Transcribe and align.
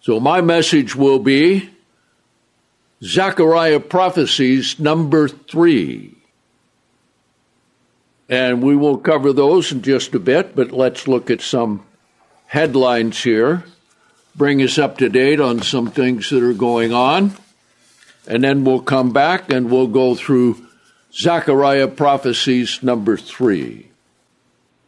So 0.00 0.18
my 0.18 0.40
message 0.40 0.96
will 0.96 1.18
be 1.18 1.70
Zechariah 3.02 3.80
prophecies 3.80 4.78
number 4.78 5.28
three. 5.28 6.16
And 8.28 8.62
we 8.62 8.76
will 8.76 8.96
cover 8.96 9.32
those 9.32 9.72
in 9.72 9.82
just 9.82 10.14
a 10.14 10.18
bit, 10.18 10.54
but 10.54 10.72
let's 10.72 11.08
look 11.08 11.30
at 11.30 11.40
some 11.40 11.84
headlines 12.46 13.22
here, 13.22 13.64
bring 14.34 14.62
us 14.62 14.78
up 14.78 14.98
to 14.98 15.08
date 15.08 15.40
on 15.40 15.62
some 15.62 15.90
things 15.90 16.30
that 16.30 16.42
are 16.42 16.54
going 16.54 16.92
on, 16.92 17.32
and 18.26 18.42
then 18.42 18.64
we'll 18.64 18.80
come 18.80 19.12
back 19.12 19.52
and 19.52 19.70
we'll 19.70 19.88
go 19.88 20.14
through 20.14 20.66
Zechariah 21.12 21.88
prophecies 21.88 22.82
number 22.82 23.16
three. 23.16 23.89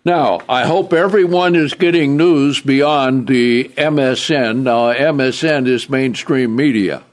Now, 0.05 0.41
I 0.49 0.65
hope 0.65 0.93
everyone 0.93 1.55
is 1.55 1.75
getting 1.75 2.17
news 2.17 2.61
beyond 2.61 3.29
the 3.29 3.69
MSN. 3.77 4.63
Now, 4.63 4.93
MSN 4.93 5.69
is 5.69 5.89
mainstream 5.89 6.57
media 6.57 7.05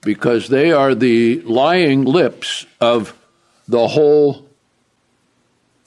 because 0.00 0.48
they 0.48 0.72
are 0.72 0.94
the 0.94 1.42
lying 1.42 2.04
lips 2.04 2.64
of 2.80 3.14
the 3.66 3.88
whole 3.88 4.48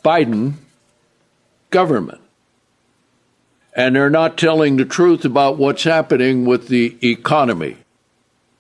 Biden 0.06 0.54
government. 1.72 2.22
And 3.76 3.96
they're 3.96 4.12
not 4.12 4.38
telling 4.38 4.78
the 4.78 4.86
truth 4.86 5.26
about 5.26 5.58
what's 5.58 5.86
happening 5.86 6.46
with 6.46 6.68
the 6.68 6.98
economy. 7.02 7.78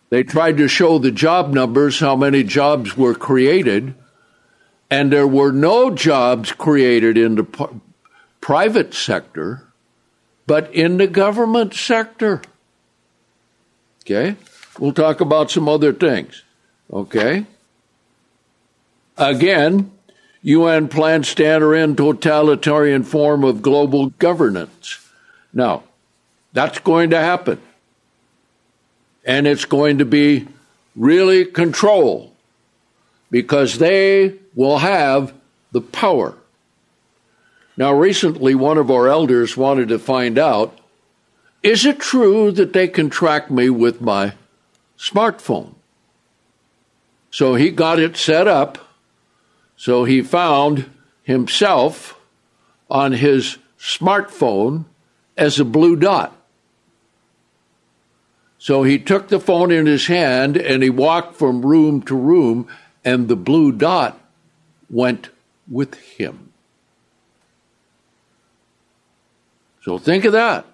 They 0.09 0.23
tried 0.23 0.57
to 0.57 0.67
show 0.67 0.97
the 0.97 1.11
job 1.11 1.53
numbers, 1.53 1.99
how 1.99 2.15
many 2.15 2.43
jobs 2.43 2.97
were 2.97 3.13
created, 3.13 3.93
and 4.91 5.11
there 5.11 5.25
were 5.25 5.53
no 5.53 5.89
jobs 5.89 6.51
created 6.51 7.17
in 7.17 7.35
the 7.35 7.79
private 8.41 8.93
sector, 8.93 9.65
but 10.45 10.71
in 10.75 10.97
the 10.97 11.07
government 11.07 11.73
sector. 11.73 12.41
Okay? 14.03 14.35
We'll 14.77 14.91
talk 14.91 15.21
about 15.21 15.49
some 15.49 15.69
other 15.69 15.93
things. 15.93 16.43
Okay? 16.91 17.45
Again, 19.17 19.91
UN 20.41 20.89
plans 20.89 21.33
to 21.35 21.45
enter 21.45 21.73
in 21.73 21.95
totalitarian 21.95 23.03
form 23.03 23.45
of 23.45 23.61
global 23.61 24.07
governance. 24.09 24.99
Now, 25.53 25.83
that's 26.51 26.79
going 26.79 27.11
to 27.11 27.19
happen. 27.19 27.61
And 29.23 29.47
it's 29.47 29.65
going 29.65 29.99
to 29.99 30.05
be 30.05 30.47
really 30.97 31.45
control 31.45 32.33
because 33.29 33.77
they 33.77 34.40
will 34.55 34.79
have 34.79 35.33
the 35.71 35.81
power. 35.81 36.35
Now, 37.77 37.93
recently, 37.93 38.53
one 38.53 38.77
of 38.77 38.91
our 38.91 39.07
elders 39.07 39.55
wanted 39.55 39.89
to 39.89 39.99
find 39.99 40.37
out 40.37 40.77
is 41.63 41.85
it 41.85 41.99
true 41.99 42.51
that 42.51 42.73
they 42.73 42.87
can 42.87 43.09
track 43.09 43.51
me 43.51 43.69
with 43.69 44.01
my 44.01 44.33
smartphone? 44.97 45.75
So 47.29 47.55
he 47.55 47.69
got 47.69 47.99
it 47.99 48.17
set 48.17 48.47
up. 48.47 48.77
So 49.77 50.03
he 50.03 50.21
found 50.21 50.89
himself 51.23 52.19
on 52.89 53.13
his 53.13 53.57
smartphone 53.79 54.85
as 55.37 55.59
a 55.59 55.65
blue 55.65 55.95
dot. 55.95 56.35
So 58.57 58.83
he 58.83 58.99
took 58.99 59.29
the 59.29 59.39
phone 59.39 59.71
in 59.71 59.87
his 59.87 60.05
hand 60.05 60.57
and 60.57 60.83
he 60.83 60.89
walked 60.89 61.35
from 61.35 61.65
room 61.65 62.01
to 62.03 62.15
room, 62.15 62.67
and 63.03 63.27
the 63.27 63.35
blue 63.35 63.71
dot 63.71 64.20
went 64.91 65.29
with 65.67 65.95
him. 65.95 66.51
So 69.83 69.97
think 69.97 70.25
of 70.25 70.33
that. 70.33 70.65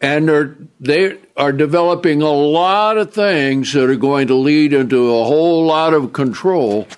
And 0.00 0.28
they're, 0.28 0.56
they 0.80 1.18
are 1.36 1.52
developing 1.52 2.20
a 2.20 2.30
lot 2.30 2.98
of 2.98 3.14
things 3.14 3.72
that 3.72 3.88
are 3.88 3.96
going 3.96 4.26
to 4.26 4.34
lead 4.34 4.72
into 4.72 5.14
a 5.14 5.24
whole 5.24 5.64
lot 5.64 5.94
of 5.94 6.12
control 6.12 6.88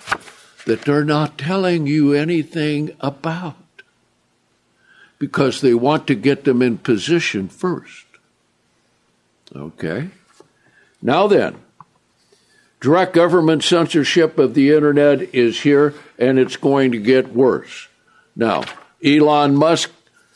that 0.66 0.82
they're 0.82 1.04
not 1.04 1.38
telling 1.38 1.86
you 1.86 2.12
anything 2.12 2.96
about 3.00 3.56
because 5.18 5.60
they 5.60 5.74
want 5.74 6.06
to 6.06 6.14
get 6.14 6.44
them 6.44 6.62
in 6.62 6.78
position 6.78 7.48
first. 7.48 8.06
Okay? 9.54 10.10
Now 11.00 11.26
then, 11.26 11.56
direct 12.80 13.12
government 13.12 13.64
censorship 13.64 14.38
of 14.38 14.54
the 14.54 14.72
internet 14.72 15.34
is 15.34 15.60
here 15.62 15.94
and 16.18 16.38
it's 16.38 16.56
going 16.56 16.92
to 16.92 16.98
get 16.98 17.34
worse. 17.34 17.88
Now, 18.36 18.64
Elon 19.04 19.56
Musk 19.56 19.90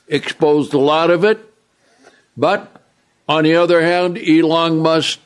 exposed 0.08 0.74
a 0.74 0.78
lot 0.78 1.10
of 1.10 1.24
it, 1.24 1.38
but 2.36 2.82
on 3.28 3.44
the 3.44 3.54
other 3.54 3.82
hand, 3.82 4.18
Elon 4.18 4.78
Musk 4.78 5.20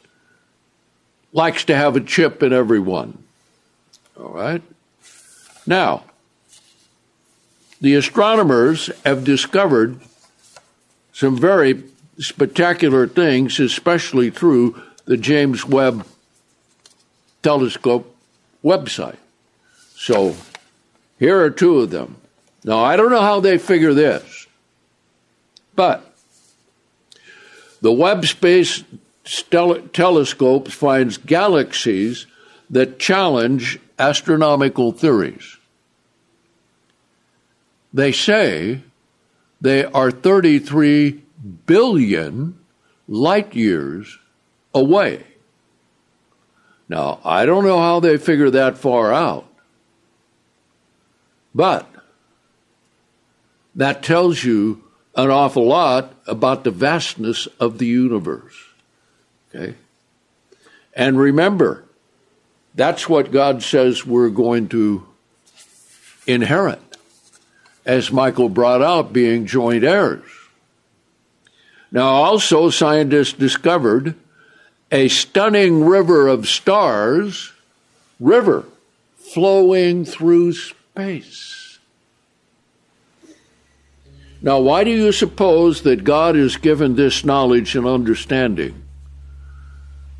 likes 1.32 1.64
to 1.64 1.74
have 1.74 1.96
a 1.96 2.00
chip 2.00 2.42
in 2.42 2.52
everyone. 2.52 3.22
All 4.18 4.30
right? 4.30 4.62
Now, 5.66 6.04
the 7.80 7.94
astronomers 7.94 8.90
have 9.04 9.24
discovered 9.24 10.00
some 11.12 11.36
very 11.36 11.82
spectacular 12.18 13.06
things, 13.06 13.60
especially 13.60 14.30
through 14.30 14.80
the 15.04 15.16
James 15.16 15.64
Webb 15.66 16.06
Telescope 17.46 18.12
website. 18.64 19.18
So 19.94 20.34
here 21.16 21.40
are 21.44 21.50
two 21.50 21.78
of 21.78 21.90
them. 21.90 22.16
Now, 22.64 22.80
I 22.82 22.96
don't 22.96 23.12
know 23.12 23.20
how 23.20 23.38
they 23.38 23.56
figure 23.56 23.94
this, 23.94 24.48
but 25.76 26.12
the 27.80 27.92
Webb 27.92 28.26
Space 28.26 28.82
Telescope 29.22 30.66
finds 30.66 31.18
galaxies 31.18 32.26
that 32.68 32.98
challenge 32.98 33.78
astronomical 33.96 34.90
theories. 34.90 35.56
They 37.94 38.10
say 38.10 38.80
they 39.60 39.84
are 39.84 40.10
33 40.10 41.22
billion 41.64 42.58
light 43.06 43.54
years 43.54 44.18
away. 44.74 45.35
Now, 46.88 47.20
I 47.24 47.46
don't 47.46 47.64
know 47.64 47.78
how 47.78 48.00
they 48.00 48.16
figure 48.16 48.50
that 48.50 48.78
far 48.78 49.12
out, 49.12 49.46
but 51.54 51.88
that 53.74 54.02
tells 54.02 54.44
you 54.44 54.84
an 55.16 55.30
awful 55.30 55.66
lot 55.66 56.14
about 56.26 56.64
the 56.64 56.70
vastness 56.70 57.46
of 57.58 57.78
the 57.78 57.86
universe. 57.86 58.54
Okay? 59.54 59.74
And 60.94 61.18
remember, 61.18 61.84
that's 62.74 63.08
what 63.08 63.32
God 63.32 63.62
says 63.62 64.06
we're 64.06 64.28
going 64.28 64.68
to 64.68 65.06
inherit, 66.26 66.80
as 67.84 68.12
Michael 68.12 68.48
brought 68.48 68.82
out, 68.82 69.12
being 69.12 69.46
joint 69.46 69.84
heirs. 69.84 70.22
Now, 71.90 72.08
also, 72.08 72.70
scientists 72.70 73.32
discovered 73.32 74.14
a 74.90 75.08
stunning 75.08 75.84
river 75.84 76.28
of 76.28 76.48
stars, 76.48 77.52
river 78.20 78.64
flowing 79.16 80.04
through 80.04 80.52
space. 80.52 81.78
Now, 84.40 84.60
why 84.60 84.84
do 84.84 84.90
you 84.90 85.10
suppose 85.12 85.82
that 85.82 86.04
God 86.04 86.36
has 86.36 86.56
given 86.56 86.94
this 86.94 87.24
knowledge 87.24 87.74
and 87.74 87.86
understanding? 87.86 88.82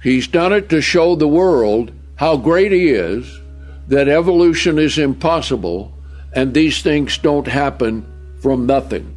He's 0.03 0.27
done 0.27 0.53
it 0.53 0.69
to 0.71 0.81
show 0.81 1.15
the 1.15 1.29
world 1.29 1.93
how 2.17 2.37
great 2.37 2.73
He 2.73 2.89
is, 2.89 3.41
that 3.89 4.09
evolution 4.09 4.79
is 4.79 4.99
impossible, 4.99 5.93
and 6.33 6.53
these 6.53 6.83
things 6.83 7.19
don't 7.19 7.47
happen 7.47 8.05
from 8.41 8.67
nothing. 8.67 9.15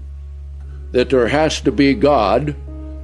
That 0.92 1.10
there 1.10 1.28
has 1.28 1.62
to 1.62 1.72
be 1.72 1.94
God, 1.94 2.56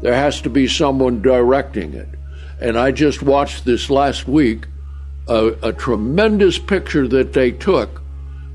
there 0.01 0.13
has 0.13 0.41
to 0.41 0.49
be 0.49 0.67
someone 0.67 1.21
directing 1.21 1.93
it. 1.93 2.14
And 2.59 2.77
I 2.77 2.91
just 2.91 3.21
watched 3.21 3.65
this 3.65 3.89
last 3.89 4.27
week 4.27 4.67
a, 5.27 5.55
a 5.61 5.73
tremendous 5.73 6.57
picture 6.57 7.07
that 7.07 7.33
they 7.33 7.51
took 7.51 8.01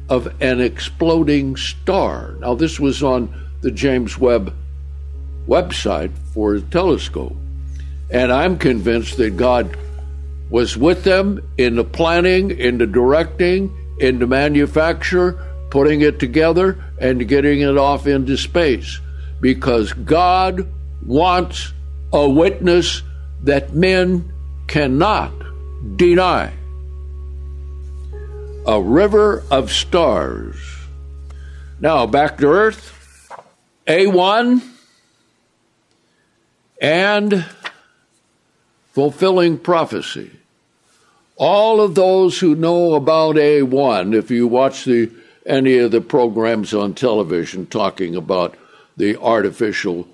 of 0.08 0.26
an 0.40 0.60
exploding 0.60 1.56
star. 1.56 2.34
Now, 2.40 2.54
this 2.54 2.80
was 2.80 3.02
on 3.02 3.32
the 3.60 3.70
James 3.70 4.18
Webb 4.18 4.54
website 5.46 6.16
for 6.34 6.58
the 6.58 6.66
telescope. 6.66 7.36
And 8.10 8.32
I'm 8.32 8.58
convinced 8.58 9.16
that 9.18 9.36
God 9.36 9.76
was 10.48 10.76
with 10.76 11.04
them 11.04 11.40
in 11.58 11.76
the 11.76 11.84
planning, 11.84 12.50
in 12.50 12.78
the 12.78 12.86
directing, 12.86 13.76
in 14.00 14.18
the 14.18 14.26
manufacture, 14.26 15.40
putting 15.70 16.00
it 16.00 16.18
together, 16.18 16.82
and 16.98 17.28
getting 17.28 17.60
it 17.60 17.76
off 17.76 18.06
into 18.08 18.36
space. 18.36 18.98
Because 19.40 19.92
God 19.92 20.66
wants 21.06 21.72
a 22.12 22.28
witness 22.28 23.02
that 23.42 23.74
men 23.74 24.32
cannot 24.66 25.32
deny. 25.96 26.52
A 28.66 28.80
river 28.80 29.42
of 29.50 29.72
stars. 29.72 30.56
Now 31.80 32.06
back 32.06 32.38
to 32.38 32.46
Earth. 32.46 32.96
A1 33.86 34.62
and 36.80 37.44
fulfilling 38.92 39.58
prophecy. 39.58 40.30
All 41.36 41.80
of 41.80 41.94
those 41.94 42.38
who 42.38 42.54
know 42.54 42.94
about 42.94 43.36
A1, 43.36 44.14
if 44.14 44.30
you 44.30 44.46
watch 44.46 44.84
the 44.84 45.10
any 45.46 45.78
of 45.78 45.90
the 45.90 46.00
programs 46.00 46.74
on 46.74 46.94
television 46.94 47.66
talking 47.66 48.14
about 48.14 48.54
the 48.96 49.16
artificial 49.16 50.06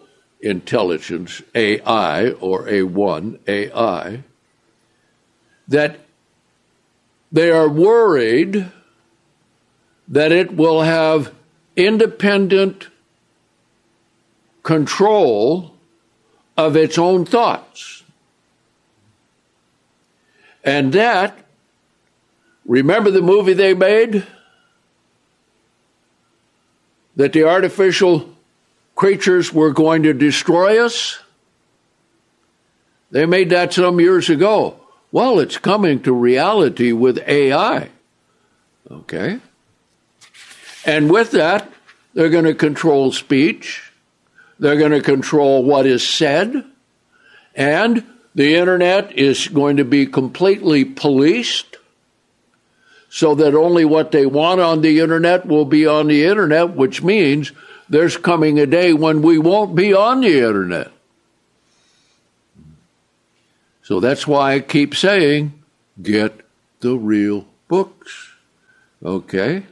intelligence, 0.47 1.43
AI 1.55 2.31
or 2.31 2.65
A1, 2.65 3.39
AI, 3.47 4.23
that 5.69 5.99
they 7.33 7.51
are 7.51 7.69
worried 7.69 8.71
that 10.09 10.33
it 10.33 10.55
will 10.55 10.83
have 10.83 11.35
independent 11.75 12.89
control 14.63 15.75
of 16.57 16.77
its 16.77 16.97
own 16.97 17.25
thoughts. 17.25 18.05
And 20.65 20.93
that, 20.93 21.39
remember 22.65 23.11
the 23.11 23.23
movie 23.23 23.53
they 23.53 23.75
made? 23.75 24.27
That 27.15 27.33
the 27.33 27.45
artificial 27.45 28.36
creatures 28.97 29.53
were 29.53 29.73
going 29.73 30.03
to 30.03 30.13
destroy 30.13 30.85
us? 30.85 31.21
They 33.13 33.27
made 33.27 33.51
that 33.51 33.73
some 33.73 34.01
years 34.01 34.29
ago. 34.29 34.81
Well, 35.13 35.39
it's 35.39 35.59
coming 35.59 36.03
to 36.03 36.13
reality 36.13 36.91
with 36.91 37.19
AI. 37.29 37.91
Okay? 38.91 39.39
And 40.85 41.11
with 41.11 41.31
that, 41.33 41.71
they're 42.15 42.31
going 42.31 42.45
to 42.45 42.55
control 42.55 43.13
speech, 43.13 43.93
they're 44.59 44.79
going 44.79 44.93
to 44.93 45.03
control 45.03 45.63
what 45.63 45.87
is 45.87 46.07
said, 46.07 46.65
and 47.55 48.05
the 48.35 48.55
internet 48.55 49.13
is 49.13 49.49
going 49.49 49.77
to 49.77 49.85
be 49.85 50.07
completely 50.07 50.85
policed 50.85 51.77
so 53.09 53.35
that 53.35 53.55
only 53.55 53.85
what 53.85 54.13
they 54.13 54.27
want 54.27 54.61
on 54.61 54.81
the 54.81 55.01
internet 55.01 55.47
will 55.47 55.65
be 55.65 55.87
on 55.87 56.07
the 56.07 56.25
internet, 56.25 56.77
which 56.77 57.03
means 57.03 57.53
there's 57.89 58.17
coming 58.17 58.59
a 58.59 58.67
day 58.67 58.93
when 58.93 59.23
we 59.23 59.39
won't 59.39 59.75
be 59.75 59.95
on 59.95 60.21
the 60.21 60.39
internet. 60.39 60.91
So 63.83 64.01
that's 64.01 64.27
why 64.27 64.55
I 64.55 64.61
keep 64.61 64.95
saying 64.95 65.63
get 66.03 66.41
the 66.81 66.97
real 66.97 67.47
books. 67.69 68.33
Okay? 69.05 69.65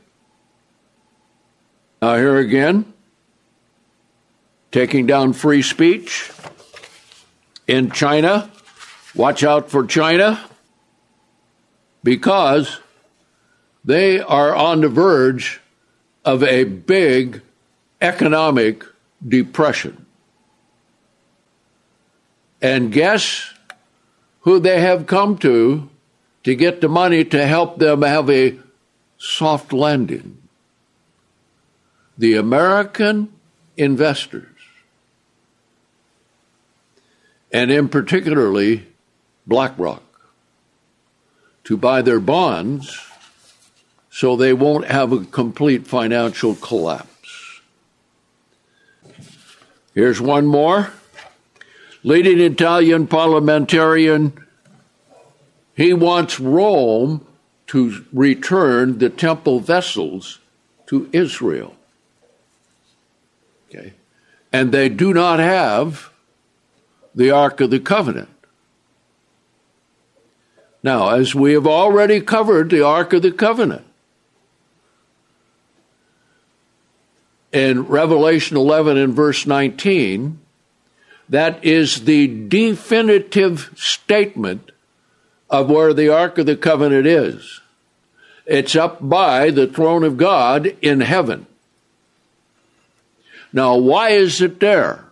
Now, 2.01 2.17
here 2.17 2.39
again, 2.39 2.93
taking 4.71 5.07
down 5.07 5.33
free 5.33 5.63
speech 5.63 6.31
in 7.67 7.91
China. 7.91 8.51
Watch 9.15 9.43
out 9.43 9.71
for 9.71 9.87
China 9.87 10.45
because 12.03 12.81
they 13.85 14.21
are 14.21 14.55
on 14.55 14.81
the 14.81 14.89
verge 14.89 15.61
of 16.25 16.43
a 16.43 16.65
big 16.65 17.43
economic 18.05 18.85
depression. 19.27 20.05
And 22.61 22.93
guess 22.93 23.53
who 24.41 24.61
they 24.61 24.81
have 24.81 25.07
come 25.07 25.39
to 25.39 25.89
to 26.45 26.55
get 26.55 26.81
the 26.81 26.89
money 26.89 27.25
to 27.25 27.47
help 27.47 27.79
them 27.79 28.03
have 28.03 28.29
a 28.29 28.59
soft 29.17 29.73
landing? 29.73 30.37
The 32.19 32.35
American 32.35 33.33
investors. 33.77 34.49
And 37.51 37.71
in 37.71 37.89
particularly 37.89 38.87
BlackRock 39.47 40.03
to 41.65 41.77
buy 41.77 42.03
their 42.03 42.21
bonds 42.21 43.01
so 44.11 44.37
they 44.37 44.53
won't 44.53 44.87
have 44.87 45.13
a 45.13 45.25
complete 45.25 45.87
financial 45.87 46.55
collapse. 46.55 47.14
Here's 49.95 50.21
one 50.21 50.47
more. 50.47 50.93
Leading 52.03 52.41
Italian 52.41 53.07
parliamentarian, 53.07 54.33
he 55.75 55.95
wants 55.95 56.39
Rome 56.39 57.27
to 57.69 58.05
return 58.13 58.99
the 58.99 59.09
temple 59.09 59.61
vessels 59.61 60.41
to 60.87 61.09
Israel. 61.13 61.75
Okay. 63.69 63.95
And 64.53 64.71
they 64.71 64.89
do 64.89 65.15
not 65.15 65.39
have 65.39 66.11
the 67.15 67.31
Ark 67.31 67.61
of 67.61 67.71
the 67.71 67.81
Covenant. 67.81 68.29
Now, 70.83 71.11
as 71.11 71.35
we 71.35 71.55
have 71.55 71.67
already 71.67 72.21
covered 72.21 72.69
the 72.69 72.85
Ark 72.85 73.13
of 73.15 73.23
the 73.23 73.33
Covenant, 73.33 73.87
in 77.55 77.87
Revelation 77.87 78.57
11 78.57 78.99
and 78.99 79.15
verse 79.15 79.47
19, 79.47 80.41
that 81.29 81.65
is 81.65 82.05
the 82.05 82.27
definitive 82.49 83.71
statement 83.77 84.73
of 85.49 85.71
where 85.71 85.95
the 85.95 86.09
Ark 86.09 86.37
of 86.37 86.47
the 86.47 86.57
Covenant 86.57 87.07
is. 87.07 87.61
It's 88.45 88.75
up 88.75 89.09
by 89.09 89.51
the 89.51 89.69
throne 89.69 90.03
of 90.03 90.17
God 90.17 90.67
in 90.83 91.01
heaven. 91.01 91.47
Now, 93.53 93.77
why 93.77 94.11
is 94.11 94.43
it 94.43 94.59
there? 94.59 95.05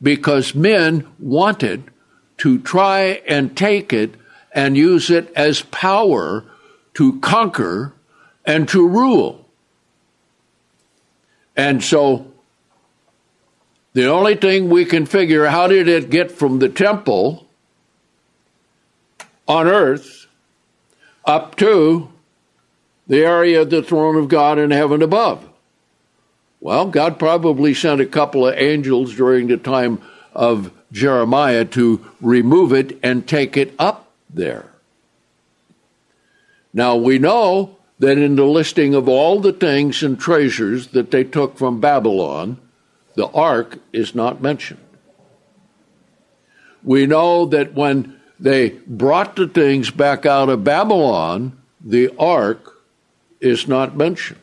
Because 0.00 0.54
men 0.54 1.06
wanted 1.18 1.90
to 2.38 2.60
try 2.60 3.22
and 3.26 3.56
take 3.56 3.92
it 3.92 4.14
and 4.52 4.76
use 4.76 5.10
it 5.10 5.32
as 5.34 5.62
power 5.62 6.44
to 6.94 7.18
conquer 7.18 7.92
and 8.44 8.68
to 8.68 8.86
rule. 8.86 9.43
And 11.56 11.82
so 11.82 12.32
the 13.92 14.06
only 14.06 14.34
thing 14.34 14.68
we 14.68 14.84
can 14.84 15.06
figure 15.06 15.46
how 15.46 15.68
did 15.68 15.88
it 15.88 16.10
get 16.10 16.32
from 16.32 16.58
the 16.58 16.68
temple 16.68 17.46
on 19.46 19.66
earth 19.66 20.26
up 21.24 21.56
to 21.56 22.10
the 23.06 23.24
area 23.24 23.62
of 23.62 23.70
the 23.70 23.82
throne 23.82 24.16
of 24.16 24.28
God 24.28 24.58
in 24.58 24.70
heaven 24.70 25.02
above? 25.02 25.48
Well, 26.60 26.86
God 26.86 27.18
probably 27.18 27.74
sent 27.74 28.00
a 28.00 28.06
couple 28.06 28.48
of 28.48 28.56
angels 28.56 29.14
during 29.14 29.48
the 29.48 29.58
time 29.58 30.00
of 30.32 30.72
Jeremiah 30.90 31.64
to 31.66 32.04
remove 32.20 32.72
it 32.72 32.98
and 33.02 33.28
take 33.28 33.56
it 33.56 33.74
up 33.78 34.10
there. 34.30 34.66
Now 36.72 36.96
we 36.96 37.18
know 37.18 37.76
that 37.98 38.18
in 38.18 38.36
the 38.36 38.44
listing 38.44 38.94
of 38.94 39.08
all 39.08 39.40
the 39.40 39.52
things 39.52 40.02
and 40.02 40.18
treasures 40.18 40.88
that 40.88 41.10
they 41.10 41.24
took 41.24 41.56
from 41.56 41.80
Babylon, 41.80 42.58
the 43.14 43.28
ark 43.28 43.78
is 43.92 44.14
not 44.14 44.42
mentioned. 44.42 44.80
We 46.82 47.06
know 47.06 47.46
that 47.46 47.74
when 47.74 48.20
they 48.38 48.70
brought 48.86 49.36
the 49.36 49.46
things 49.46 49.90
back 49.90 50.26
out 50.26 50.48
of 50.48 50.64
Babylon, 50.64 51.56
the 51.80 52.14
ark 52.18 52.82
is 53.40 53.68
not 53.68 53.96
mentioned. 53.96 54.40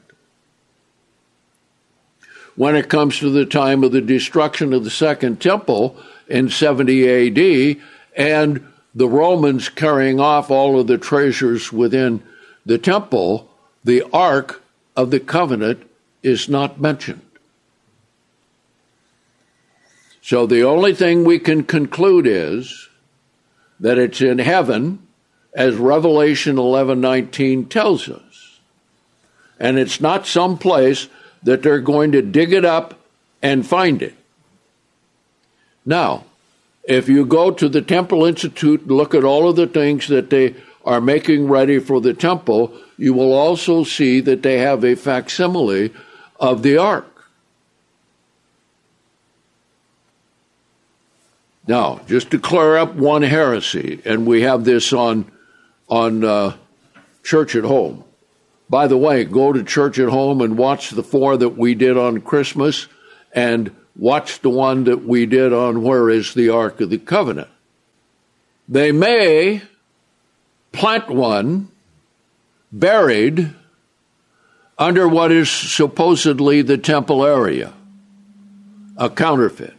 When 2.56 2.76
it 2.76 2.90
comes 2.90 3.20
to 3.20 3.30
the 3.30 3.46
time 3.46 3.84
of 3.84 3.92
the 3.92 4.02
destruction 4.02 4.74
of 4.74 4.84
the 4.84 4.90
Second 4.90 5.42
Temple 5.42 5.98
in 6.28 6.50
70 6.50 7.10
AD 7.10 7.78
and 8.16 8.66
the 8.94 9.08
Romans 9.08 9.70
carrying 9.70 10.20
off 10.20 10.52
all 10.52 10.80
of 10.80 10.88
the 10.88 10.98
treasures 10.98 11.72
within 11.72 12.22
the 12.66 12.78
temple, 12.78 13.50
the 13.84 14.04
Ark 14.14 14.62
of 14.96 15.12
the 15.12 15.20
Covenant 15.20 15.90
is 16.24 16.48
not 16.48 16.80
mentioned. 16.80 17.22
So 20.22 20.46
the 20.46 20.64
only 20.64 20.94
thing 20.94 21.24
we 21.24 21.40
can 21.40 21.64
conclude 21.64 22.28
is 22.28 22.90
that 23.80 23.98
it's 23.98 24.22
in 24.22 24.40
heaven, 24.40 25.00
as 25.54 25.76
Revelation 25.76 26.58
11:19 26.58 27.66
tells 27.66 28.08
us. 28.08 28.60
And 29.60 29.78
it's 29.78 30.00
not 30.00 30.28
some 30.28 30.58
place 30.58 31.08
that 31.44 31.64
they're 31.64 31.82
going 31.82 32.12
to 32.12 32.22
dig 32.22 32.54
it 32.54 32.64
up 32.64 33.00
and 33.42 33.66
find 33.66 34.02
it. 34.02 34.16
Now, 35.86 36.26
if 36.84 37.10
you 37.10 37.26
go 37.26 37.52
to 37.52 37.68
the 37.68 37.82
Temple 37.82 38.26
Institute 38.26 38.82
and 38.82 38.92
look 38.92 39.16
at 39.16 39.24
all 39.24 39.50
of 39.50 39.56
the 39.56 39.68
things 39.68 40.08
that 40.08 40.30
they 40.30 40.56
are 40.86 41.02
making 41.02 41.48
ready 41.48 41.80
for 41.80 42.02
the 42.02 42.14
temple, 42.14 42.74
you 42.98 43.14
will 43.14 43.34
also 43.34 43.84
see 43.84 44.20
that 44.22 44.44
they 44.44 44.58
have 44.60 44.84
a 44.84 44.96
facsimile 44.96 45.94
of 46.40 46.64
the 46.64 46.78
ark. 46.78 47.08
Now, 51.68 52.02
just 52.08 52.32
to 52.32 52.40
clear 52.40 52.78
up 52.78 52.96
one 52.96 53.22
heresy, 53.22 54.02
and 54.04 54.26
we 54.26 54.42
have 54.42 54.66
this 54.66 54.92
on 54.92 55.32
on 55.88 56.24
uh, 56.24 56.56
Church 57.24 57.56
at 57.56 57.64
Home. 57.64 58.04
By 58.70 58.88
the 58.88 58.98
way, 58.98 59.26
go 59.26 59.54
to 59.54 59.64
Church 59.64 60.00
at 60.00 60.10
Home 60.10 60.42
and 60.42 60.58
watch 60.58 60.90
the 60.90 61.04
four 61.04 61.38
that 61.38 61.58
we 61.58 61.76
did 61.76 61.98
on 61.98 62.22
Christmas, 62.22 62.88
and 63.34 63.76
watch 63.96 64.40
the 64.42 64.50
one 64.50 64.86
that 64.86 65.04
we 65.04 65.26
did 65.26 65.54
on 65.54 65.84
Where 65.84 66.10
is 66.10 66.34
the 66.34 66.50
Ark 66.50 66.82
of 66.82 66.90
the 66.90 66.98
Covenant. 66.98 67.50
They 68.68 68.92
may 68.92 69.62
plant 70.72 71.10
one 71.10 71.70
buried 72.72 73.54
under 74.78 75.08
what 75.08 75.32
is 75.32 75.50
supposedly 75.50 76.62
the 76.62 76.78
temple 76.78 77.26
area, 77.26 77.74
a 78.98 79.10
counterfeit. 79.10 79.76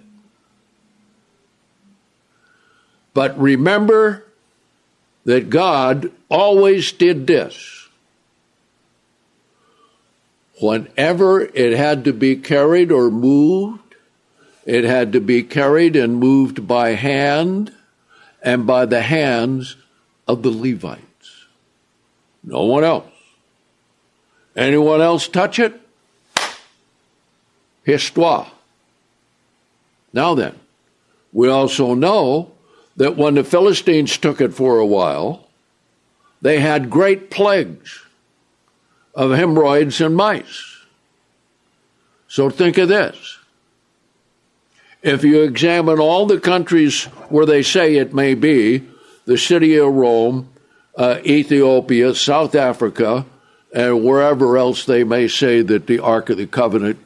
But 3.14 3.38
remember 3.38 4.24
that 5.24 5.50
God 5.50 6.10
always 6.28 6.92
did 6.92 7.26
this. 7.26 7.88
Whenever 10.60 11.40
it 11.40 11.76
had 11.76 12.04
to 12.04 12.12
be 12.12 12.36
carried 12.36 12.92
or 12.92 13.10
moved, 13.10 13.96
it 14.64 14.84
had 14.84 15.12
to 15.12 15.20
be 15.20 15.42
carried 15.42 15.96
and 15.96 16.16
moved 16.16 16.68
by 16.68 16.90
hand 16.90 17.72
and 18.40 18.66
by 18.66 18.86
the 18.86 19.02
hands 19.02 19.76
of 20.32 20.42
the 20.42 20.50
Levites. 20.50 21.46
No 22.42 22.64
one 22.64 22.84
else. 22.84 23.06
Anyone 24.56 25.00
else 25.00 25.28
touch 25.28 25.58
it? 25.58 25.78
Histoire. 27.84 28.50
Now 30.12 30.34
then, 30.34 30.58
we 31.32 31.48
also 31.48 31.94
know 31.94 32.52
that 32.96 33.16
when 33.16 33.34
the 33.34 33.44
Philistines 33.44 34.16
took 34.18 34.40
it 34.40 34.52
for 34.52 34.78
a 34.78 34.86
while, 34.86 35.48
they 36.40 36.60
had 36.60 36.90
great 36.90 37.30
plagues 37.30 38.00
of 39.14 39.30
hemorrhoids 39.30 40.00
and 40.00 40.16
mice. 40.16 40.78
So 42.28 42.50
think 42.50 42.78
of 42.78 42.88
this. 42.88 43.38
If 45.02 45.24
you 45.24 45.42
examine 45.42 45.98
all 45.98 46.26
the 46.26 46.40
countries 46.40 47.04
where 47.28 47.46
they 47.46 47.62
say 47.62 47.96
it 47.96 48.14
may 48.14 48.34
be, 48.34 48.86
the 49.24 49.38
city 49.38 49.76
of 49.76 49.92
Rome, 49.92 50.48
uh, 50.96 51.18
Ethiopia, 51.24 52.14
South 52.14 52.54
Africa, 52.54 53.24
and 53.72 54.04
wherever 54.04 54.56
else 54.56 54.84
they 54.84 55.04
may 55.04 55.28
say 55.28 55.62
that 55.62 55.86
the 55.86 55.98
Ark 55.98 56.30
of 56.30 56.36
the 56.36 56.46
Covenant 56.46 56.98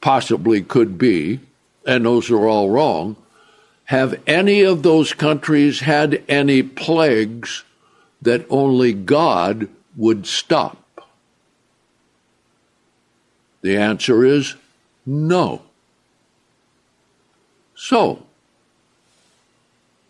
possibly 0.00 0.62
could 0.62 0.98
be, 0.98 1.40
and 1.86 2.04
those 2.04 2.30
are 2.30 2.46
all 2.48 2.70
wrong, 2.70 3.16
have 3.84 4.20
any 4.26 4.62
of 4.62 4.82
those 4.82 5.12
countries 5.12 5.80
had 5.80 6.22
any 6.28 6.62
plagues 6.62 7.64
that 8.22 8.46
only 8.48 8.92
God 8.92 9.68
would 9.96 10.26
stop? 10.26 10.78
The 13.60 13.76
answer 13.76 14.24
is 14.24 14.56
no. 15.06 15.62
So, 17.74 18.24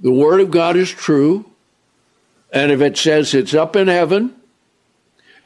the 0.04 0.12
Word 0.12 0.42
of 0.42 0.50
God 0.50 0.76
is 0.76 0.90
true, 0.90 1.46
and 2.52 2.70
if 2.70 2.82
it 2.82 2.98
says 2.98 3.32
it's 3.32 3.54
up 3.54 3.74
in 3.74 3.88
heaven, 3.88 4.36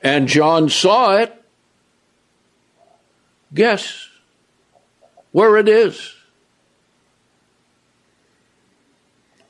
and 0.03 0.27
John 0.27 0.69
saw 0.69 1.17
it, 1.17 1.33
guess 3.55 4.09
where 5.31 5.57
it 5.59 5.69
is. 5.69 6.13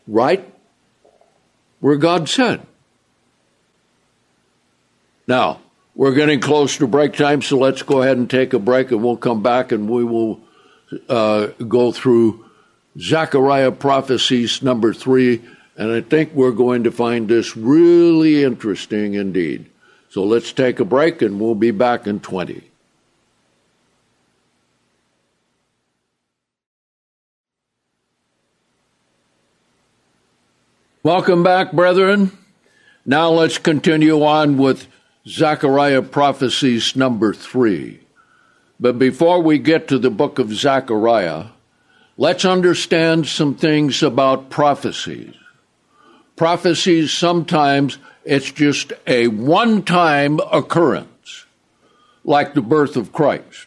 Right 0.06 0.46
where 1.80 1.96
God 1.96 2.28
said. 2.28 2.60
Now, 5.26 5.60
we're 5.94 6.14
getting 6.14 6.40
close 6.40 6.76
to 6.78 6.86
break 6.86 7.14
time, 7.14 7.40
so 7.40 7.56
let's 7.56 7.82
go 7.82 8.02
ahead 8.02 8.18
and 8.18 8.28
take 8.28 8.52
a 8.52 8.58
break, 8.58 8.90
and 8.90 9.02
we'll 9.02 9.16
come 9.16 9.42
back 9.42 9.72
and 9.72 9.88
we 9.88 10.04
will 10.04 10.40
uh, 11.08 11.46
go 11.66 11.92
through 11.92 12.44
Zechariah 12.98 13.72
prophecies 13.72 14.62
number 14.62 14.92
three. 14.92 15.42
And 15.76 15.92
I 15.92 16.00
think 16.00 16.34
we're 16.34 16.50
going 16.52 16.84
to 16.84 16.90
find 16.90 17.28
this 17.28 17.56
really 17.56 18.42
interesting 18.42 19.14
indeed. 19.14 19.66
So 20.10 20.24
let's 20.24 20.52
take 20.52 20.80
a 20.80 20.84
break 20.84 21.22
and 21.22 21.40
we'll 21.40 21.54
be 21.54 21.70
back 21.70 22.06
in 22.06 22.20
20. 22.20 22.62
Welcome 31.04 31.44
back, 31.44 31.72
brethren. 31.72 32.36
Now 33.06 33.30
let's 33.30 33.56
continue 33.56 34.22
on 34.24 34.58
with 34.58 34.88
Zechariah 35.26 36.02
prophecies 36.02 36.96
number 36.96 37.32
three. 37.32 38.00
But 38.80 38.98
before 38.98 39.40
we 39.40 39.58
get 39.58 39.88
to 39.88 39.98
the 39.98 40.10
book 40.10 40.38
of 40.38 40.52
Zechariah, 40.52 41.46
let's 42.18 42.44
understand 42.44 43.26
some 43.26 43.54
things 43.54 44.02
about 44.02 44.50
prophecies. 44.50 45.34
Prophecies 46.36 47.10
sometimes 47.12 47.96
it's 48.24 48.52
just 48.52 48.92
a 49.06 49.28
one 49.28 49.82
time 49.82 50.38
occurrence, 50.52 51.46
like 52.22 52.52
the 52.52 52.60
birth 52.60 52.96
of 52.96 53.12
Christ. 53.12 53.66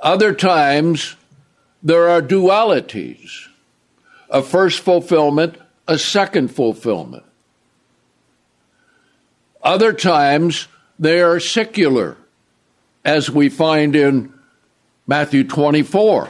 Other 0.00 0.32
times, 0.32 1.16
there 1.82 2.08
are 2.08 2.22
dualities 2.22 3.48
a 4.28 4.42
first 4.42 4.80
fulfillment, 4.80 5.56
a 5.86 5.98
second 5.98 6.48
fulfillment. 6.48 7.24
Other 9.62 9.92
times, 9.92 10.68
they 10.98 11.20
are 11.20 11.40
secular, 11.40 12.16
as 13.04 13.30
we 13.30 13.48
find 13.48 13.94
in 13.94 14.32
Matthew 15.06 15.44
24 15.44 16.28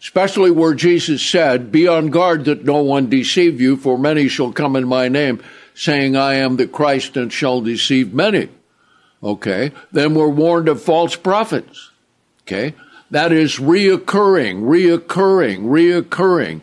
especially 0.00 0.50
where 0.50 0.74
Jesus 0.74 1.22
said, 1.22 1.70
Be 1.70 1.86
on 1.86 2.08
guard 2.08 2.46
that 2.46 2.64
no 2.64 2.82
one 2.82 3.08
deceive 3.08 3.60
you, 3.60 3.76
for 3.76 3.98
many 3.98 4.28
shall 4.28 4.52
come 4.52 4.74
in 4.76 4.88
my 4.88 5.08
name, 5.08 5.42
saying, 5.74 6.16
I 6.16 6.34
am 6.34 6.56
the 6.56 6.66
Christ, 6.66 7.16
and 7.16 7.32
shall 7.32 7.60
deceive 7.60 8.14
many. 8.14 8.48
Okay, 9.22 9.72
then 9.92 10.14
we're 10.14 10.28
warned 10.28 10.68
of 10.68 10.82
false 10.82 11.14
prophets. 11.14 11.90
Okay, 12.42 12.74
that 13.10 13.32
is 13.32 13.56
reoccurring, 13.56 14.62
reoccurring, 14.62 15.64
reoccurring 15.64 16.62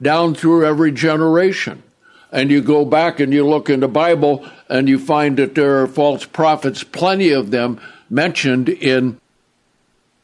down 0.00 0.34
through 0.34 0.64
every 0.64 0.90
generation. 0.90 1.82
And 2.30 2.50
you 2.50 2.60
go 2.60 2.84
back 2.84 3.20
and 3.20 3.32
you 3.32 3.46
look 3.46 3.70
in 3.70 3.80
the 3.80 3.88
Bible 3.88 4.46
and 4.68 4.88
you 4.88 4.98
find 4.98 5.38
that 5.38 5.54
there 5.54 5.82
are 5.82 5.86
false 5.86 6.24
prophets, 6.24 6.84
plenty 6.84 7.30
of 7.30 7.50
them 7.50 7.80
mentioned 8.10 8.68
in 8.68 9.18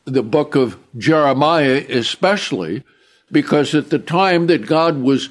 the 0.05 0.23
book 0.23 0.55
of 0.55 0.79
Jeremiah, 0.97 1.85
especially, 1.89 2.85
because 3.33 3.75
at 3.75 3.91
the 3.91 3.99
time 3.99 4.47
that 4.49 4.67
God 4.67 4.99
was 4.99 5.31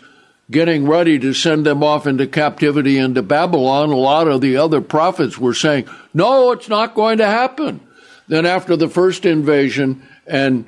getting 0.52 0.88
ready 0.88 1.18
to 1.20 1.34
send 1.34 1.66
them 1.66 1.84
off 1.84 2.06
into 2.06 2.28
captivity 2.28 2.98
into 2.98 3.22
Babylon, 3.22 3.90
a 3.90 3.96
lot 3.96 4.28
of 4.28 4.42
the 4.42 4.58
other 4.58 4.82
prophets 4.82 5.38
were 5.38 5.54
saying, 5.54 5.88
No, 6.14 6.52
it's 6.52 6.70
not 6.70 6.96
going 6.96 7.20
to 7.20 7.26
happen. 7.26 7.80
Then, 8.28 8.46
after 8.46 8.76
the 8.76 8.90
first 8.90 9.26
invasion 9.26 10.08
and 10.26 10.66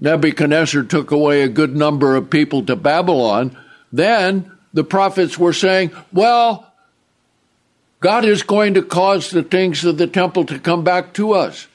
Nebuchadnezzar 0.00 0.84
took 0.84 1.10
away 1.10 1.42
a 1.42 1.48
good 1.48 1.76
number 1.76 2.16
of 2.16 2.30
people 2.30 2.64
to 2.66 2.76
Babylon, 2.76 3.56
then 3.92 4.52
the 4.72 4.84
prophets 4.84 5.38
were 5.38 5.52
saying, 5.52 5.92
Well, 6.12 6.72
God 8.00 8.24
is 8.24 8.42
going 8.42 8.74
to 8.74 8.82
cause 8.82 9.30
the 9.30 9.42
things 9.42 9.84
of 9.84 9.98
the 9.98 10.06
temple 10.06 10.44
to 10.46 10.58
come 10.58 10.84
back 10.84 11.12
to 11.14 11.32
us 11.32 11.66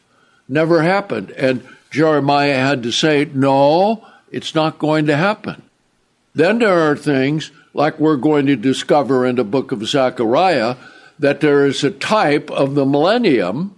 never 0.54 0.82
happened. 0.82 1.32
And 1.32 1.68
Jeremiah 1.90 2.56
had 2.56 2.84
to 2.84 2.92
say, 2.92 3.26
no, 3.26 4.06
it's 4.32 4.56
not 4.56 4.80
going 4.80 5.08
to 5.08 5.18
happen. 5.18 5.62
Then 6.34 6.60
there 6.60 6.92
are 6.92 6.96
things 6.96 7.52
like 7.74 8.00
we're 8.00 8.18
going 8.18 8.46
to 8.46 8.56
discover 8.56 9.26
in 9.26 9.36
the 9.36 9.44
book 9.44 9.72
of 9.72 9.86
Zechariah 9.86 10.76
that 11.20 11.42
there 11.42 11.66
is 11.66 11.84
a 11.84 11.92
type 11.92 12.50
of 12.52 12.76
the 12.76 12.86
millennium 12.86 13.76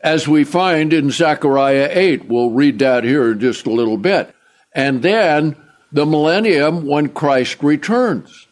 as 0.00 0.26
we 0.26 0.44
find 0.44 0.92
in 0.92 1.10
Zechariah 1.10 1.88
8. 1.92 2.26
We'll 2.26 2.50
read 2.50 2.78
that 2.78 3.04
here 3.04 3.32
in 3.32 3.40
just 3.40 3.66
a 3.66 3.72
little 3.72 3.98
bit. 3.98 4.34
And 4.72 5.02
then 5.02 5.56
the 5.92 6.06
millennium 6.06 6.86
when 6.86 7.08
Christ 7.08 7.62
returns. 7.62 8.46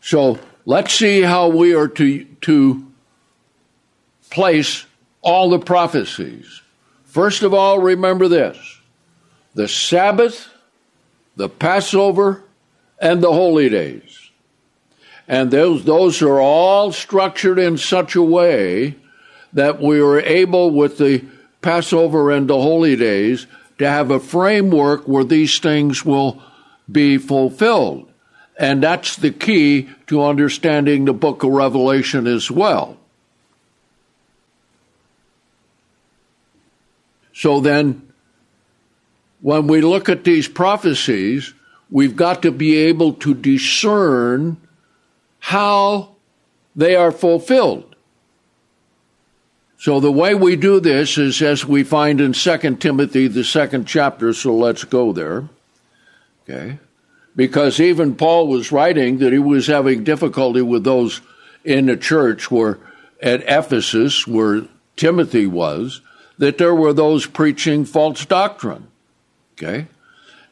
So 0.00 0.38
let's 0.66 0.92
see 0.92 1.22
how 1.22 1.48
we 1.48 1.74
are 1.74 1.88
to, 1.88 2.24
to 2.24 2.91
place 4.32 4.86
all 5.20 5.50
the 5.50 5.58
prophecies. 5.58 6.62
First 7.04 7.42
of 7.42 7.54
all, 7.54 7.78
remember 7.78 8.26
this 8.26 8.80
the 9.54 9.68
Sabbath, 9.68 10.48
the 11.36 11.48
Passover, 11.48 12.42
and 12.98 13.22
the 13.22 13.32
holy 13.32 13.68
days. 13.68 14.30
And 15.28 15.50
those, 15.50 15.84
those 15.84 16.22
are 16.22 16.40
all 16.40 16.90
structured 16.92 17.58
in 17.58 17.76
such 17.76 18.16
a 18.16 18.22
way 18.22 18.96
that 19.52 19.80
we 19.80 20.00
are 20.00 20.20
able, 20.20 20.70
with 20.70 20.98
the 20.98 21.24
Passover 21.60 22.30
and 22.30 22.48
the 22.48 22.60
holy 22.60 22.96
days, 22.96 23.46
to 23.78 23.88
have 23.88 24.10
a 24.10 24.18
framework 24.18 25.06
where 25.06 25.24
these 25.24 25.58
things 25.58 26.04
will 26.04 26.42
be 26.90 27.18
fulfilled. 27.18 28.10
And 28.58 28.82
that's 28.82 29.16
the 29.16 29.30
key 29.30 29.88
to 30.06 30.24
understanding 30.24 31.04
the 31.04 31.12
book 31.12 31.42
of 31.42 31.50
Revelation 31.50 32.26
as 32.26 32.50
well. 32.50 32.96
So 37.42 37.58
then, 37.58 38.08
when 39.40 39.66
we 39.66 39.80
look 39.80 40.08
at 40.08 40.22
these 40.22 40.46
prophecies, 40.46 41.54
we've 41.90 42.14
got 42.14 42.42
to 42.42 42.52
be 42.52 42.76
able 42.76 43.14
to 43.14 43.34
discern 43.34 44.58
how 45.40 46.14
they 46.76 46.94
are 46.94 47.10
fulfilled. 47.10 47.96
So 49.76 49.98
the 49.98 50.12
way 50.12 50.36
we 50.36 50.54
do 50.54 50.78
this 50.78 51.18
is 51.18 51.42
as 51.42 51.66
we 51.66 51.82
find 51.82 52.20
in 52.20 52.32
2 52.32 52.76
Timothy, 52.76 53.26
the 53.26 53.42
second 53.42 53.88
chapter, 53.88 54.32
so 54.32 54.54
let's 54.54 54.84
go 54.84 55.12
there. 55.12 55.48
Okay. 56.44 56.78
Because 57.34 57.80
even 57.80 58.14
Paul 58.14 58.46
was 58.46 58.70
writing 58.70 59.18
that 59.18 59.32
he 59.32 59.40
was 59.40 59.66
having 59.66 60.04
difficulty 60.04 60.62
with 60.62 60.84
those 60.84 61.20
in 61.64 61.86
the 61.86 61.96
church 61.96 62.52
where 62.52 62.78
at 63.20 63.42
Ephesus, 63.48 64.28
where 64.28 64.62
Timothy 64.94 65.48
was, 65.48 66.02
that 66.38 66.58
there 66.58 66.74
were 66.74 66.92
those 66.92 67.26
preaching 67.26 67.84
false 67.84 68.24
doctrine. 68.24 68.88
Okay? 69.54 69.86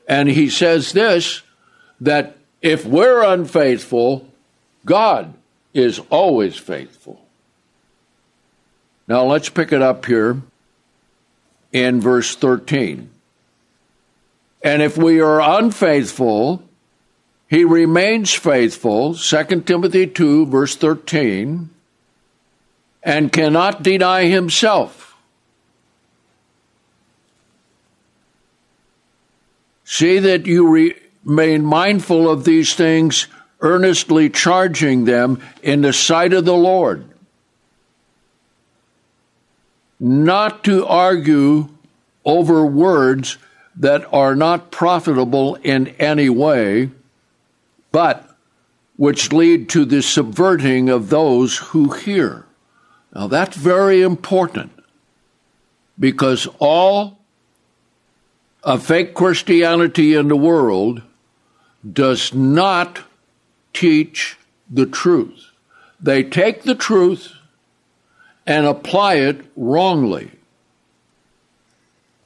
And 0.09 0.29
he 0.29 0.49
says 0.49 0.93
this 0.93 1.43
that 2.01 2.37
if 2.63 2.85
we're 2.85 3.23
unfaithful, 3.23 4.27
God 4.85 5.35
is 5.75 6.01
always 6.11 6.57
faithful. 6.57 7.21
Now 9.07 9.25
let's 9.25 9.49
pick 9.49 9.73
it 9.73 9.83
up 9.83 10.07
here 10.07 10.41
in 11.73 12.01
verse 12.01 12.35
13. 12.37 13.11
And 14.63 14.83
if 14.83 14.97
we 14.97 15.21
are 15.21 15.41
unfaithful, 15.41 16.63
he 17.49 17.65
remains 17.65 18.33
faithful, 18.33 19.15
2 19.15 19.63
Timothy 19.63 20.07
2, 20.07 20.47
verse 20.47 20.77
13, 20.77 21.71
and 23.03 23.33
cannot 23.33 23.83
deny 23.83 24.27
himself. 24.27 25.10
See 29.93 30.21
that 30.21 30.47
you 30.47 30.95
remain 31.27 31.65
mindful 31.65 32.31
of 32.31 32.45
these 32.45 32.75
things, 32.77 33.27
earnestly 33.61 34.31
charging 34.31 35.05
them 35.05 35.43
in 35.65 35.81
the 35.81 35.93
sight 35.93 36.33
of 36.33 36.45
the 36.45 36.55
Lord. 36.55 37.05
Not 39.99 40.63
to 40.63 40.87
argue 40.87 41.71
over 42.25 42.65
words 42.65 43.37
that 43.75 44.07
are 44.15 44.37
not 44.37 44.71
profitable 44.71 45.57
in 45.57 45.89
any 45.99 46.29
way, 46.29 46.93
but 47.91 48.31
which 48.97 49.33
lead 49.33 49.69
to 49.71 49.85
the 49.85 50.03
subverting 50.03 50.89
of 50.89 51.11
those 51.11 51.57
who 51.59 51.91
hear. 51.95 52.47
Now 53.13 53.27
that's 53.27 53.57
very 53.57 54.03
important 54.03 54.71
because 55.99 56.47
all 56.61 57.20
of 58.63 58.85
fake 58.85 59.15
Christianity 59.15 60.15
in 60.15 60.29
the 60.29 60.37
world 60.37 61.03
does 61.91 62.35
not 62.35 63.01
teach 63.73 64.37
the 64.71 64.87
truth. 64.87 65.47
They 66.01 66.23
take 66.23 66.63
the 66.63 66.75
truth 66.75 67.33
and 68.47 68.67
apply 68.67 69.15
it 69.15 69.45
wrongly. 69.57 70.31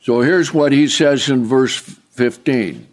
So 0.00 0.20
here's 0.20 0.52
what 0.52 0.72
he 0.72 0.88
says 0.88 1.28
in 1.28 1.44
verse 1.44 1.76
15 1.76 2.88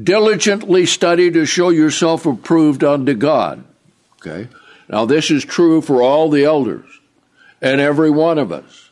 Diligently 0.00 0.86
study 0.86 1.30
to 1.32 1.44
show 1.44 1.70
yourself 1.70 2.24
approved 2.24 2.84
unto 2.84 3.14
God. 3.14 3.64
Okay? 4.20 4.48
Now, 4.88 5.04
this 5.04 5.30
is 5.30 5.44
true 5.44 5.80
for 5.80 6.00
all 6.02 6.30
the 6.30 6.44
elders 6.44 6.86
and 7.60 7.80
every 7.80 8.10
one 8.10 8.38
of 8.38 8.52
us. 8.52 8.90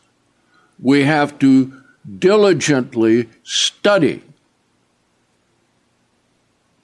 We 0.80 1.04
have 1.04 1.38
to 1.38 1.80
diligently 2.18 3.28
study. 3.42 4.22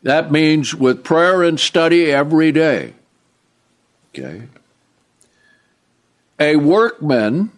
That 0.03 0.33
means 0.33 0.75
with 0.75 1.05
prayer 1.05 1.43
and 1.43 1.59
study 1.61 2.11
every 2.11 2.51
day. 2.51 2.95
Okay? 4.11 4.43
A 6.41 6.57
workman, 6.57 7.53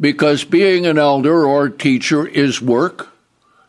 because 0.00 0.44
being 0.44 0.84
an 0.84 0.98
elder 0.98 1.46
or 1.46 1.68
teacher 1.68 2.26
is 2.26 2.60
work. 2.60 3.08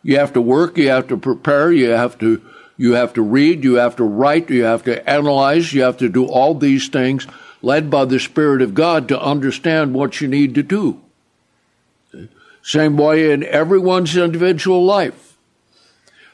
You 0.02 0.18
have 0.18 0.32
to 0.32 0.40
work, 0.40 0.76
you 0.76 0.88
have 0.88 1.08
to 1.08 1.16
prepare, 1.16 1.72
you 1.72 1.90
have 1.90 2.18
to 2.18 2.42
you 2.76 2.94
have 2.94 3.12
to 3.14 3.22
read, 3.22 3.62
you 3.62 3.74
have 3.74 3.96
to 3.96 4.04
write, 4.04 4.50
you 4.50 4.64
have 4.64 4.82
to 4.84 5.08
analyze, 5.08 5.72
you 5.72 5.82
have 5.82 5.98
to 5.98 6.08
do 6.08 6.26
all 6.26 6.54
these 6.54 6.88
things 6.88 7.26
led 7.62 7.88
by 7.88 8.04
the 8.04 8.18
Spirit 8.18 8.62
of 8.62 8.74
God 8.74 9.08
to 9.08 9.20
understand 9.20 9.94
what 9.94 10.20
you 10.20 10.26
need 10.26 10.56
to 10.56 10.62
do. 10.62 11.00
Same 12.64 12.96
way 12.96 13.30
in 13.30 13.44
everyone's 13.44 14.16
individual 14.16 14.86
life. 14.86 15.36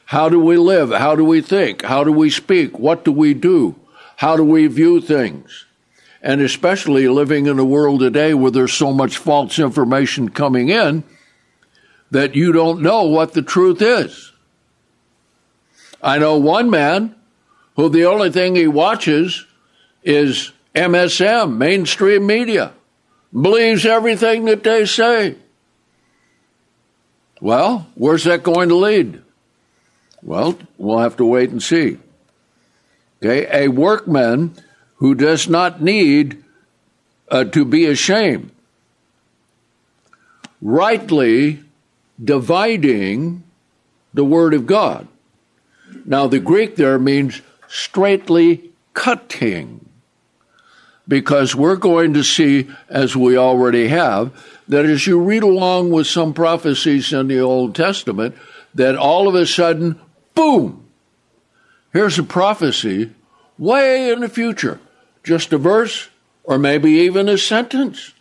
How 0.05 0.29
do 0.29 0.39
we 0.39 0.55
live? 0.55 0.89
How 0.89 1.13
do 1.13 1.25
we 1.25 1.41
think? 1.41 1.81
How 1.81 2.05
do 2.05 2.11
we 2.13 2.29
speak? 2.29 2.79
What 2.79 3.03
do 3.03 3.11
we 3.11 3.33
do? 3.33 3.75
How 4.15 4.37
do 4.37 4.43
we 4.45 4.67
view 4.67 5.01
things? 5.01 5.65
And 6.21 6.39
especially 6.39 7.09
living 7.09 7.47
in 7.47 7.59
a 7.59 7.65
world 7.65 7.99
today 7.99 8.33
where 8.33 8.49
there's 8.49 8.71
so 8.71 8.93
much 8.93 9.17
false 9.17 9.59
information 9.59 10.29
coming 10.29 10.69
in 10.69 11.03
that 12.11 12.33
you 12.33 12.53
don't 12.53 12.81
know 12.81 13.03
what 13.03 13.33
the 13.33 13.41
truth 13.41 13.81
is. 13.81 14.31
I 16.01 16.17
know 16.17 16.37
one 16.37 16.69
man 16.69 17.13
who 17.75 17.89
the 17.89 18.05
only 18.05 18.31
thing 18.31 18.55
he 18.55 18.67
watches 18.67 19.45
is 20.01 20.53
MSM, 20.75 21.57
mainstream 21.57 22.25
media, 22.25 22.71
believes 23.33 23.85
everything 23.85 24.45
that 24.45 24.63
they 24.63 24.85
say. 24.85 25.35
Well, 27.41 27.87
where's 27.95 28.23
that 28.25 28.43
going 28.43 28.69
to 28.69 28.75
lead? 28.75 29.21
Well, 30.21 30.57
we'll 30.77 30.99
have 30.99 31.17
to 31.17 31.25
wait 31.25 31.49
and 31.49 31.61
see. 31.61 31.97
Okay, 33.21 33.65
a 33.65 33.67
workman 33.67 34.55
who 34.97 35.15
does 35.15 35.49
not 35.49 35.81
need 35.81 36.43
uh, 37.29 37.45
to 37.45 37.65
be 37.65 37.87
ashamed, 37.87 38.51
rightly 40.61 41.63
dividing 42.23 43.43
the 44.13 44.23
Word 44.23 44.53
of 44.53 44.67
God. 44.67 45.07
Now, 46.05 46.27
the 46.27 46.39
Greek 46.39 46.75
there 46.75 46.99
means 46.99 47.41
straightly 47.67 48.69
cutting, 48.93 49.89
because 51.07 51.55
we're 51.55 51.77
going 51.77 52.13
to 52.13 52.23
see, 52.23 52.69
as 52.89 53.15
we 53.15 53.37
already 53.37 53.87
have, 53.87 54.31
that 54.71 54.85
as 54.85 55.05
you 55.05 55.19
read 55.19 55.43
along 55.43 55.91
with 55.91 56.07
some 56.07 56.33
prophecies 56.33 57.11
in 57.11 57.27
the 57.27 57.41
Old 57.41 57.75
Testament, 57.75 58.33
that 58.73 58.95
all 58.95 59.27
of 59.27 59.35
a 59.35 59.45
sudden, 59.45 59.99
boom, 60.33 60.87
here's 61.91 62.17
a 62.17 62.23
prophecy 62.23 63.11
way 63.59 64.09
in 64.09 64.21
the 64.21 64.29
future, 64.29 64.79
just 65.25 65.51
a 65.51 65.57
verse 65.57 66.07
or 66.45 66.57
maybe 66.57 66.89
even 66.89 67.27
a 67.27 67.37
sentence. 67.37 68.13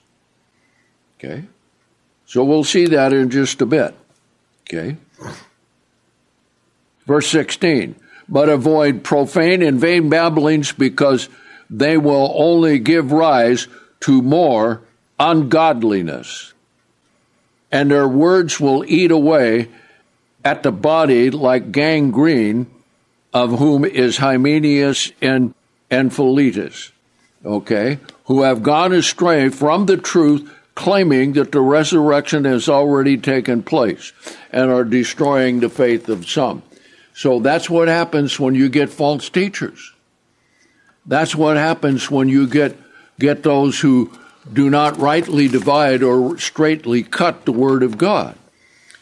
Okay? 1.16 1.44
So 2.26 2.42
we'll 2.42 2.64
see 2.64 2.86
that 2.86 3.12
in 3.12 3.30
just 3.30 3.62
a 3.62 3.66
bit. 3.66 3.94
Okay? 4.62 4.96
Verse 7.06 7.28
16, 7.28 7.94
but 8.28 8.48
avoid 8.48 9.04
profane 9.04 9.62
and 9.62 9.78
vain 9.78 10.08
babblings 10.08 10.72
because 10.72 11.28
they 11.70 11.96
will 11.96 12.34
only 12.34 12.80
give 12.80 13.12
rise 13.12 13.68
to 14.00 14.20
more 14.20 14.82
ungodliness. 15.20 16.54
And 17.70 17.90
their 17.90 18.08
words 18.08 18.58
will 18.58 18.84
eat 18.88 19.12
away 19.12 19.68
at 20.44 20.64
the 20.64 20.72
body 20.72 21.30
like 21.30 21.70
gangrene, 21.70 22.66
of 23.32 23.58
whom 23.58 23.84
is 23.84 24.16
Hymenaeus 24.16 25.12
and, 25.20 25.54
and 25.88 26.12
Philetus, 26.12 26.90
okay, 27.44 28.00
who 28.24 28.42
have 28.42 28.64
gone 28.64 28.92
astray 28.92 29.50
from 29.50 29.86
the 29.86 29.96
truth, 29.96 30.50
claiming 30.74 31.34
that 31.34 31.52
the 31.52 31.60
resurrection 31.60 32.44
has 32.44 32.68
already 32.68 33.16
taken 33.16 33.62
place, 33.62 34.12
and 34.50 34.70
are 34.70 34.84
destroying 34.84 35.60
the 35.60 35.68
faith 35.68 36.08
of 36.08 36.28
some. 36.28 36.62
So 37.14 37.38
that's 37.38 37.68
what 37.68 37.86
happens 37.86 38.40
when 38.40 38.54
you 38.54 38.68
get 38.68 38.88
false 38.88 39.28
teachers. 39.28 39.92
That's 41.06 41.36
what 41.36 41.56
happens 41.56 42.10
when 42.10 42.28
you 42.28 42.46
get 42.48 42.76
get 43.18 43.42
those 43.42 43.78
who 43.78 44.10
do 44.50 44.70
not 44.70 44.98
rightly 44.98 45.48
divide 45.48 46.02
or 46.02 46.38
straightly 46.38 47.02
cut 47.02 47.44
the 47.44 47.52
word 47.52 47.82
of 47.82 47.98
God. 47.98 48.36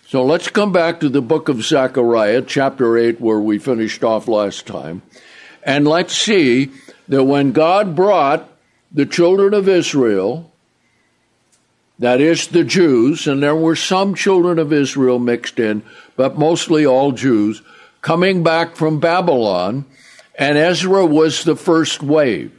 So 0.07 0.25
let's 0.25 0.49
come 0.49 0.73
back 0.73 1.01
to 1.01 1.09
the 1.09 1.21
book 1.21 1.49
of 1.49 1.63
Zechariah, 1.63 2.43
chapter 2.43 2.97
8, 2.97 3.21
where 3.21 3.39
we 3.39 3.59
finished 3.59 4.03
off 4.03 4.27
last 4.27 4.67
time. 4.67 5.03
And 5.63 5.87
let's 5.87 6.17
see 6.17 6.71
that 7.09 7.25
when 7.25 7.53
God 7.53 7.95
brought 7.95 8.49
the 8.91 9.07
children 9.07 9.53
of 9.53 9.69
Israel, 9.69 10.51
that 11.99 12.21
is 12.21 12.47
the 12.47 12.65
Jews, 12.65 13.27
and 13.27 13.43
there 13.43 13.57
were 13.57 13.77
some 13.77 14.15
children 14.15 14.59
of 14.59 14.73
Israel 14.73 15.19
mixed 15.19 15.59
in, 15.59 15.83
but 16.17 16.39
mostly 16.39 16.87
all 16.87 17.13
Jews, 17.13 17.61
coming 18.01 18.43
back 18.43 18.77
from 18.77 19.01
Babylon, 19.01 19.85
and 20.39 20.57
Ezra 20.57 21.05
was 21.05 21.45
the 21.45 21.57
first 21.57 22.03
wave. 22.03 22.53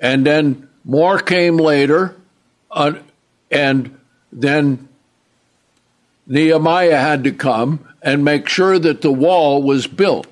And 0.00 0.24
then 0.24 0.68
more 0.84 1.18
came 1.18 1.56
later, 1.56 2.14
uh, 2.70 2.94
And 3.50 3.98
then 4.30 4.88
Nehemiah 6.26 6.98
had 6.98 7.24
to 7.24 7.32
come 7.32 7.88
and 8.02 8.24
make 8.24 8.48
sure 8.48 8.78
that 8.78 9.00
the 9.00 9.12
wall 9.12 9.62
was 9.62 9.86
built. 9.86 10.26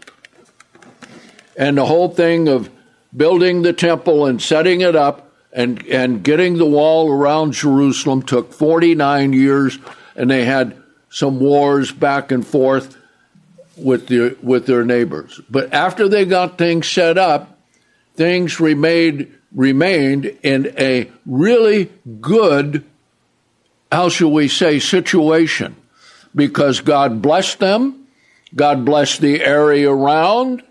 And 1.56 1.78
the 1.78 1.86
whole 1.86 2.10
thing 2.10 2.48
of 2.48 2.70
building 3.16 3.62
the 3.62 3.72
temple 3.72 4.26
and 4.26 4.40
setting 4.40 4.82
it 4.82 4.94
up 4.94 5.32
and, 5.52 5.84
and 5.86 6.22
getting 6.22 6.58
the 6.58 6.66
wall 6.66 7.10
around 7.10 7.54
Jerusalem 7.54 8.22
took 8.22 8.52
49 8.52 9.32
years, 9.32 9.78
and 10.14 10.30
they 10.30 10.44
had 10.44 10.76
some 11.08 11.40
wars 11.40 11.90
back 11.90 12.30
and 12.30 12.46
forth 12.46 12.98
with 13.76 14.06
their, 14.08 14.34
with 14.42 14.66
their 14.66 14.84
neighbors. 14.84 15.40
But 15.48 15.72
after 15.72 16.08
they 16.08 16.26
got 16.26 16.58
things 16.58 16.88
set 16.88 17.16
up, 17.16 17.58
things 18.16 18.60
remained, 18.60 19.34
remained 19.56 20.26
in 20.42 20.72
a 20.78 21.10
really 21.24 21.90
good, 22.20 22.84
how 23.90 24.08
shall 24.08 24.30
we 24.30 24.46
say, 24.46 24.78
situation 24.78 25.74
because 26.34 26.82
God 26.82 27.22
blessed 27.22 27.58
them, 27.58 28.06
God 28.54 28.84
blessed 28.84 29.22
the 29.22 29.42
area 29.42 29.90
around, 29.90 30.62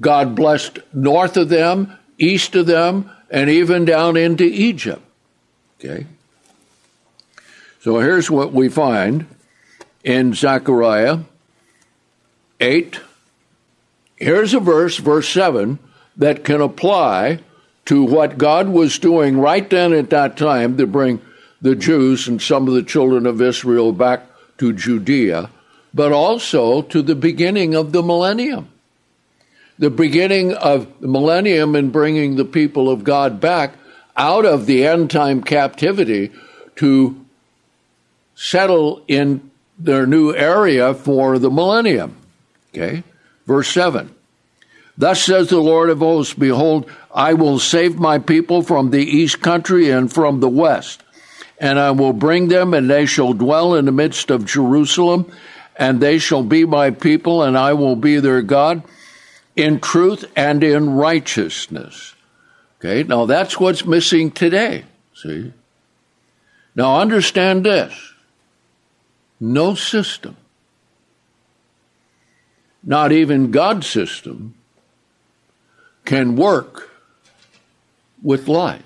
God 0.00 0.34
blessed 0.34 0.80
north 0.92 1.36
of 1.36 1.48
them, 1.48 1.96
east 2.18 2.56
of 2.56 2.66
them, 2.66 3.10
and 3.30 3.48
even 3.48 3.84
down 3.84 4.16
into 4.16 4.44
Egypt. 4.44 5.02
Okay? 5.78 6.06
So 7.80 8.00
here's 8.00 8.28
what 8.28 8.52
we 8.52 8.68
find 8.68 9.26
in 10.02 10.34
Zechariah 10.34 11.20
8. 12.58 13.00
Here's 14.16 14.54
a 14.54 14.60
verse, 14.60 14.96
verse 14.96 15.28
7, 15.28 15.78
that 16.16 16.42
can 16.42 16.60
apply 16.60 17.40
to 17.86 18.02
what 18.02 18.38
God 18.38 18.68
was 18.68 18.98
doing 18.98 19.38
right 19.38 19.68
then 19.68 19.92
at 19.92 20.10
that 20.10 20.36
time 20.36 20.76
to 20.76 20.86
bring 20.86 21.20
the 21.60 21.74
Jews 21.74 22.28
and 22.28 22.40
some 22.40 22.68
of 22.68 22.74
the 22.74 22.82
children 22.82 23.26
of 23.26 23.40
Israel 23.40 23.92
back 23.92 24.26
to 24.58 24.72
Judea, 24.72 25.50
but 25.94 26.12
also 26.12 26.82
to 26.82 27.02
the 27.02 27.14
beginning 27.14 27.74
of 27.74 27.92
the 27.92 28.02
millennium. 28.02 28.68
The 29.78 29.90
beginning 29.90 30.54
of 30.54 31.00
the 31.00 31.08
millennium 31.08 31.74
and 31.74 31.92
bringing 31.92 32.36
the 32.36 32.44
people 32.44 32.90
of 32.90 33.04
God 33.04 33.40
back 33.40 33.74
out 34.16 34.44
of 34.44 34.66
the 34.66 34.86
end 34.86 35.10
time 35.10 35.42
captivity 35.42 36.32
to 36.76 37.24
settle 38.34 39.02
in 39.06 39.50
their 39.78 40.06
new 40.06 40.34
area 40.34 40.94
for 40.94 41.38
the 41.38 41.50
millennium. 41.50 42.16
Okay? 42.72 43.02
Verse 43.46 43.68
7. 43.68 44.14
Thus 44.98 45.22
says 45.22 45.48
the 45.48 45.60
Lord 45.60 45.90
of 45.90 45.98
hosts, 45.98 46.34
Behold, 46.34 46.90
I 47.16 47.34
will 47.34 47.58
save 47.58 47.98
my 47.98 48.18
people 48.18 48.62
from 48.62 48.90
the 48.90 49.02
east 49.02 49.40
country 49.40 49.90
and 49.90 50.12
from 50.12 50.38
the 50.38 50.48
west 50.48 51.02
and 51.58 51.78
I 51.78 51.90
will 51.92 52.12
bring 52.12 52.48
them, 52.48 52.74
and 52.74 52.88
they 52.88 53.06
shall 53.06 53.32
dwell 53.32 53.74
in 53.74 53.86
the 53.86 53.92
midst 53.92 54.30
of 54.30 54.44
Jerusalem, 54.44 55.30
and 55.76 56.00
they 56.00 56.18
shall 56.18 56.42
be 56.42 56.64
my 56.64 56.90
people, 56.90 57.42
and 57.42 57.56
I 57.56 57.72
will 57.72 57.96
be 57.96 58.20
their 58.20 58.42
God 58.42 58.82
in 59.54 59.80
truth 59.80 60.24
and 60.36 60.62
in 60.62 60.90
righteousness. 60.90 62.14
Okay, 62.78 63.02
now 63.04 63.24
that's 63.24 63.58
what's 63.58 63.86
missing 63.86 64.30
today. 64.30 64.84
See? 65.14 65.52
Now 66.74 67.00
understand 67.00 67.64
this 67.64 68.12
no 69.40 69.74
system, 69.74 70.36
not 72.82 73.12
even 73.12 73.50
God's 73.50 73.86
system, 73.86 74.54
can 76.04 76.36
work 76.36 76.90
with 78.22 78.48
lies. 78.48 78.82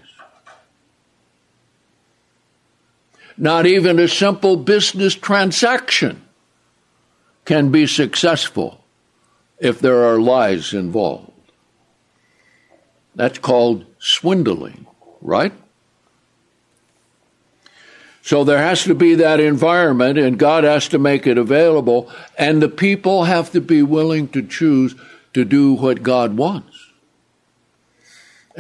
Not 3.37 3.67
even 3.67 3.99
a 3.99 4.09
simple 4.09 4.57
business 4.57 5.15
transaction 5.15 6.23
can 7.45 7.71
be 7.71 7.87
successful 7.87 8.85
if 9.59 9.81
there 9.81 10.05
are 10.05 10.21
lies 10.21 10.75
involved. 10.75 11.33
That's 13.15 13.39
called 13.39 13.87
swindling, 13.99 14.87
right? 15.21 15.53
So 18.23 18.45
there 18.45 18.59
has 18.59 18.85
to 18.85 18.95
be 18.95 19.15
that 19.17 19.41
environment, 19.41 20.19
and 20.19 20.39
God 20.39 20.65
has 20.65 20.89
to 20.89 20.99
make 20.99 21.27
it 21.27 21.39
available, 21.39 22.11
and 22.37 22.63
the 22.63 22.69
people 22.69 23.25
have 23.25 23.51
to 23.53 23.61
be 23.61 23.83
willing 23.83 24.29
to 24.29 24.43
choose 24.43 24.95
to 25.33 25.45
do 25.45 25.73
what 25.73 26.03
God 26.03 26.37
wants. 26.37 26.70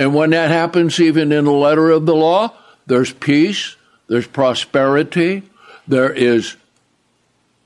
And 0.00 0.14
when 0.14 0.30
that 0.30 0.50
happens, 0.50 0.98
even 0.98 1.30
in 1.30 1.44
the 1.44 1.52
letter 1.52 1.90
of 1.90 2.06
the 2.06 2.14
law, 2.14 2.54
there's 2.86 3.12
peace, 3.12 3.76
there's 4.06 4.26
prosperity, 4.26 5.42
there 5.86 6.10
is 6.10 6.56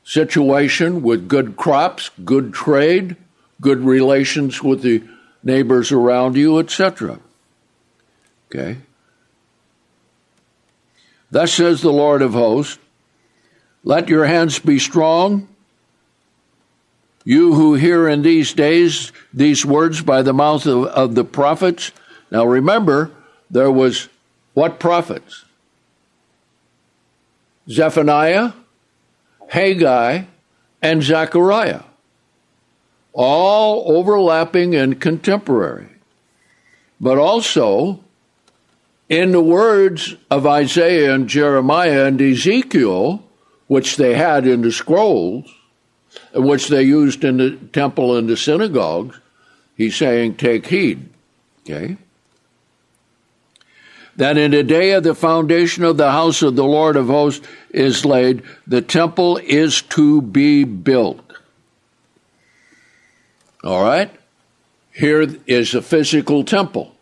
situation 0.02 1.00
with 1.02 1.28
good 1.28 1.56
crops, 1.56 2.10
good 2.24 2.52
trade, 2.52 3.14
good 3.60 3.84
relations 3.84 4.64
with 4.64 4.82
the 4.82 5.04
neighbors 5.44 5.92
around 5.92 6.34
you, 6.34 6.58
etc. 6.58 7.20
Okay? 8.50 8.78
Thus 11.30 11.52
says 11.52 11.82
the 11.82 11.92
Lord 11.92 12.20
of 12.20 12.32
hosts, 12.32 12.80
let 13.84 14.08
your 14.08 14.24
hands 14.24 14.58
be 14.58 14.80
strong. 14.80 15.46
You 17.24 17.54
who 17.54 17.74
hear 17.74 18.08
in 18.08 18.22
these 18.22 18.52
days 18.54 19.12
these 19.32 19.64
words 19.64 20.02
by 20.02 20.22
the 20.22 20.34
mouth 20.34 20.66
of, 20.66 20.86
of 20.86 21.14
the 21.14 21.24
prophets. 21.24 21.92
Now 22.30 22.44
remember, 22.44 23.10
there 23.50 23.70
was 23.70 24.08
what 24.54 24.78
prophets? 24.78 25.44
Zephaniah, 27.68 28.52
Haggai, 29.48 30.24
and 30.82 31.02
Zechariah, 31.02 31.82
all 33.12 33.96
overlapping 33.96 34.74
and 34.74 35.00
contemporary. 35.00 35.88
But 37.00 37.18
also, 37.18 38.00
in 39.08 39.32
the 39.32 39.40
words 39.40 40.16
of 40.30 40.46
Isaiah 40.46 41.14
and 41.14 41.28
Jeremiah 41.28 42.06
and 42.06 42.20
Ezekiel, 42.20 43.22
which 43.66 43.96
they 43.96 44.14
had 44.14 44.46
in 44.46 44.62
the 44.62 44.72
scrolls, 44.72 45.52
which 46.34 46.68
they 46.68 46.82
used 46.82 47.24
in 47.24 47.38
the 47.38 47.56
temple 47.72 48.16
and 48.16 48.28
the 48.28 48.36
synagogues, 48.36 49.18
he's 49.76 49.96
saying, 49.96 50.36
take 50.36 50.66
heed. 50.66 51.08
Okay? 51.62 51.96
That 54.16 54.36
in 54.36 54.52
the 54.52 54.62
day 54.62 54.92
of 54.92 55.02
the 55.02 55.14
foundation 55.14 55.84
of 55.84 55.96
the 55.96 56.12
house 56.12 56.42
of 56.42 56.56
the 56.56 56.64
Lord 56.64 56.96
of 56.96 57.06
hosts 57.06 57.46
is 57.70 58.04
laid, 58.04 58.42
the 58.66 58.82
temple 58.82 59.38
is 59.38 59.82
to 59.82 60.22
be 60.22 60.64
built. 60.64 61.20
All 63.62 63.82
right? 63.82 64.10
Here 64.92 65.26
is 65.46 65.74
a 65.74 65.82
physical 65.82 66.44
temple. 66.44 66.94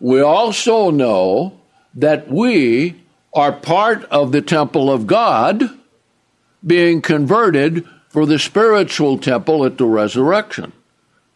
We 0.00 0.20
also 0.20 0.90
know 0.90 1.60
that 1.94 2.28
we 2.28 3.02
are 3.32 3.52
part 3.52 4.04
of 4.04 4.32
the 4.32 4.42
temple 4.42 4.90
of 4.90 5.06
God 5.06 5.62
being 6.66 7.02
converted 7.02 7.86
for 8.08 8.26
the 8.26 8.38
spiritual 8.38 9.18
temple 9.18 9.64
at 9.64 9.78
the 9.78 9.86
resurrection. 9.86 10.72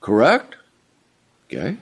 Correct? 0.00 0.56
Okay. 1.46 1.76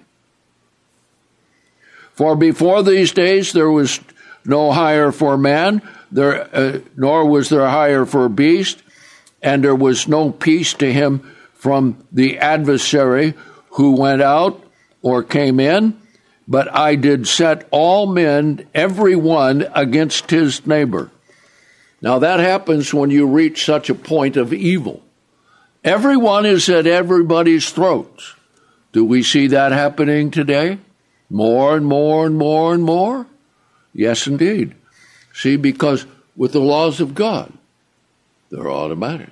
For 2.17 2.35
before 2.35 2.83
these 2.83 3.13
days 3.13 3.53
there 3.53 3.71
was 3.71 4.01
no 4.45 4.73
hire 4.73 5.13
for 5.13 5.37
man, 5.37 5.83
there, 6.11 6.49
uh, 6.55 6.79
nor 6.97 7.29
was 7.29 7.51
there 7.51 7.69
hire 7.69 8.07
for 8.07 8.29
beast, 8.31 8.83
and 9.43 9.63
there 9.63 9.75
was 9.75 10.09
no 10.09 10.31
peace 10.31 10.73
to 10.75 10.91
him 10.91 11.31
from 11.53 12.03
the 12.11 12.39
adversary 12.39 13.35
who 13.73 13.97
went 13.97 14.23
out 14.23 14.65
or 15.03 15.23
came 15.23 15.61
in. 15.61 16.01
But 16.49 16.75
I 16.75 16.95
did 16.95 17.29
set 17.29 17.69
all 17.71 18.07
men, 18.07 18.67
every 18.75 19.17
one, 19.17 19.67
against 19.75 20.31
his 20.31 20.67
neighbor. 20.67 21.11
Now 22.01 22.21
that 22.21 22.41
happens 22.41 22.95
when 22.95 23.11
you 23.11 23.27
reach 23.27 23.65
such 23.65 23.91
a 23.91 23.95
point 23.95 24.39
of 24.39 24.55
evil. 24.55 25.03
Everyone 25.85 26.47
is 26.47 26.69
at 26.69 26.87
everybody's 26.87 27.71
throats. 27.71 28.35
Do 28.93 29.05
we 29.05 29.23
see 29.23 29.49
that 29.49 29.73
happening 29.73 30.31
today? 30.31 30.79
More 31.31 31.77
and 31.77 31.87
more 31.87 32.27
and 32.27 32.37
more 32.37 32.75
and 32.75 32.83
more? 32.83 33.27
Yes, 33.93 34.27
indeed. 34.27 34.75
See, 35.33 35.57
because 35.57 36.07
with 36.37 36.53
the 36.53 36.61
laws 36.61 37.01
of 37.01 37.15
God, 37.15 37.53
they're 38.51 38.71
automatic. 38.71 39.31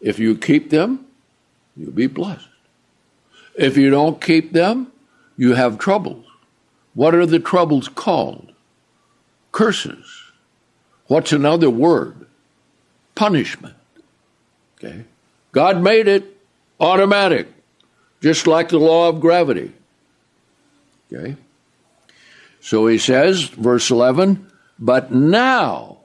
If 0.00 0.18
you 0.18 0.36
keep 0.36 0.70
them, 0.70 1.06
you'll 1.76 1.92
be 1.92 2.06
blessed. 2.06 2.48
If 3.54 3.76
you 3.76 3.90
don't 3.90 4.20
keep 4.20 4.52
them, 4.52 4.92
you 5.36 5.54
have 5.54 5.78
troubles. 5.78 6.26
What 6.94 7.14
are 7.14 7.26
the 7.26 7.38
troubles 7.38 7.88
called? 7.88 8.52
Curses. 9.52 10.22
What's 11.06 11.32
another 11.32 11.70
word? 11.70 12.26
Punishment. 13.14 13.74
Okay? 14.78 15.04
God 15.52 15.82
made 15.82 16.08
it 16.08 16.36
automatic, 16.80 17.48
just 18.20 18.46
like 18.46 18.68
the 18.68 18.78
law 18.78 19.08
of 19.08 19.20
gravity. 19.20 19.72
Okay? 21.12 21.36
So 22.60 22.86
he 22.86 22.98
says, 22.98 23.44
verse 23.44 23.90
11, 23.90 24.50
but 24.78 25.12
now. 25.12 25.98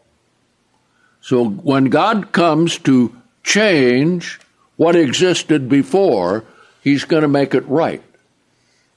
So 1.21 1.45
when 1.45 1.85
God 1.85 2.31
comes 2.31 2.77
to 2.79 3.15
change 3.43 4.39
what 4.75 4.95
existed 4.95 5.69
before, 5.69 6.43
he's 6.81 7.05
going 7.05 7.21
to 7.21 7.27
make 7.27 7.53
it 7.53 7.67
right. 7.67 8.03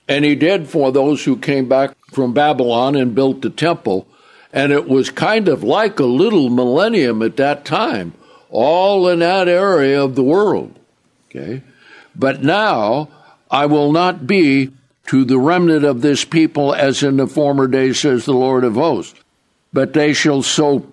And 0.09 0.25
he 0.25 0.35
did 0.35 0.69
for 0.69 0.93
those 0.93 1.25
who 1.25 1.37
came 1.37 1.69
back 1.69 1.97
from 2.12 2.35
Babylon 2.35 2.97
and 2.97 3.15
built 3.15 3.43
the 3.43 3.51
temple. 3.51 4.07
And 4.53 4.73
it 4.73 4.88
was 4.88 5.11
kind 5.11 5.49
of 5.49 5.62
like 5.62 5.99
a 5.99 6.05
little 6.05 6.51
millennium 6.51 7.23
at 7.23 7.37
that 7.37 7.65
time, 7.65 8.12
all 8.51 9.09
in 9.09 9.21
that 9.21 9.49
area 9.49 10.03
of 10.03 10.15
the 10.15 10.23
world. 10.23 10.79
Okay? 11.31 11.62
But 12.15 12.43
now 12.43 13.09
I 13.51 13.67
will 13.67 13.93
not 13.93 14.27
be 14.27 14.73
to 15.07 15.25
the 15.25 15.38
remnant 15.38 15.85
of 15.85 16.01
this 16.01 16.25
people 16.25 16.75
as 16.75 17.03
in 17.03 17.17
the 17.17 17.27
former 17.27 17.67
days, 17.67 18.01
says 18.01 18.25
the 18.25 18.33
Lord 18.33 18.65
of 18.65 18.75
hosts. 18.75 19.19
But 19.73 19.93
they 19.93 20.12
shall 20.12 20.43
sow 20.43 20.87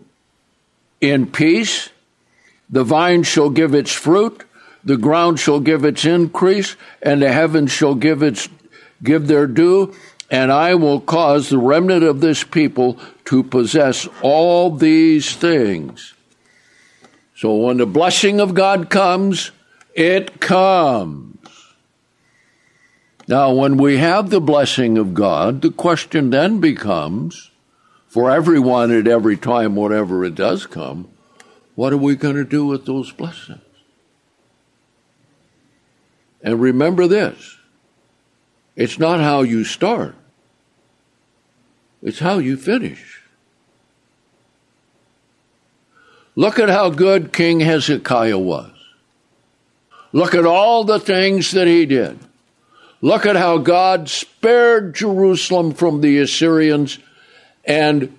in 1.02 1.28
peace, 1.28 1.90
the 2.70 2.84
vine 2.84 3.24
shall 3.24 3.50
give 3.50 3.74
its 3.74 3.92
fruit, 3.92 4.44
the 4.84 4.98
ground 4.98 5.40
shall 5.40 5.60
give 5.60 5.86
its 5.86 6.06
increase, 6.06 6.76
and 7.02 7.22
the 7.22 7.32
heavens 7.32 7.72
shall 7.72 7.96
give 7.96 8.22
its 8.22 8.50
give 9.02 9.28
their 9.28 9.48
due, 9.48 9.94
and 10.30 10.52
I 10.52 10.76
will 10.76 11.00
cause 11.00 11.50
the 11.50 11.58
remnant 11.58 12.04
of 12.04 12.22
this 12.22 12.44
people 12.44 13.00
to 13.26 13.44
possess 13.44 14.08
all 14.22 14.72
these 14.72 15.36
things. 15.36 16.14
So 17.36 17.56
when 17.56 17.78
the 17.78 17.86
blessing 17.86 18.40
of 18.40 18.54
God 18.54 18.90
comes, 18.90 19.52
it 19.96 20.42
comes. 20.42 21.39
Now, 23.30 23.54
when 23.54 23.78
we 23.78 23.98
have 23.98 24.32
the 24.32 24.42
blessing 24.42 24.98
of 24.98 25.14
God, 25.14 25.62
the 25.62 25.70
question 25.70 26.32
then 26.32 26.60
becomes 26.60 27.52
for 28.08 28.32
everyone 28.32 28.92
at 28.92 29.08
every 29.08 29.38
time, 29.38 29.76
whatever 29.76 30.26
it 30.26 30.34
does 30.34 30.66
come, 30.66 31.08
what 31.76 31.94
are 31.94 31.98
we 31.98 32.16
going 32.16 32.38
to 32.38 32.44
do 32.44 32.66
with 32.66 32.88
those 32.88 33.12
blessings? 33.12 33.62
And 36.42 36.60
remember 36.60 37.06
this 37.06 37.58
it's 38.76 38.98
not 38.98 39.20
how 39.20 39.44
you 39.44 39.64
start, 39.64 40.16
it's 42.02 42.18
how 42.18 42.40
you 42.40 42.58
finish. 42.58 43.22
Look 46.36 46.58
at 46.58 46.70
how 46.70 46.90
good 46.90 47.32
King 47.32 47.60
Hezekiah 47.60 48.40
was. 48.40 48.72
Look 50.14 50.34
at 50.34 50.48
all 50.48 50.84
the 50.84 51.00
things 51.00 51.52
that 51.52 51.68
he 51.68 51.86
did. 51.86 52.18
Look 53.02 53.26
at 53.26 53.38
how 53.38 53.60
God 53.60 54.10
spared 54.10 54.96
Jerusalem 54.96 55.74
from 55.74 56.02
the 56.02 56.18
Assyrians 56.20 57.00
and 57.64 58.18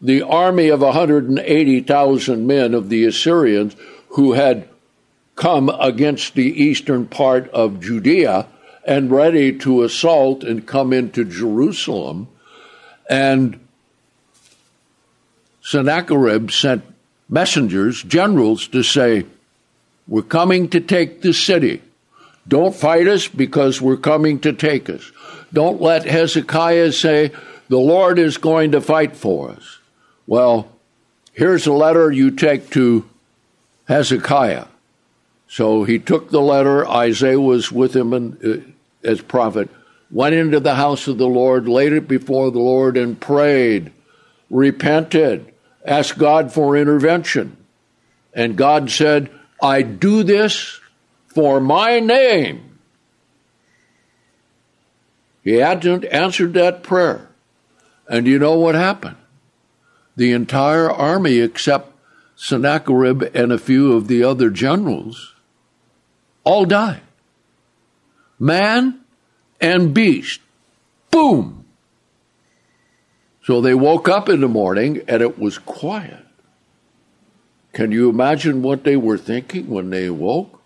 the 0.00 0.22
army 0.22 0.68
of 0.68 0.80
180,000 0.82 2.46
men 2.46 2.74
of 2.74 2.90
the 2.90 3.04
Assyrians 3.06 3.74
who 4.08 4.32
had 4.32 4.68
come 5.36 5.70
against 5.70 6.34
the 6.34 6.62
eastern 6.62 7.06
part 7.06 7.48
of 7.50 7.80
Judea 7.80 8.46
and 8.84 9.10
ready 9.10 9.56
to 9.60 9.82
assault 9.82 10.44
and 10.44 10.66
come 10.66 10.92
into 10.92 11.24
Jerusalem. 11.24 12.28
And 13.08 13.58
Sennacherib 15.62 16.50
sent 16.50 16.84
messengers, 17.28 18.02
generals, 18.02 18.68
to 18.68 18.82
say, 18.82 19.24
We're 20.06 20.22
coming 20.22 20.68
to 20.68 20.80
take 20.80 21.22
the 21.22 21.32
city. 21.32 21.80
Don't 22.46 22.74
fight 22.74 23.06
us 23.06 23.26
because 23.26 23.80
we're 23.80 23.96
coming 23.96 24.40
to 24.40 24.52
take 24.52 24.90
us. 24.90 25.10
Don't 25.52 25.80
let 25.80 26.04
Hezekiah 26.04 26.92
say, 26.92 27.32
The 27.68 27.78
Lord 27.78 28.18
is 28.18 28.36
going 28.36 28.72
to 28.72 28.80
fight 28.80 29.16
for 29.16 29.50
us. 29.50 29.78
Well, 30.26 30.70
here's 31.32 31.66
a 31.66 31.72
letter 31.72 32.10
you 32.10 32.30
take 32.30 32.70
to 32.70 33.08
Hezekiah. 33.86 34.66
So 35.48 35.84
he 35.84 35.98
took 35.98 36.30
the 36.30 36.40
letter. 36.40 36.86
Isaiah 36.86 37.40
was 37.40 37.70
with 37.70 37.94
him 37.94 38.12
and, 38.12 38.44
uh, 38.44 39.08
as 39.08 39.20
prophet. 39.20 39.70
Went 40.10 40.34
into 40.34 40.60
the 40.60 40.74
house 40.74 41.08
of 41.08 41.18
the 41.18 41.28
Lord, 41.28 41.68
laid 41.68 41.92
it 41.92 42.08
before 42.08 42.50
the 42.50 42.58
Lord, 42.58 42.96
and 42.96 43.18
prayed, 43.20 43.92
repented, 44.50 45.52
asked 45.84 46.18
God 46.18 46.52
for 46.52 46.76
intervention. 46.76 47.56
And 48.32 48.56
God 48.56 48.90
said, 48.90 49.30
I 49.62 49.82
do 49.82 50.22
this 50.22 50.80
for 51.34 51.60
my 51.60 51.98
name. 52.00 52.78
He 55.42 55.60
answered 55.60 56.54
that 56.54 56.82
prayer. 56.82 57.28
And 58.08 58.26
you 58.26 58.38
know 58.38 58.54
what 58.54 58.74
happened? 58.74 59.16
The 60.16 60.32
entire 60.32 60.90
army, 60.90 61.40
except 61.40 61.92
Sennacherib 62.36 63.22
and 63.34 63.52
a 63.52 63.58
few 63.58 63.92
of 63.92 64.08
the 64.08 64.22
other 64.22 64.48
generals, 64.48 65.34
all 66.44 66.64
died. 66.64 67.02
Man 68.38 69.00
and 69.60 69.92
beast. 69.92 70.40
Boom! 71.10 71.64
So 73.42 73.60
they 73.60 73.74
woke 73.74 74.08
up 74.08 74.28
in 74.28 74.40
the 74.40 74.48
morning 74.48 75.02
and 75.06 75.22
it 75.22 75.38
was 75.38 75.58
quiet. 75.58 76.24
Can 77.72 77.92
you 77.92 78.08
imagine 78.08 78.62
what 78.62 78.84
they 78.84 78.96
were 78.96 79.18
thinking 79.18 79.68
when 79.68 79.90
they 79.90 80.06
awoke? 80.06 80.60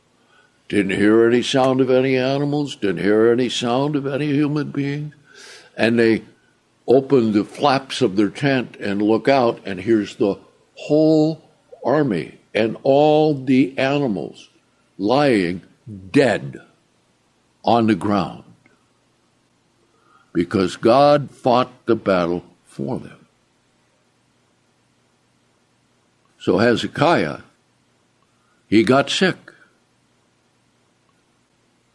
Didn't 0.68 0.98
hear 0.98 1.26
any 1.26 1.42
sound 1.42 1.81
of 1.81 1.90
any 1.90 2.16
animals, 2.16 2.76
didn't 2.76 3.02
hear 3.02 3.33
any 3.33 3.48
sound 3.48 3.96
of 3.96 4.07
any 4.07 4.26
human 4.26 4.70
beings. 4.70 5.14
And 5.76 5.98
they 5.98 6.24
open 6.87 7.33
the 7.33 7.44
flaps 7.44 8.02
of 8.02 8.16
their 8.16 8.31
tent 8.31 8.76
and 8.76 9.00
look 9.00 9.28
out, 9.28 9.61
and 9.64 9.81
here's 9.81 10.16
the 10.16 10.38
whole 10.74 11.42
army 11.85 12.38
and 12.54 12.76
all 12.83 13.35
the 13.35 13.76
animals 13.78 14.48
lying 14.98 15.62
dead 16.11 16.61
on 17.64 17.87
the 17.87 17.94
ground 17.94 18.44
because 20.33 20.76
God 20.76 21.31
fought 21.31 21.70
the 21.87 21.96
battle 21.96 22.44
for 22.64 22.98
them. 22.98 23.26
So 26.38 26.59
Hezekiah, 26.59 27.40
he 28.68 28.85
got 28.85 29.11
sick. 29.11 29.47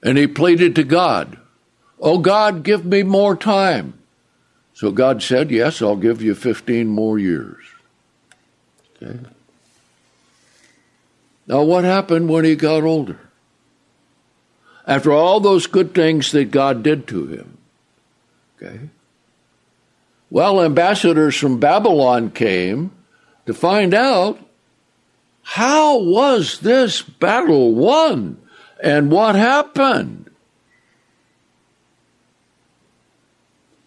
And 0.04 0.18
he 0.18 0.28
pleaded 0.28 0.76
to 0.76 0.84
God, 0.84 1.38
Oh 2.00 2.18
God, 2.18 2.64
give 2.64 2.86
me 2.86 3.02
more 3.02 3.36
time. 3.36 3.94
So 4.74 4.92
God 4.92 5.24
said, 5.24 5.50
Yes, 5.50 5.82
I'll 5.82 5.96
give 5.96 6.22
you 6.22 6.36
15 6.36 6.88
more 6.88 7.18
years. 7.18 7.64
Okay. 9.02 9.20
Now, 11.48 11.64
what 11.64 11.84
happened 11.84 12.30
when 12.30 12.46
he 12.46 12.56
got 12.56 12.84
older? 12.84 13.20
After 14.86 15.12
all 15.12 15.40
those 15.40 15.68
good 15.68 15.94
things 15.94 16.32
that 16.34 16.52
God 16.52 16.84
did 16.84 17.08
to 17.08 17.28
him, 17.28 17.58
okay? 18.58 18.80
Well, 20.30 20.62
ambassadors 20.62 21.38
from 21.38 21.60
Babylon 21.60 22.32
came 22.32 22.92
to 23.46 23.54
find 23.54 23.94
out 23.94 24.40
how 25.42 26.00
was 26.00 26.60
this 26.60 27.02
battle 27.02 27.74
won? 27.74 28.43
And 28.84 29.10
what 29.10 29.36
happened? 29.36 30.30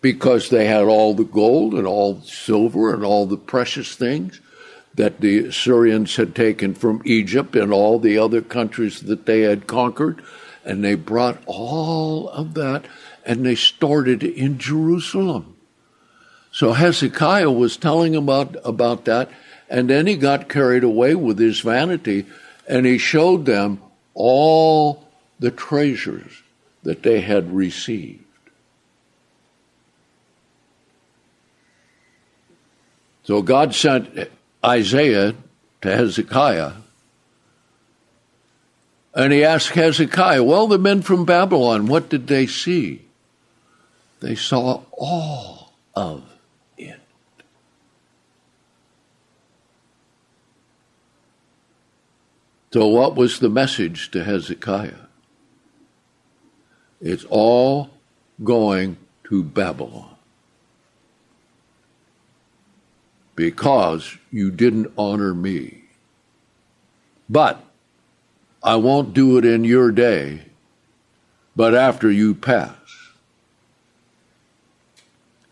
Because 0.00 0.48
they 0.48 0.64
had 0.64 0.84
all 0.84 1.12
the 1.12 1.24
gold 1.24 1.74
and 1.74 1.86
all 1.86 2.14
the 2.14 2.26
silver 2.26 2.94
and 2.94 3.04
all 3.04 3.26
the 3.26 3.36
precious 3.36 3.94
things 3.94 4.40
that 4.94 5.20
the 5.20 5.48
Assyrians 5.48 6.16
had 6.16 6.34
taken 6.34 6.74
from 6.74 7.02
Egypt 7.04 7.54
and 7.54 7.74
all 7.74 7.98
the 7.98 8.16
other 8.16 8.40
countries 8.40 9.02
that 9.02 9.26
they 9.26 9.42
had 9.42 9.66
conquered. 9.66 10.22
And 10.64 10.82
they 10.82 10.94
brought 10.94 11.42
all 11.44 12.30
of 12.30 12.54
that 12.54 12.86
and 13.26 13.44
they 13.44 13.54
stored 13.54 14.08
it 14.08 14.22
in 14.22 14.56
Jerusalem. 14.56 15.56
So 16.52 16.72
Hezekiah 16.72 17.50
was 17.50 17.76
telling 17.76 18.16
about, 18.16 18.56
about 18.64 19.04
that, 19.04 19.28
and 19.68 19.90
then 19.90 20.06
he 20.06 20.16
got 20.16 20.48
carried 20.48 20.84
away 20.84 21.14
with 21.14 21.38
his 21.38 21.60
vanity, 21.60 22.24
and 22.66 22.86
he 22.86 22.96
showed 22.96 23.44
them 23.44 23.82
all 24.16 25.04
the 25.38 25.50
treasures 25.50 26.42
that 26.82 27.02
they 27.02 27.20
had 27.20 27.54
received. 27.54 28.24
So 33.24 33.42
God 33.42 33.74
sent 33.74 34.30
Isaiah 34.64 35.34
to 35.82 35.96
Hezekiah, 35.96 36.72
and 39.14 39.32
he 39.32 39.44
asked 39.44 39.70
Hezekiah, 39.70 40.42
Well, 40.42 40.66
the 40.66 40.78
men 40.78 41.02
from 41.02 41.24
Babylon, 41.24 41.86
what 41.86 42.08
did 42.08 42.26
they 42.26 42.46
see? 42.46 43.02
They 44.20 44.34
saw 44.34 44.82
all 44.92 45.72
of 45.94 46.24
it. 46.78 47.00
So, 52.76 52.86
what 52.88 53.16
was 53.16 53.38
the 53.38 53.48
message 53.48 54.10
to 54.10 54.22
Hezekiah? 54.22 55.06
It's 57.00 57.24
all 57.30 57.88
going 58.44 58.98
to 59.30 59.42
Babylon. 59.42 60.16
because 63.36 64.16
you 64.32 64.50
didn't 64.50 64.90
honor 64.96 65.34
me. 65.34 65.84
But 67.28 67.62
I 68.62 68.76
won't 68.76 69.14
do 69.14 69.36
it 69.38 69.44
in 69.44 69.62
your 69.62 69.92
day, 69.92 70.46
but 71.54 71.74
after 71.74 72.10
you 72.10 72.34
pass. 72.34 72.74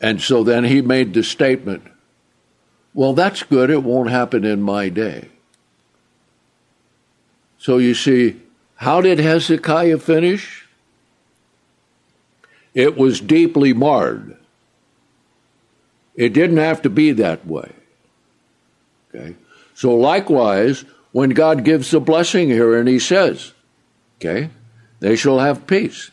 And 0.01 0.21
so 0.21 0.43
then 0.43 0.65
he 0.65 0.81
made 0.81 1.15
the 1.15 1.23
statement, 1.23 1.85
well, 2.93 3.13
that's 3.13 3.43
good. 3.43 3.71
It 3.71 3.83
won't 3.83 4.11
happen 4.11 4.45
in 4.45 4.63
my 4.63 4.89
day. 4.89 5.29
So 7.65 7.79
you 7.79 7.95
see, 7.95 8.37
how 8.77 9.01
did 9.01 9.19
Hezekiah 9.19 9.97
finish? 9.97 10.69
It 12.75 12.95
was 12.95 13.23
deeply 13.23 13.73
marred. 13.73 14.37
It 16.15 16.35
didn't 16.35 16.59
have 16.59 16.83
to 16.83 16.91
be 16.91 17.13
that 17.13 17.47
way. 17.47 17.73
Okay? 19.09 19.37
So 19.73 19.95
likewise, 19.95 20.85
when 21.13 21.31
God 21.31 21.65
gives 21.65 21.91
the 21.91 22.01
blessing 22.01 22.51
here 22.51 22.79
and 22.79 22.87
he 22.87 22.99
says, 22.99 23.55
okay, 24.19 24.51
they 25.01 25.17
shall 25.17 25.39
have 25.39 25.67
peace. 25.67 26.11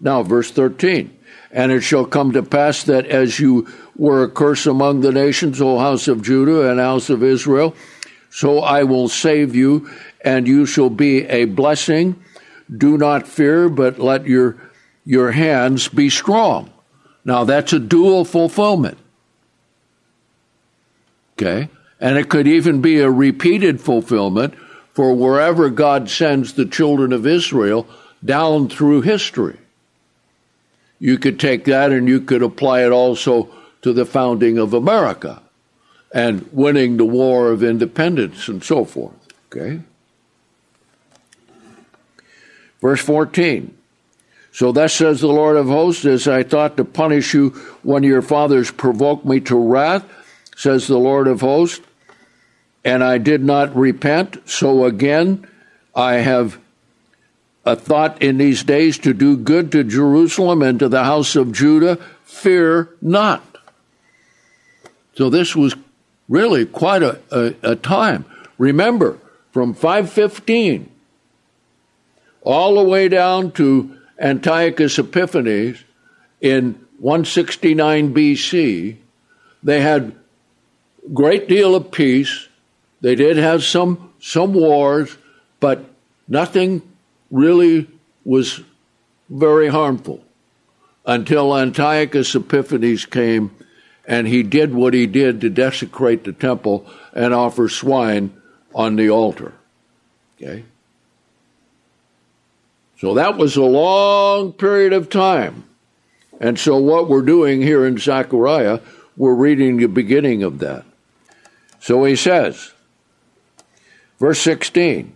Now, 0.00 0.22
verse 0.22 0.52
13. 0.52 1.18
And 1.50 1.72
it 1.72 1.80
shall 1.80 2.04
come 2.04 2.30
to 2.30 2.44
pass 2.44 2.84
that 2.84 3.06
as 3.06 3.40
you 3.40 3.66
were 3.96 4.22
a 4.22 4.30
curse 4.30 4.66
among 4.66 5.00
the 5.00 5.10
nations, 5.10 5.60
O 5.60 5.80
house 5.80 6.06
of 6.06 6.22
Judah 6.22 6.70
and 6.70 6.78
house 6.78 7.10
of 7.10 7.24
Israel, 7.24 7.74
so 8.36 8.58
I 8.58 8.82
will 8.82 9.08
save 9.08 9.56
you, 9.56 9.88
and 10.20 10.46
you 10.46 10.66
shall 10.66 10.90
be 10.90 11.24
a 11.26 11.44
blessing. 11.44 12.22
Do 12.74 12.98
not 12.98 13.28
fear, 13.28 13.68
but 13.68 13.98
let 13.98 14.26
your, 14.26 14.56
your 15.04 15.32
hands 15.32 15.88
be 15.88 16.10
strong. 16.10 16.70
Now, 17.24 17.44
that's 17.44 17.72
a 17.72 17.78
dual 17.78 18.24
fulfillment. 18.24 18.98
Okay? 21.34 21.68
And 22.00 22.16
it 22.16 22.28
could 22.28 22.46
even 22.46 22.80
be 22.80 23.00
a 23.00 23.10
repeated 23.10 23.80
fulfillment 23.80 24.54
for 24.92 25.14
wherever 25.14 25.68
God 25.70 26.08
sends 26.08 26.54
the 26.54 26.66
children 26.66 27.12
of 27.12 27.26
Israel 27.26 27.86
down 28.24 28.68
through 28.68 29.02
history. 29.02 29.58
You 30.98 31.18
could 31.18 31.38
take 31.38 31.64
that 31.66 31.92
and 31.92 32.08
you 32.08 32.20
could 32.20 32.42
apply 32.42 32.84
it 32.84 32.92
also 32.92 33.50
to 33.82 33.92
the 33.92 34.06
founding 34.06 34.58
of 34.58 34.72
America 34.72 35.42
and 36.12 36.48
winning 36.52 36.96
the 36.96 37.04
War 37.04 37.50
of 37.50 37.62
Independence 37.62 38.48
and 38.48 38.64
so 38.64 38.84
forth. 38.84 39.14
Okay? 39.52 39.82
Verse 42.86 43.00
14. 43.00 43.76
So 44.52 44.70
thus 44.70 44.94
says 44.94 45.20
the 45.20 45.26
Lord 45.26 45.56
of 45.56 45.66
hosts, 45.66 46.04
as 46.04 46.28
I 46.28 46.44
thought 46.44 46.76
to 46.76 46.84
punish 46.84 47.34
you 47.34 47.48
when 47.82 48.04
your 48.04 48.22
fathers 48.22 48.70
provoked 48.70 49.24
me 49.24 49.40
to 49.40 49.56
wrath, 49.56 50.04
says 50.54 50.86
the 50.86 50.96
Lord 50.96 51.26
of 51.26 51.40
hosts, 51.40 51.84
and 52.84 53.02
I 53.02 53.18
did 53.18 53.42
not 53.42 53.74
repent. 53.74 54.48
So 54.48 54.84
again, 54.84 55.48
I 55.96 56.18
have 56.18 56.60
a 57.64 57.74
thought 57.74 58.22
in 58.22 58.38
these 58.38 58.62
days 58.62 58.98
to 58.98 59.12
do 59.12 59.36
good 59.36 59.72
to 59.72 59.82
Jerusalem 59.82 60.62
and 60.62 60.78
to 60.78 60.88
the 60.88 61.02
house 61.02 61.34
of 61.34 61.50
Judah. 61.50 61.96
Fear 62.22 62.90
not. 63.02 63.42
So 65.16 65.28
this 65.28 65.56
was 65.56 65.74
really 66.28 66.64
quite 66.66 67.02
a, 67.02 67.18
a, 67.32 67.72
a 67.72 67.74
time. 67.74 68.26
Remember, 68.58 69.18
from 69.50 69.74
515 69.74 70.92
all 72.46 72.76
the 72.76 72.88
way 72.88 73.08
down 73.08 73.50
to 73.50 73.98
Antiochus 74.20 74.98
Epiphanes 74.98 75.82
in 76.40 76.74
169 77.00 78.14
BC, 78.14 78.96
they 79.64 79.80
had 79.80 80.14
great 81.12 81.48
deal 81.48 81.74
of 81.74 81.90
peace. 81.90 82.48
They 83.00 83.16
did 83.16 83.36
have 83.36 83.64
some 83.64 84.12
some 84.20 84.54
wars, 84.54 85.18
but 85.58 85.84
nothing 86.28 86.82
really 87.32 87.88
was 88.24 88.60
very 89.28 89.68
harmful 89.68 90.22
until 91.04 91.56
Antiochus 91.56 92.34
Epiphanes 92.34 93.06
came 93.06 93.50
and 94.06 94.28
he 94.28 94.44
did 94.44 94.72
what 94.72 94.94
he 94.94 95.06
did 95.06 95.40
to 95.40 95.50
desecrate 95.50 96.22
the 96.22 96.32
temple 96.32 96.86
and 97.12 97.34
offer 97.34 97.68
swine 97.68 98.32
on 98.72 98.94
the 98.94 99.10
altar. 99.10 99.52
Okay? 100.36 100.64
So 102.98 103.14
that 103.14 103.36
was 103.36 103.56
a 103.56 103.62
long 103.62 104.52
period 104.52 104.92
of 104.92 105.10
time. 105.10 105.64
And 106.40 106.58
so 106.58 106.76
what 106.76 107.08
we're 107.08 107.22
doing 107.22 107.62
here 107.62 107.86
in 107.86 107.98
Zechariah, 107.98 108.80
we're 109.16 109.34
reading 109.34 109.76
the 109.76 109.86
beginning 109.86 110.42
of 110.42 110.58
that. 110.60 110.84
So 111.80 112.04
he 112.04 112.16
says, 112.16 112.72
verse 114.18 114.40
16, 114.40 115.14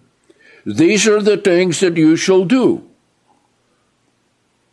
these 0.65 1.07
are 1.07 1.21
the 1.21 1.37
things 1.37 1.81
that 1.81 1.97
you 1.97 2.17
shall 2.17 2.45
do. 2.45 2.87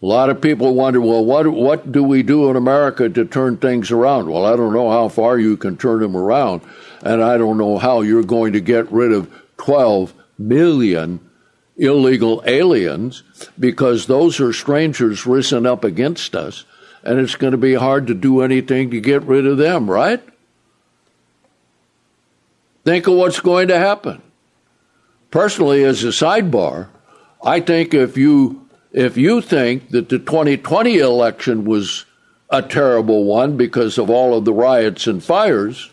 A 0.02 0.06
lot 0.06 0.30
of 0.30 0.42
people 0.42 0.76
wonder, 0.76 1.02
well, 1.02 1.26
what, 1.26 1.48
what 1.48 1.92
do 1.92 2.04
we 2.04 2.22
do 2.22 2.50
in 2.52 2.56
America 2.56 3.10
to 3.10 3.26
turn 3.26 3.58
things 3.58 3.90
around? 3.90 4.30
Well, 4.30 4.46
I 4.46 4.56
don't 4.56 4.74
know 4.74 4.92
how 4.92 5.08
far 5.08 5.40
you 5.40 5.58
can 5.58 5.76
turn 5.76 6.02
them 6.02 6.16
around, 6.16 6.62
and 7.02 7.24
I 7.24 7.38
don't 7.38 7.58
know 7.58 7.80
how 7.80 8.02
you're 8.02 8.24
going 8.24 8.54
to 8.54 8.62
get 8.62 8.92
rid 8.92 9.12
of 9.12 9.32
12 9.58 10.14
million 10.38 11.27
illegal 11.78 12.44
aliens 12.46 13.24
because 13.60 14.08
those 14.08 14.40
are 14.40 14.52
strangers 14.52 15.26
risen 15.26 15.66
up 15.66 15.84
against 15.84 16.36
us, 16.36 16.66
and 17.04 17.20
it's 17.20 17.36
going 17.36 17.52
to 17.52 17.58
be 17.58 17.76
hard 17.76 18.08
to 18.08 18.14
do 18.14 18.42
anything 18.42 18.90
to 18.92 19.00
get 19.00 19.24
rid 19.24 19.46
of 19.46 19.58
them, 19.58 19.90
right? 19.90 20.24
Think 22.84 23.08
of 23.08 23.16
what's 23.16 23.40
going 23.40 23.68
to 23.68 23.78
happen. 23.78 24.22
Personally, 25.30 25.84
as 25.84 26.04
a 26.04 26.08
sidebar, 26.08 26.88
I 27.44 27.60
think 27.60 27.94
if 27.94 28.18
you 28.18 28.68
if 28.94 29.18
you 29.18 29.42
think 29.42 29.90
that 29.90 30.10
the 30.10 30.18
2020 30.18 30.98
election 30.98 31.66
was 31.66 32.06
a 32.50 32.62
terrible 32.62 33.26
one 33.26 33.58
because 33.58 33.98
of 33.98 34.10
all 34.10 34.36
of 34.36 34.46
the 34.46 34.54
riots 34.54 35.06
and 35.06 35.22
fires, 35.22 35.92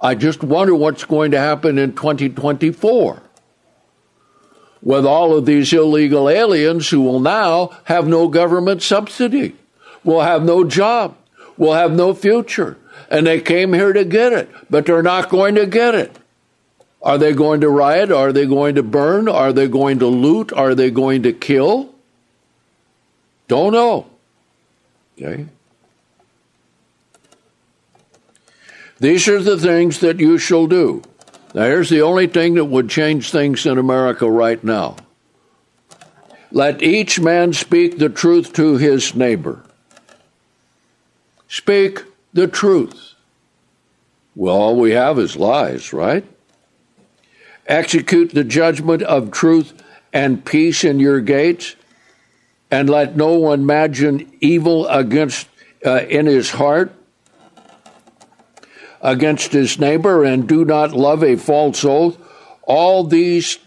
I 0.00 0.16
just 0.16 0.42
wonder 0.42 0.74
what's 0.74 1.04
going 1.04 1.30
to 1.30 1.38
happen 1.38 1.78
in 1.78 1.94
2024 1.94 3.22
with 4.82 5.04
all 5.04 5.36
of 5.36 5.46
these 5.46 5.72
illegal 5.72 6.28
aliens 6.28 6.88
who 6.88 7.00
will 7.00 7.20
now 7.20 7.70
have 7.84 8.06
no 8.06 8.28
government 8.28 8.82
subsidy, 8.82 9.56
will 10.04 10.20
have 10.20 10.44
no 10.44 10.64
job, 10.64 11.16
will 11.56 11.74
have 11.74 11.92
no 11.92 12.14
future, 12.14 12.76
and 13.10 13.26
they 13.26 13.40
came 13.40 13.72
here 13.72 13.92
to 13.92 14.04
get 14.04 14.32
it, 14.32 14.50
but 14.70 14.86
they're 14.86 15.02
not 15.02 15.28
going 15.28 15.54
to 15.54 15.66
get 15.66 15.94
it. 15.94 16.16
Are 17.02 17.18
they 17.18 17.32
going 17.32 17.60
to 17.60 17.68
riot? 17.68 18.10
Are 18.10 18.32
they 18.32 18.46
going 18.46 18.74
to 18.74 18.82
burn? 18.82 19.28
Are 19.28 19.52
they 19.52 19.68
going 19.68 20.00
to 20.00 20.06
loot? 20.06 20.52
Are 20.52 20.74
they 20.74 20.90
going 20.90 21.22
to 21.22 21.32
kill? 21.32 21.94
Don't 23.46 23.72
know. 23.72 24.06
Okay? 25.16 25.46
These 28.98 29.28
are 29.28 29.40
the 29.40 29.56
things 29.56 30.00
that 30.00 30.18
you 30.18 30.38
shall 30.38 30.66
do. 30.66 31.02
Now, 31.54 31.64
here's 31.64 31.88
the 31.88 32.02
only 32.02 32.26
thing 32.26 32.54
that 32.54 32.66
would 32.66 32.90
change 32.90 33.30
things 33.30 33.64
in 33.64 33.78
America 33.78 34.30
right 34.30 34.62
now. 34.62 34.96
Let 36.50 36.82
each 36.82 37.20
man 37.20 37.52
speak 37.52 37.98
the 37.98 38.08
truth 38.08 38.52
to 38.54 38.76
his 38.76 39.14
neighbor. 39.14 39.62
Speak 41.48 42.04
the 42.32 42.46
truth. 42.46 43.14
Well, 44.34 44.54
all 44.54 44.76
we 44.76 44.92
have 44.92 45.18
is 45.18 45.36
lies, 45.36 45.92
right? 45.92 46.24
Execute 47.66 48.32
the 48.32 48.44
judgment 48.44 49.02
of 49.02 49.30
truth 49.30 49.82
and 50.12 50.44
peace 50.44 50.84
in 50.84 51.00
your 51.00 51.20
gates, 51.20 51.76
and 52.70 52.88
let 52.88 53.16
no 53.16 53.34
one 53.34 53.60
imagine 53.60 54.30
evil 54.40 54.86
against 54.88 55.48
uh, 55.84 56.02
in 56.08 56.26
his 56.26 56.50
heart 56.50 56.92
against 59.00 59.52
his 59.52 59.78
neighbor, 59.78 60.24
and 60.24 60.48
do 60.48 60.64
not 60.64 60.92
love 60.92 61.22
a 61.22 61.36
false 61.36 61.84
oath. 61.84 62.18
All 62.62 63.04
these 63.04 63.58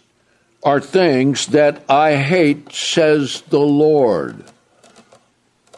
are 0.63 0.79
things 0.79 1.47
that 1.47 1.83
I 1.89 2.15
hate, 2.15 2.71
says 2.71 3.41
the 3.49 3.59
Lord. 3.59 4.43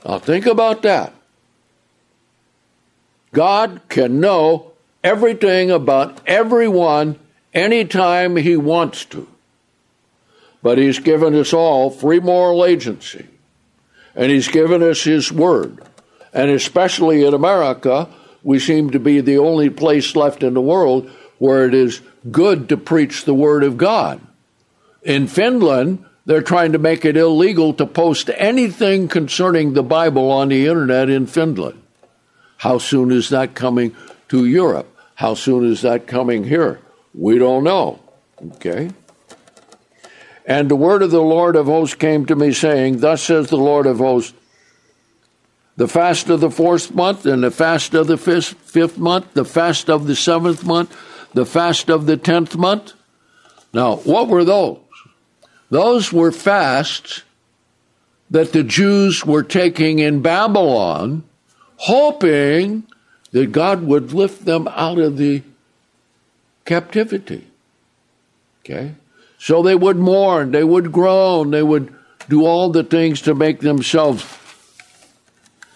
Now 0.05 0.19
think 0.19 0.45
about 0.45 0.81
that. 0.81 1.13
God 3.31 3.81
can 3.89 4.19
know 4.19 4.73
everything 5.03 5.71
about 5.71 6.19
everyone 6.27 7.17
anytime 7.53 8.35
He 8.35 8.55
wants 8.57 9.05
to. 9.05 9.27
But 10.61 10.77
He's 10.77 10.99
given 10.99 11.35
us 11.35 11.53
all 11.53 11.89
free 11.89 12.19
moral 12.19 12.63
agency, 12.63 13.27
and 14.15 14.31
He's 14.31 14.47
given 14.47 14.83
us 14.83 15.03
His 15.03 15.31
Word. 15.31 15.81
And 16.33 16.49
especially 16.49 17.25
in 17.25 17.33
America, 17.33 18.09
we 18.43 18.59
seem 18.59 18.91
to 18.91 18.99
be 18.99 19.21
the 19.21 19.37
only 19.37 19.69
place 19.69 20.15
left 20.15 20.43
in 20.43 20.53
the 20.53 20.61
world 20.61 21.09
where 21.39 21.65
it 21.65 21.73
is 21.73 22.01
good 22.29 22.69
to 22.69 22.77
preach 22.77 23.25
the 23.25 23.33
Word 23.33 23.63
of 23.63 23.77
God. 23.77 24.21
In 25.01 25.27
Finland, 25.27 26.05
they're 26.25 26.41
trying 26.41 26.71
to 26.73 26.79
make 26.79 27.03
it 27.03 27.17
illegal 27.17 27.73
to 27.73 27.85
post 27.85 28.29
anything 28.35 29.07
concerning 29.07 29.73
the 29.73 29.83
Bible 29.83 30.31
on 30.31 30.49
the 30.49 30.67
internet 30.67 31.09
in 31.09 31.25
Finland. 31.25 31.81
How 32.57 32.77
soon 32.77 33.11
is 33.11 33.29
that 33.29 33.55
coming 33.55 33.95
to 34.29 34.45
Europe? 34.45 34.87
How 35.15 35.33
soon 35.33 35.69
is 35.69 35.81
that 35.81 36.07
coming 36.07 36.45
here? 36.45 36.79
We 37.13 37.37
don't 37.37 37.63
know. 37.63 37.99
Okay? 38.55 38.91
And 40.45 40.69
the 40.69 40.75
word 40.75 41.01
of 41.01 41.11
the 41.11 41.21
Lord 41.21 41.55
of 41.55 41.67
hosts 41.67 41.95
came 41.95 42.25
to 42.25 42.35
me, 42.35 42.51
saying, 42.51 42.99
Thus 42.99 43.21
says 43.23 43.47
the 43.47 43.57
Lord 43.57 43.85
of 43.85 43.97
hosts, 43.97 44.33
the 45.75 45.87
fast 45.87 46.29
of 46.29 46.39
the 46.39 46.51
fourth 46.51 46.93
month, 46.93 47.25
and 47.25 47.43
the 47.43 47.51
fast 47.51 47.93
of 47.93 48.07
the 48.07 48.17
fifth, 48.17 48.53
fifth 48.53 48.97
month, 48.97 49.33
the 49.33 49.45
fast 49.45 49.89
of 49.89 50.07
the 50.07 50.15
seventh 50.15 50.65
month, 50.65 50.95
the 51.33 51.45
fast 51.45 51.89
of 51.89 52.05
the 52.05 52.17
tenth 52.17 52.55
month. 52.55 52.93
Now, 53.73 53.97
what 53.97 54.27
were 54.27 54.43
those? 54.43 54.79
Those 55.69 56.13
were 56.13 56.31
fasts 56.31 57.23
that 58.29 58.53
the 58.53 58.63
Jews 58.63 59.25
were 59.25 59.43
taking 59.43 59.99
in 59.99 60.21
Babylon, 60.21 61.23
hoping 61.77 62.83
that 63.31 63.51
God 63.51 63.83
would 63.83 64.13
lift 64.13 64.45
them 64.45 64.67
out 64.69 64.99
of 64.99 65.17
the 65.17 65.41
captivity. 66.65 67.47
Okay? 68.61 68.93
So 69.39 69.61
they 69.63 69.75
would 69.75 69.97
mourn, 69.97 70.51
they 70.51 70.63
would 70.63 70.91
groan, 70.91 71.51
they 71.51 71.63
would 71.63 71.93
do 72.29 72.45
all 72.45 72.69
the 72.69 72.83
things 72.83 73.21
to 73.23 73.35
make 73.35 73.59
themselves 73.59 74.23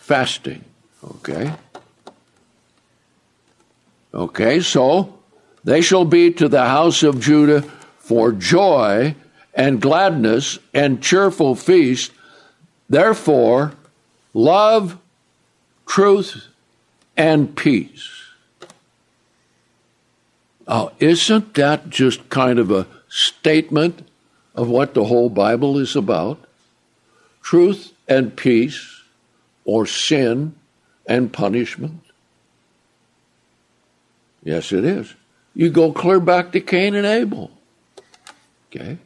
fasting. 0.08 0.64
Okay? 1.04 1.54
Okay, 4.14 4.62
so 4.62 5.20
they 5.66 5.82
shall 5.82 6.06
be 6.06 6.32
to 6.32 6.48
the 6.48 6.64
house 6.64 7.04
of 7.04 7.20
Judah 7.20 7.62
for 8.00 8.32
joy 8.32 9.16
and 9.54 9.82
gladness 9.82 10.60
and 10.74 11.04
cheerful 11.04 11.56
feast. 11.56 12.14
Therefore, 12.90 13.74
love, 14.34 14.98
truth, 15.86 16.48
and 17.18 17.54
peace. 17.54 18.10
Oh, 20.70 20.94
isn't 21.00 21.54
that 21.56 21.90
just 21.90 22.30
kind 22.30 22.60
of 22.60 22.72
a 22.72 22.88
statement 23.10 24.08
of 24.56 24.70
what 24.70 24.94
the 24.94 25.04
whole 25.04 25.30
Bible 25.30 25.78
is 25.78 25.98
about? 25.98 26.40
Truth 27.42 27.92
and 28.08 28.38
peace, 28.38 28.97
or 29.68 29.86
sin 29.86 30.56
and 31.06 31.32
punishment? 31.32 32.02
Yes, 34.44 34.72
it 34.72 34.86
is. 34.86 35.14
You 35.54 35.70
go 35.70 35.92
clear 35.92 36.20
back 36.20 36.54
to 36.54 36.62
Cain 36.62 36.96
and 36.96 37.06
Abel. 37.06 37.52
Okay? 38.72 38.98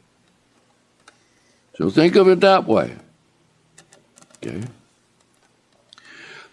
So 1.76 1.89
think 1.89 2.16
of 2.16 2.28
it 2.28 2.41
that 2.41 2.68
way. 2.68 2.95
Okay? 4.38 4.62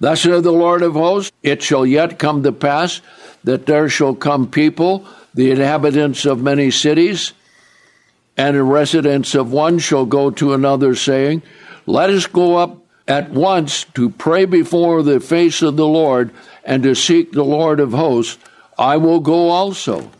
Thus 0.00 0.22
saith 0.22 0.42
the 0.42 0.52
Lord 0.52 0.82
of 0.82 0.94
hosts, 0.94 1.32
it 1.42 1.62
shall 1.62 1.84
yet 1.84 2.18
come 2.18 2.42
to 2.44 2.52
pass 2.52 3.02
that 3.44 3.66
there 3.66 3.88
shall 3.88 4.14
come 4.14 4.50
people, 4.50 5.06
the 5.34 5.50
inhabitants 5.50 6.24
of 6.24 6.40
many 6.40 6.70
cities, 6.70 7.32
and 8.36 8.56
the 8.56 8.62
residents 8.62 9.34
of 9.34 9.52
one 9.52 9.78
shall 9.78 10.06
go 10.06 10.30
to 10.30 10.54
another, 10.54 10.94
saying, 10.94 11.42
Let 11.84 12.08
us 12.08 12.26
go 12.26 12.56
up 12.56 12.87
at 13.08 13.30
once 13.30 13.84
to 13.94 14.10
pray 14.10 14.44
before 14.44 15.02
the 15.02 15.18
face 15.18 15.62
of 15.62 15.76
the 15.76 15.86
Lord 15.86 16.30
and 16.62 16.82
to 16.82 16.94
seek 16.94 17.32
the 17.32 17.44
Lord 17.44 17.80
of 17.80 17.92
hosts. 17.92 18.38
I 18.78 18.98
will 18.98 19.20
go 19.20 19.48
also. 19.48 20.10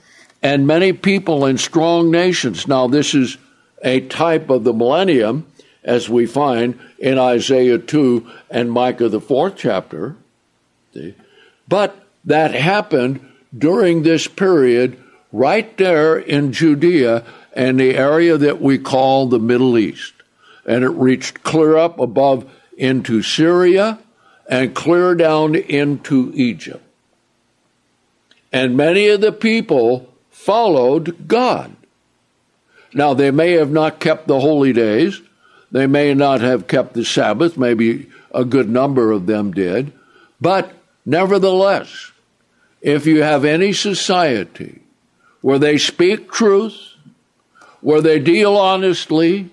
And 0.43 0.67
many 0.67 0.93
people 0.95 1.45
and 1.45 1.61
strong 1.61 2.11
nations. 2.11 2.67
Now, 2.67 2.89
this 2.89 3.15
is 3.15 3.37
a 3.85 4.01
type 4.01 4.49
of 4.51 4.65
the 4.65 4.73
millennium, 4.73 5.47
as 5.85 6.09
we 6.09 6.27
find 6.27 6.79
in 6.99 7.19
Isaiah 7.19 7.79
2 7.79 8.29
and 8.51 8.73
Micah, 8.73 9.09
the 9.09 9.21
fourth 9.21 9.55
chapter. 9.57 10.17
But 11.69 12.07
that 12.25 12.55
happened 12.55 13.21
during 13.57 14.03
this 14.03 14.27
period 14.27 15.03
right 15.33 15.77
there 15.77 16.19
in 16.19 16.53
Judea 16.53 17.25
and 17.53 17.79
the 17.79 17.97
area 17.97 18.37
that 18.39 18.61
we 18.61 18.79
call 18.79 19.27
the 19.27 19.39
Middle 19.39 19.77
East. 19.77 20.15
And 20.67 20.85
it 20.85 20.91
reached 20.91 21.43
clear 21.43 21.77
up 21.77 21.99
above 21.99 22.51
into 22.79 23.23
Syria 23.23 23.99
and 24.49 24.75
clear 24.75 25.15
down 25.15 25.55
into 25.55 26.33
Egypt. 26.35 26.83
And 28.51 28.77
many 28.77 29.09
of 29.09 29.21
the 29.21 29.33
people 29.33 30.11
followed 30.31 31.29
God. 31.29 31.75
Now, 32.95 33.13
they 33.13 33.31
may 33.31 33.53
have 33.53 33.71
not 33.71 34.01
kept 34.01 34.27
the 34.27 34.41
holy 34.41 34.73
days, 34.73 35.21
they 35.71 35.87
may 35.87 36.15
not 36.15 36.41
have 36.41 36.67
kept 36.67 36.95
the 36.95 37.05
Sabbath, 37.05 37.59
maybe 37.59 38.09
a 38.33 38.45
good 38.45 38.71
number 38.71 39.11
of 39.11 39.27
them 39.27 39.53
did, 39.53 39.93
but 40.41 40.73
nevertheless, 41.05 42.13
if 42.81 43.07
you 43.07 43.23
have 43.23 43.45
any 43.45 43.75
society 43.75 44.81
where 45.43 45.59
they 45.59 45.77
speak 45.77 46.31
truth, 46.31 46.95
where 47.81 48.01
they 48.01 48.19
deal 48.19 48.57
honestly, 48.57 49.51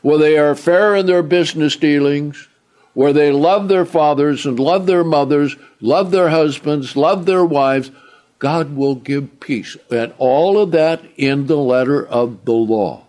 where 0.00 0.18
they 0.18 0.36
are 0.36 0.56
fair 0.56 0.96
in 0.96 1.06
their 1.06 1.22
business 1.22 1.76
dealings, 1.76 2.48
where 2.94 3.12
they 3.12 3.32
love 3.32 3.68
their 3.68 3.84
fathers 3.84 4.44
and 4.44 4.58
love 4.58 4.86
their 4.86 5.04
mothers, 5.04 5.56
love 5.80 6.10
their 6.10 6.28
husbands, 6.28 6.96
love 6.96 7.26
their 7.26 7.44
wives, 7.44 7.90
God 8.38 8.76
will 8.76 8.96
give 8.96 9.40
peace. 9.40 9.76
And 9.90 10.12
all 10.18 10.58
of 10.58 10.72
that 10.72 11.02
in 11.16 11.46
the 11.46 11.56
letter 11.56 12.04
of 12.04 12.44
the 12.44 12.52
law. 12.52 13.04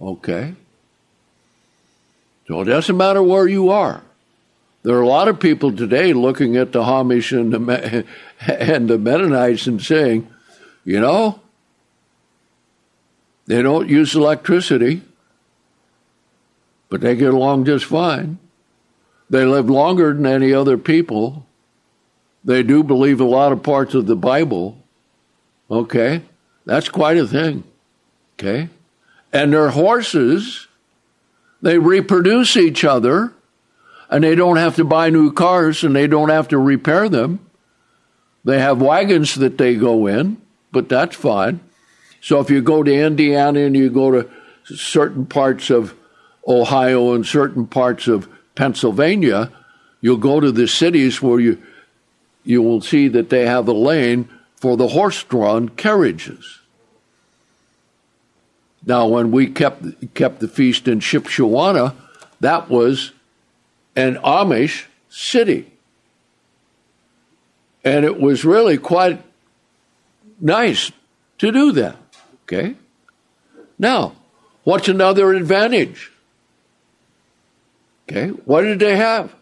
Okay? 0.00 0.54
So 2.48 2.60
it 2.60 2.64
doesn't 2.64 2.96
matter 2.96 3.22
where 3.22 3.46
you 3.46 3.70
are. 3.70 4.02
There 4.82 4.96
are 4.96 5.02
a 5.02 5.06
lot 5.06 5.28
of 5.28 5.38
people 5.38 5.74
today 5.74 6.12
looking 6.12 6.56
at 6.56 6.72
the 6.72 6.82
Amish 6.82 7.38
and 7.38 7.52
the, 7.52 8.04
and 8.40 8.90
the 8.90 8.98
Mennonites 8.98 9.66
and 9.68 9.80
saying, 9.80 10.28
you 10.84 11.00
know, 11.00 11.40
they 13.46 13.62
don't 13.62 13.88
use 13.88 14.14
electricity, 14.14 15.02
but 16.88 17.00
they 17.00 17.14
get 17.14 17.32
along 17.32 17.64
just 17.64 17.84
fine. 17.84 18.38
They 19.32 19.46
live 19.46 19.70
longer 19.70 20.12
than 20.12 20.26
any 20.26 20.52
other 20.52 20.76
people. 20.76 21.46
They 22.44 22.62
do 22.62 22.84
believe 22.84 23.18
a 23.18 23.24
lot 23.24 23.50
of 23.50 23.62
parts 23.62 23.94
of 23.94 24.04
the 24.04 24.14
Bible. 24.14 24.76
Okay? 25.70 26.20
That's 26.66 26.90
quite 26.90 27.16
a 27.16 27.26
thing. 27.26 27.64
Okay? 28.34 28.68
And 29.32 29.54
their 29.54 29.70
horses, 29.70 30.68
they 31.62 31.78
reproduce 31.78 32.58
each 32.58 32.84
other, 32.84 33.32
and 34.10 34.22
they 34.22 34.34
don't 34.34 34.58
have 34.58 34.76
to 34.76 34.84
buy 34.84 35.08
new 35.08 35.32
cars 35.32 35.82
and 35.82 35.96
they 35.96 36.06
don't 36.06 36.28
have 36.28 36.48
to 36.48 36.58
repair 36.58 37.08
them. 37.08 37.40
They 38.44 38.58
have 38.58 38.82
wagons 38.82 39.36
that 39.36 39.56
they 39.56 39.76
go 39.76 40.08
in, 40.08 40.42
but 40.72 40.90
that's 40.90 41.16
fine. 41.16 41.60
So 42.20 42.38
if 42.40 42.50
you 42.50 42.60
go 42.60 42.82
to 42.82 42.94
Indiana 42.94 43.60
and 43.60 43.74
you 43.74 43.88
go 43.88 44.10
to 44.10 44.30
certain 44.64 45.24
parts 45.24 45.70
of 45.70 45.94
Ohio 46.46 47.14
and 47.14 47.24
certain 47.24 47.66
parts 47.66 48.08
of 48.08 48.28
Pennsylvania, 48.54 49.50
you'll 50.00 50.16
go 50.18 50.40
to 50.40 50.52
the 50.52 50.68
cities 50.68 51.20
where 51.22 51.40
you 51.40 51.62
you 52.44 52.60
will 52.60 52.80
see 52.80 53.08
that 53.08 53.30
they 53.30 53.46
have 53.46 53.68
a 53.68 53.72
lane 53.72 54.28
for 54.56 54.76
the 54.76 54.88
horse-drawn 54.88 55.68
carriages. 55.68 56.58
Now, 58.84 59.06
when 59.06 59.30
we 59.30 59.46
kept 59.46 60.14
kept 60.14 60.40
the 60.40 60.48
feast 60.48 60.88
in 60.88 61.00
Shipshewana, 61.00 61.94
that 62.40 62.68
was 62.68 63.12
an 63.94 64.16
Amish 64.16 64.86
city, 65.08 65.70
and 67.84 68.04
it 68.04 68.20
was 68.20 68.44
really 68.44 68.78
quite 68.78 69.22
nice 70.40 70.90
to 71.38 71.52
do 71.52 71.72
that. 71.72 71.96
Okay? 72.44 72.74
Now, 73.78 74.14
what's 74.64 74.88
another 74.88 75.32
advantage? 75.32 76.11
Okay, 78.12 78.28
what 78.44 78.60
did 78.60 78.78
they 78.78 78.96
have? 78.96 79.34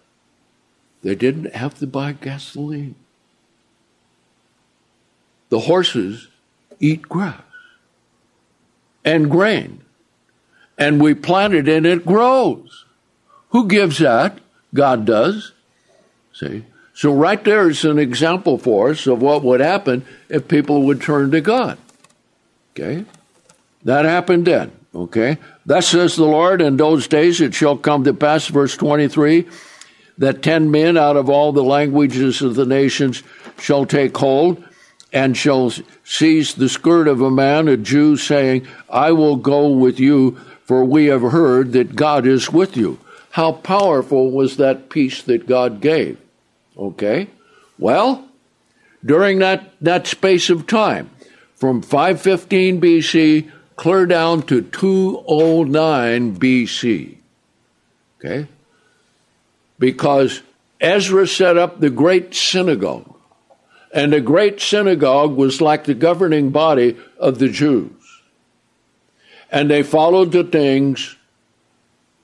They 1.02 1.16
didn't 1.16 1.54
have 1.56 1.76
to 1.80 1.88
buy 1.88 2.12
gasoline. 2.12 2.94
The 5.48 5.60
horses 5.60 6.28
eat 6.78 7.02
grass 7.02 7.42
and 9.04 9.28
grain, 9.28 9.80
and 10.78 11.02
we 11.02 11.14
plant 11.14 11.54
it 11.54 11.68
and 11.68 11.84
it 11.84 12.06
grows. 12.06 12.84
Who 13.48 13.66
gives 13.66 13.98
that? 13.98 14.38
God 14.72 15.04
does. 15.04 15.50
See? 16.32 16.64
So, 16.94 17.12
right 17.12 17.42
there 17.42 17.68
is 17.68 17.84
an 17.84 17.98
example 17.98 18.56
for 18.56 18.90
us 18.90 19.08
of 19.08 19.20
what 19.20 19.42
would 19.42 19.60
happen 19.60 20.04
if 20.28 20.46
people 20.46 20.82
would 20.82 21.02
turn 21.02 21.32
to 21.32 21.40
God. 21.40 21.76
Okay? 22.72 23.04
That 23.82 24.04
happened 24.04 24.46
then. 24.46 24.70
Okay? 24.94 25.38
Thus 25.64 25.88
says 25.88 26.16
the 26.16 26.24
Lord, 26.24 26.60
in 26.60 26.76
those 26.76 27.06
days 27.06 27.40
it 27.40 27.54
shall 27.54 27.76
come 27.76 28.04
to 28.04 28.14
pass, 28.14 28.46
verse 28.48 28.76
23, 28.76 29.46
that 30.18 30.42
ten 30.42 30.70
men 30.70 30.96
out 30.96 31.16
of 31.16 31.30
all 31.30 31.52
the 31.52 31.64
languages 31.64 32.42
of 32.42 32.54
the 32.54 32.66
nations 32.66 33.22
shall 33.58 33.86
take 33.86 34.16
hold 34.16 34.62
and 35.12 35.36
shall 35.36 35.72
seize 36.04 36.54
the 36.54 36.68
skirt 36.68 37.08
of 37.08 37.20
a 37.20 37.30
man, 37.30 37.68
a 37.68 37.76
Jew, 37.76 38.16
saying, 38.16 38.66
I 38.88 39.12
will 39.12 39.36
go 39.36 39.68
with 39.68 39.98
you, 39.98 40.38
for 40.64 40.84
we 40.84 41.06
have 41.06 41.22
heard 41.22 41.72
that 41.72 41.96
God 41.96 42.26
is 42.26 42.52
with 42.52 42.76
you. 42.76 42.98
How 43.30 43.52
powerful 43.52 44.30
was 44.30 44.56
that 44.56 44.88
peace 44.88 45.22
that 45.22 45.46
God 45.46 45.80
gave? 45.80 46.18
Okay? 46.76 47.28
Well, 47.78 48.28
during 49.04 49.38
that, 49.38 49.72
that 49.80 50.06
space 50.06 50.50
of 50.50 50.66
time, 50.66 51.10
from 51.56 51.82
515 51.82 52.80
BC 52.80 53.50
clear 53.80 54.04
down 54.04 54.42
to 54.42 54.60
209 54.60 56.36
BC. 56.36 57.16
Okay? 58.18 58.46
Because 59.78 60.42
Ezra 60.78 61.26
set 61.26 61.56
up 61.56 61.80
the 61.80 61.88
great 61.88 62.34
synagogue. 62.34 63.16
And 63.94 64.12
the 64.12 64.20
great 64.20 64.60
synagogue 64.60 65.34
was 65.34 65.62
like 65.62 65.84
the 65.84 65.94
governing 65.94 66.50
body 66.50 66.98
of 67.18 67.38
the 67.38 67.48
Jews. 67.48 68.20
And 69.50 69.70
they 69.70 69.82
followed 69.82 70.32
the 70.32 70.44
things 70.44 71.16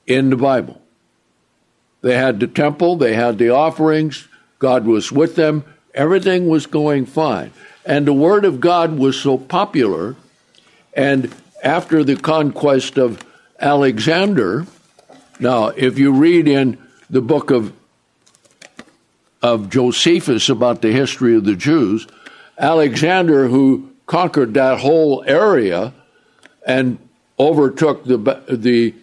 in 0.07 0.29
the 0.29 0.37
Bible. 0.37 0.83
They 2.03 2.19
had 2.19 2.39
the 2.39 2.49
temple, 2.49 2.97
they 2.97 3.15
had 3.15 3.39
the 3.39 3.49
offerings, 3.49 4.29
God 4.59 4.85
was 4.85 5.11
with 5.11 5.37
them, 5.37 5.65
everything 5.95 6.49
was 6.49 6.67
going 6.67 7.07
fine. 7.07 7.51
And 7.87 8.07
the 8.07 8.13
Word 8.13 8.45
of 8.45 8.61
God 8.61 8.99
was 8.99 9.19
so 9.19 9.39
popular, 9.39 10.17
and 10.93 11.33
after 11.67 12.05
the 12.05 12.17
conquest 12.17 12.97
of 12.97 13.23
Alexander, 13.59 14.67
now, 15.41 15.67
if 15.69 15.99
you 15.99 16.13
read 16.13 16.47
in 16.47 16.79
the 17.11 17.21
book 17.21 17.51
of 17.51 17.73
of 19.43 19.69
Josephus 19.69 20.49
about 20.49 20.81
the 20.81 20.91
history 20.91 21.37
of 21.37 21.45
the 21.45 21.55
Jews, 21.55 22.07
Alexander, 22.59 23.49
who 23.49 23.91
conquered 24.07 24.55
that 24.55 24.79
whole 24.79 25.23
area 25.27 25.93
and 26.67 26.99
overtook 27.39 28.05
the 28.05 28.17
the 28.49 28.95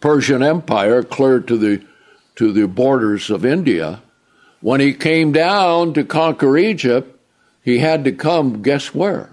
Persian 0.00 0.42
Empire 0.42 1.02
clear 1.02 1.40
to 1.40 1.56
the 1.56 1.82
to 2.36 2.52
the 2.52 2.66
borders 2.66 3.30
of 3.30 3.44
India, 3.44 4.02
when 4.60 4.80
he 4.80 4.92
came 4.92 5.30
down 5.32 5.94
to 5.94 6.04
conquer 6.04 6.58
Egypt, 6.58 7.16
he 7.62 7.78
had 7.78 8.04
to 8.04 8.12
come 8.12 8.60
guess 8.60 8.92
where? 8.92 9.30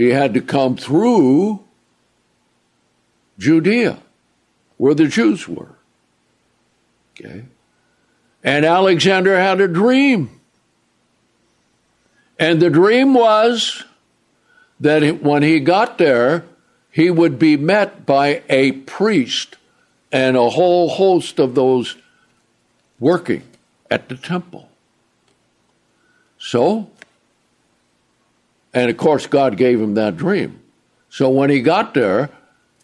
He 0.00 0.08
had 0.08 0.32
to 0.32 0.40
come 0.40 0.78
through 0.78 1.62
Judea, 3.38 3.98
where 4.78 4.94
the 4.94 5.08
Jews 5.08 5.46
were. 5.46 5.74
Okay. 7.12 7.44
And 8.42 8.64
Alexander 8.64 9.38
had 9.38 9.60
a 9.60 9.68
dream. 9.68 10.40
And 12.38 12.62
the 12.62 12.70
dream 12.70 13.12
was 13.12 13.84
that 14.80 15.22
when 15.22 15.42
he 15.42 15.60
got 15.60 15.98
there, 15.98 16.46
he 16.90 17.10
would 17.10 17.38
be 17.38 17.58
met 17.58 18.06
by 18.06 18.42
a 18.48 18.72
priest 18.72 19.58
and 20.10 20.34
a 20.34 20.48
whole 20.48 20.88
host 20.88 21.38
of 21.38 21.54
those 21.54 21.96
working 22.98 23.42
at 23.90 24.08
the 24.08 24.16
temple. 24.16 24.70
So, 26.38 26.88
and 28.72 28.90
of 28.90 28.96
course, 28.96 29.26
God 29.26 29.56
gave 29.56 29.80
him 29.80 29.94
that 29.94 30.16
dream. 30.16 30.60
So 31.08 31.28
when 31.28 31.50
he 31.50 31.60
got 31.60 31.94
there 31.94 32.30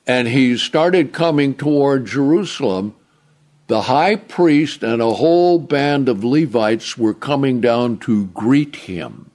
and 0.07 0.27
he 0.27 0.57
started 0.57 1.13
coming 1.13 1.55
toward 1.55 2.07
Jerusalem, 2.07 2.95
the 3.69 3.83
high 3.83 4.17
priest 4.17 4.83
and 4.83 5.01
a 5.01 5.15
whole 5.15 5.59
band 5.59 6.09
of 6.09 6.25
Levites 6.25 6.97
were 6.97 7.15
coming 7.15 7.61
down 7.61 7.99
to 7.99 8.27
greet 8.27 8.77
him. 8.77 9.31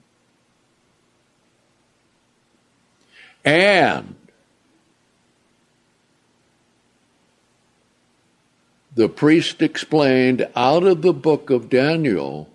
And 3.44 4.16
the 8.96 9.10
priest 9.10 9.62
explained 9.62 10.48
out 10.56 10.84
of 10.84 11.02
the 11.02 11.14
book 11.14 11.50
of 11.50 11.70
Daniel 11.70 12.50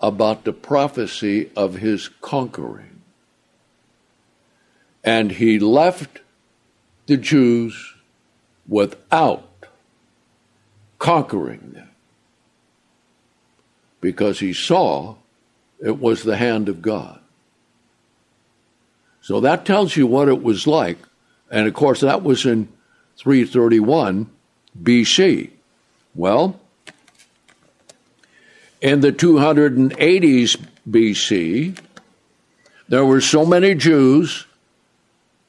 about 0.00 0.44
the 0.44 0.52
prophecy 0.52 1.50
of 1.54 1.76
his 1.76 2.08
conquering. 2.08 2.91
And 5.04 5.32
he 5.32 5.58
left 5.58 6.20
the 7.06 7.16
Jews 7.16 7.94
without 8.68 9.48
conquering 10.98 11.72
them 11.72 11.90
because 14.00 14.38
he 14.38 14.52
saw 14.52 15.16
it 15.80 15.98
was 15.98 16.22
the 16.22 16.36
hand 16.36 16.68
of 16.68 16.80
God. 16.80 17.18
So 19.20 19.40
that 19.40 19.64
tells 19.64 19.96
you 19.96 20.06
what 20.06 20.28
it 20.28 20.42
was 20.42 20.66
like. 20.66 20.98
And 21.50 21.66
of 21.66 21.74
course, 21.74 22.00
that 22.00 22.22
was 22.22 22.46
in 22.46 22.68
331 23.16 24.30
BC. 24.80 25.50
Well, 26.14 26.60
in 28.80 29.00
the 29.00 29.12
280s 29.12 30.66
BC, 30.88 31.78
there 32.88 33.04
were 33.04 33.20
so 33.20 33.46
many 33.46 33.74
Jews 33.74 34.46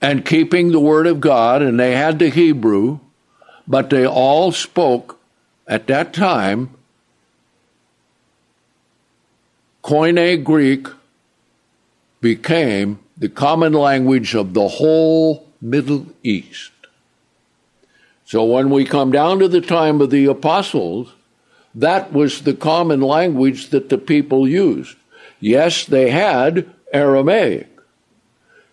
and 0.04 0.26
keeping 0.26 0.72
the 0.72 0.82
Word 0.82 1.08
of 1.08 1.22
God, 1.22 1.62
and 1.62 1.80
they 1.80 1.95
had 1.95 2.20
the 2.20 2.28
Hebrew, 2.28 2.99
but 3.66 3.89
they 3.89 4.06
all 4.06 4.51
spoke 4.51 5.18
at 5.66 5.88
that 5.88 6.14
time, 6.14 6.72
Koine 9.82 10.43
Greek 10.43 10.88
became 12.20 12.99
the 13.18 13.30
common 13.30 13.72
language 13.72 14.36
of 14.36 14.54
the 14.54 14.68
whole 14.68 15.47
Middle 15.62 16.08
East. 16.22 16.72
So 18.26 18.43
when 18.43 18.70
we 18.70 18.84
come 18.84 19.12
down 19.12 19.39
to 19.39 19.47
the 19.47 19.62
time 19.62 20.01
of 20.01 20.10
the 20.10 20.26
apostles, 20.26 21.14
that 21.76 22.12
was 22.12 22.41
the 22.41 22.54
common 22.54 22.99
language 22.99 23.70
that 23.70 23.88
the 23.88 23.97
people 23.97 24.49
used. 24.49 24.97
Yes, 25.39 25.86
they 25.86 26.10
had 26.10 26.70
Aramaic. 26.91 27.72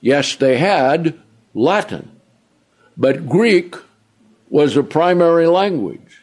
Yes, 0.01 0.37
they 0.37 0.59
had 0.59 1.19
Latin. 1.55 2.11
But 2.97 3.29
Greek 3.29 3.75
was 4.49 4.77
a 4.77 4.83
primary 4.83 5.47
language. 5.47 6.23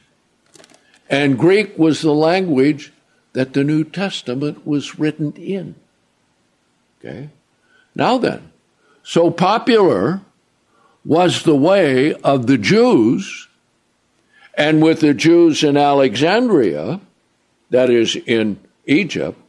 And 1.09 1.37
Greek 1.37 1.77
was 1.77 2.01
the 2.01 2.13
language 2.13 2.91
that 3.33 3.53
the 3.53 3.63
New 3.63 3.83
Testament 3.83 4.65
was 4.65 4.99
written 4.99 5.33
in. 5.33 5.75
Okay? 6.99 7.29
Now 7.95 8.17
then, 8.17 8.51
so 9.03 9.31
popular 9.31 10.21
was 11.05 11.43
the 11.43 11.55
way 11.55 12.13
of 12.15 12.47
the 12.47 12.57
Jews, 12.57 13.47
and 14.55 14.83
with 14.83 14.99
the 14.99 15.13
Jews 15.13 15.63
in 15.63 15.77
Alexandria, 15.77 16.99
that 17.69 17.89
is 17.89 18.15
in 18.15 18.59
Egypt, 18.85 19.39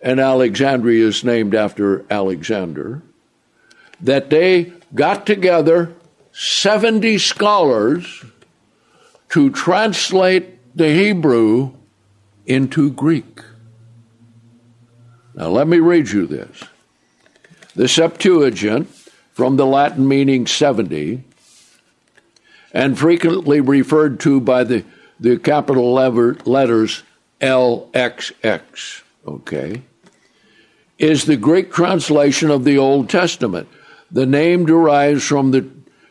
and 0.00 0.20
Alexandria 0.20 1.06
is 1.06 1.24
named 1.24 1.54
after 1.54 2.04
Alexander, 2.10 3.02
that 4.00 4.30
they 4.30 4.72
got 4.94 5.26
together 5.26 5.92
70 6.32 7.18
scholars 7.18 8.24
to 9.30 9.50
translate 9.50 10.76
the 10.76 10.88
Hebrew 10.88 11.72
into 12.46 12.90
Greek. 12.90 13.40
Now, 15.34 15.48
let 15.48 15.68
me 15.68 15.78
read 15.78 16.08
you 16.10 16.26
this. 16.26 16.64
The 17.74 17.88
Septuagint, 17.88 18.88
from 19.32 19.56
the 19.56 19.66
Latin 19.66 20.08
meaning 20.08 20.46
70, 20.46 21.22
and 22.72 22.98
frequently 22.98 23.60
referred 23.60 24.20
to 24.20 24.40
by 24.40 24.64
the, 24.64 24.84
the 25.20 25.38
capital 25.38 25.92
letters 25.92 27.02
LXX, 27.40 29.02
okay, 29.28 29.82
is 30.98 31.24
the 31.24 31.36
Greek 31.36 31.72
translation 31.72 32.50
of 32.50 32.64
the 32.64 32.78
Old 32.78 33.08
Testament. 33.08 33.68
The 34.10 34.26
name 34.26 34.66
derives 34.66 35.24
from 35.24 35.50
the 35.50 35.68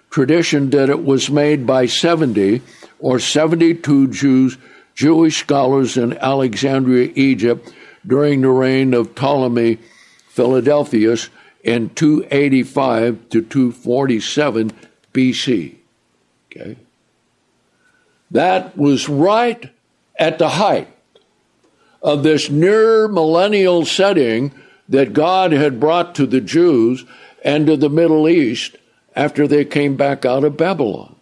tradition 0.09 0.70
that 0.70 0.89
it 0.89 1.03
was 1.03 1.30
made 1.30 1.65
by 1.68 1.86
70 1.86 2.61
or 2.99 3.20
72 3.20 4.07
Jews, 4.09 4.57
Jewish 4.95 5.38
scholars 5.38 5.97
in 5.97 6.18
Alexandria, 6.18 7.11
Egypt, 7.15 7.74
during 8.05 8.41
the 8.41 8.49
reign 8.49 8.93
of 8.93 9.15
Ptolemy 9.15 9.80
Philadelphus 10.30 11.30
in 11.63 11.89
285 11.89 13.30
to 13.30 13.41
247 13.41 14.72
BC. 15.13 15.76
Okay? 16.51 16.78
That 18.32 18.78
was 18.78 19.09
right 19.09 19.70
at 20.18 20.39
the 20.39 20.49
height 20.49 20.88
of 22.02 22.24
this 22.24 22.50
near 22.50 23.08
millennial 23.08 23.86
setting 23.86 24.52
that 24.89 25.14
God 25.14 25.52
had 25.52 25.80
brought 25.80 26.16
to 26.16 26.26
the 26.26 26.41
Jews 26.41 27.06
and 27.43 27.68
to 27.68 27.76
the 27.78 27.89
Middle 27.89 28.28
East 28.28 28.76
after 29.16 29.48
they 29.48 29.66
came 29.66 29.95
back 29.95 30.26
out 30.26 30.43
of 30.43 30.58
Babylon. 30.58 31.16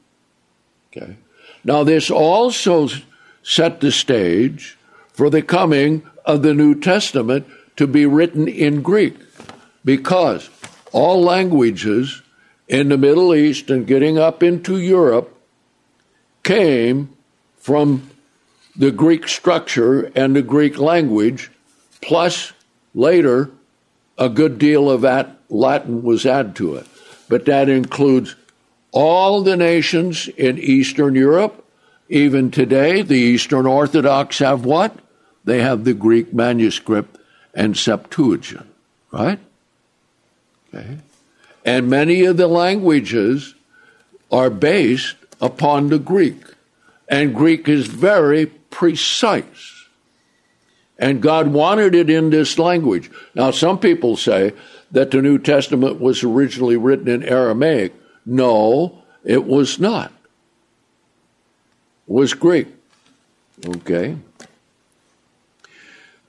Okay? 0.96 1.18
Now, 1.64 1.84
this 1.84 2.12
also 2.12 2.90
set 3.42 3.80
the 3.80 3.92
stage 3.92 4.78
for 5.14 5.30
the 5.30 5.42
coming 5.42 6.04
of 6.26 6.42
the 6.42 6.54
New 6.54 6.80
Testament 6.80 7.48
to 7.78 7.88
be 7.88 8.06
written 8.06 8.48
in 8.48 8.82
Greek 8.82 9.16
because 9.84 10.50
all 10.92 11.22
languages 11.22 12.22
in 12.68 12.90
the 12.90 12.98
Middle 12.98 13.34
East 13.34 13.70
and 13.70 13.88
getting 13.88 14.18
up 14.18 14.42
into 14.42 14.78
Europe 14.78 15.32
came 16.44 17.16
from 17.58 18.10
the 18.76 18.92
Greek 18.92 19.28
structure 19.28 20.12
and 20.16 20.36
the 20.36 20.42
Greek 20.42 20.78
language, 20.78 21.52
plus 22.02 22.54
later 22.94 23.50
a 24.18 24.30
good 24.30 24.58
deal 24.58 24.90
of 24.90 25.02
that 25.02 25.38
Latin 25.50 26.04
was 26.04 26.26
added 26.26 26.56
to 26.58 26.76
it. 26.76 26.88
But 27.30 27.46
that 27.46 27.70
includes 27.70 28.36
all 28.92 29.42
the 29.42 29.58
nations 29.58 30.28
in 30.30 30.58
Eastern 30.58 31.16
Europe. 31.16 31.64
Even 32.08 32.52
today, 32.52 33.02
the 33.02 33.16
Eastern 33.16 33.66
Orthodox 33.66 34.40
have 34.40 34.64
what? 34.64 34.98
They 35.44 35.62
have 35.62 35.84
the 35.84 35.94
Greek 35.94 36.34
manuscript 36.34 37.18
and 37.54 37.76
Septuagint, 37.76 38.68
right? 39.12 39.40
Okay. 40.74 40.98
And 41.64 41.90
many 41.90 42.26
of 42.26 42.38
the 42.38 42.48
languages 42.48 43.56
are 44.32 44.50
based 44.50 45.16
upon 45.42 45.90
the 45.90 46.00
Greek. 46.00 46.42
And 47.08 47.36
Greek 47.36 47.68
is 47.68 47.88
very 47.88 48.48
precise. 48.76 49.88
And 51.00 51.22
God 51.22 51.48
wanted 51.48 51.96
it 51.96 52.10
in 52.10 52.30
this 52.30 52.60
language. 52.60 53.10
Now, 53.34 53.52
some 53.52 53.80
people 53.80 54.18
say 54.18 54.52
that 54.92 55.12
the 55.12 55.22
New 55.22 55.40
Testament 55.40 56.02
was 56.02 56.24
originally 56.24 56.76
written 56.76 57.08
in 57.08 57.24
Aramaic. 57.24 57.94
No, 58.26 59.02
it 59.24 59.46
was 59.46 59.80
not. 59.80 60.12
It 62.08 62.14
was 62.14 62.34
Greek. 62.34 62.68
Okay. 63.66 64.18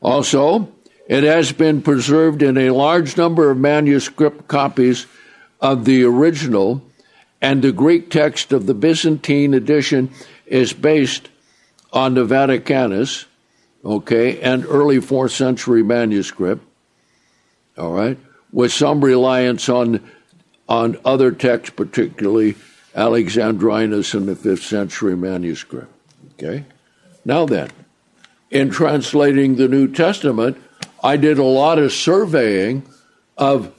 Also, 0.01 0.73
it 1.09 1.25
has 1.25 1.51
been 1.51 1.83
preserved 1.83 2.43
in 2.43 2.57
a 2.57 2.71
large 2.71 3.17
number 3.17 3.51
of 3.51 3.59
manuscript 3.59 4.47
copies 4.47 5.07
of 5.61 5.85
the 5.85 6.05
original, 6.05 6.81
and 7.41 7.61
the 7.61 7.73
Greek 7.73 8.09
text 8.09 8.53
of 8.53 8.67
the 8.67 8.75
Byzantine 8.75 9.53
edition 9.53 10.11
is 10.47 10.73
based 10.73 11.29
on 11.93 12.15
the 12.15 12.25
Vaticanus, 12.25 13.27
okay, 13.85 14.41
and 14.41 14.65
early 14.67 15.01
fourth 15.01 15.33
century 15.33 15.83
manuscript, 15.83 16.65
all 17.79 17.93
right, 17.93 18.19
with 18.53 18.73
some 18.73 19.05
reliance 19.05 19.69
on 19.69 20.01
on 20.69 20.99
other 21.05 21.31
texts, 21.31 21.75
particularly 21.77 22.57
Alexandrinus 22.95 24.15
and 24.15 24.27
the 24.27 24.35
fifth 24.35 24.65
century 24.65 25.17
manuscript. 25.17 25.93
Okay? 26.35 26.65
Now 27.25 27.47
then, 27.47 27.71
in 28.51 28.71
translating 28.71 29.57
the 29.57 29.69
New 29.69 29.93
Testament, 29.93 30.57
I 31.03 31.17
did 31.17 31.39
a 31.39 31.45
lot 31.45 31.79
of 31.79 31.93
surveying 31.93 32.83
of 33.37 33.73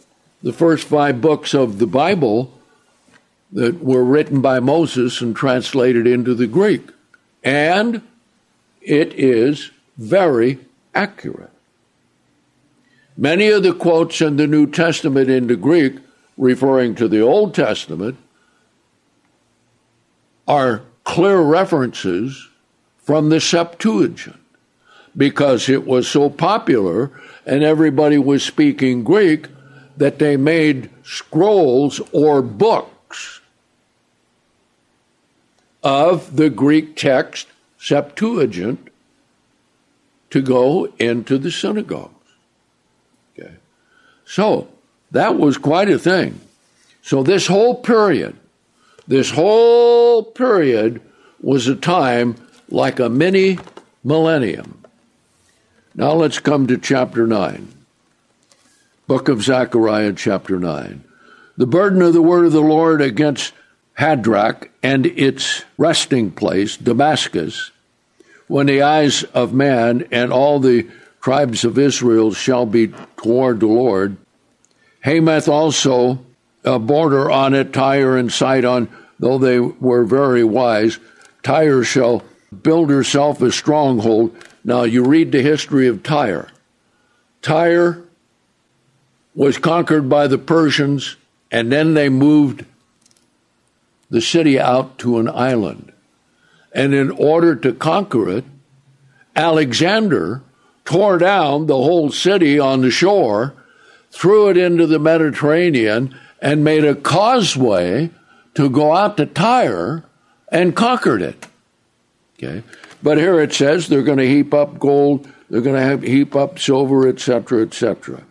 the 0.43 0.53
first 0.53 0.87
five 0.87 1.19
books 1.19 1.53
of 1.53 1.79
the 1.79 1.87
Bible 1.87 2.53
that 3.51 3.83
were 3.83 4.03
written 4.03 4.41
by 4.41 4.59
Moses 4.59 5.21
and 5.21 5.35
translated 5.35 6.05
into 6.05 6.35
the 6.35 6.47
Greek. 6.47 6.89
And 7.47 8.01
it 8.81 9.13
is 9.13 9.71
very 9.97 10.59
accurate. 10.93 11.53
Many 13.15 13.47
of 13.47 13.63
the 13.63 13.73
quotes 13.73 14.19
in 14.19 14.35
the 14.35 14.47
New 14.47 14.67
Testament 14.67 15.29
into 15.29 15.55
Greek, 15.55 15.95
referring 16.35 16.95
to 16.95 17.07
the 17.07 17.21
Old 17.21 17.55
Testament, 17.55 18.17
are 20.45 20.81
clear 21.05 21.39
references 21.39 22.49
from 22.97 23.29
the 23.29 23.39
Septuagint 23.39 24.35
because 25.15 25.69
it 25.69 25.87
was 25.87 26.05
so 26.05 26.29
popular 26.29 27.11
and 27.45 27.63
everybody 27.63 28.17
was 28.17 28.43
speaking 28.43 29.05
Greek 29.05 29.47
that 29.95 30.19
they 30.19 30.35
made 30.35 30.89
scrolls 31.01 32.01
or 32.11 32.41
books 32.41 32.96
of 35.87 36.35
the 36.35 36.49
Greek 36.49 36.97
text, 36.97 37.47
Septuagint, 37.79 38.89
to 40.29 40.41
go 40.41 40.93
into 40.99 41.37
the 41.37 41.49
synagogues. 41.49 42.11
Okay. 43.39 43.53
So 44.25 44.67
that 45.11 45.37
was 45.37 45.57
quite 45.57 45.89
a 45.89 45.97
thing. 45.97 46.41
So 47.01 47.23
this 47.23 47.47
whole 47.47 47.73
period, 47.73 48.35
this 49.07 49.31
whole 49.31 50.23
period 50.23 50.99
was 51.41 51.69
a 51.69 51.75
time 51.75 52.35
like 52.67 52.99
a 52.99 53.07
mini 53.07 53.57
millennium. 54.03 54.83
Now 55.95 56.11
let's 56.11 56.39
come 56.39 56.67
to 56.67 56.77
chapter 56.77 57.25
9. 57.25 57.65
Book 59.07 59.29
of 59.29 59.41
Zechariah, 59.41 60.11
chapter 60.11 60.59
9. 60.59 61.05
The 61.55 61.65
burden 61.65 62.01
of 62.01 62.11
the 62.11 62.21
word 62.21 62.45
of 62.45 62.51
the 62.51 62.59
Lord 62.59 63.01
against 63.01 63.53
Hadrach 63.97 64.69
and 64.83 65.05
its 65.05 65.63
resting 65.77 66.31
place, 66.31 66.77
Damascus, 66.77 67.71
when 68.47 68.67
the 68.67 68.81
eyes 68.81 69.23
of 69.23 69.53
man 69.53 70.07
and 70.11 70.31
all 70.31 70.59
the 70.59 70.87
tribes 71.21 71.65
of 71.65 71.77
Israel 71.77 72.31
shall 72.31 72.65
be 72.65 72.89
toward 73.17 73.59
the 73.59 73.67
Lord. 73.67 74.17
Hamath 75.01 75.47
also, 75.47 76.19
a 76.63 76.79
border 76.79 77.29
on 77.29 77.53
it, 77.53 77.73
Tyre 77.73 78.17
and 78.17 78.31
Sidon, 78.31 78.87
though 79.19 79.37
they 79.37 79.59
were 79.59 80.05
very 80.05 80.43
wise. 80.43 80.99
Tyre 81.43 81.83
shall 81.83 82.23
build 82.61 82.89
herself 82.89 83.41
a 83.41 83.51
stronghold. 83.51 84.35
Now, 84.63 84.83
you 84.83 85.03
read 85.03 85.31
the 85.31 85.41
history 85.41 85.87
of 85.87 86.03
Tyre. 86.03 86.49
Tyre 87.41 88.03
was 89.33 89.57
conquered 89.57 90.07
by 90.09 90.27
the 90.27 90.37
Persians, 90.37 91.15
and 91.51 91.71
then 91.71 91.93
they 91.93 92.09
moved 92.09 92.65
the 94.09 94.21
city 94.21 94.59
out 94.59 94.97
to 94.99 95.19
an 95.19 95.27
island. 95.27 95.91
And 96.71 96.93
in 96.93 97.11
order 97.11 97.55
to 97.55 97.73
conquer 97.73 98.29
it, 98.29 98.45
Alexander 99.35 100.41
tore 100.85 101.17
down 101.17 101.67
the 101.67 101.75
whole 101.75 102.11
city 102.11 102.59
on 102.59 102.81
the 102.81 102.91
shore, 102.91 103.53
threw 104.11 104.49
it 104.49 104.57
into 104.57 104.87
the 104.87 104.99
Mediterranean, 104.99 106.17
and 106.41 106.63
made 106.63 106.85
a 106.85 106.95
causeway 106.95 108.09
to 108.55 108.69
go 108.69 108.93
out 108.93 109.17
to 109.17 109.25
Tyre 109.25 110.03
and 110.49 110.75
conquered 110.75 111.21
it. 111.21 111.47
Okay. 112.37 112.63
But 113.03 113.17
here 113.17 113.39
it 113.41 113.53
says 113.53 113.87
they're 113.87 114.01
going 114.01 114.17
to 114.17 114.27
heap 114.27 114.53
up 114.53 114.79
gold, 114.79 115.27
they're 115.49 115.61
going 115.61 115.99
to 115.99 116.07
heap 116.07 116.35
up 116.35 116.59
silver, 116.59 117.07
etc., 117.07 117.63
etc. 117.63 118.23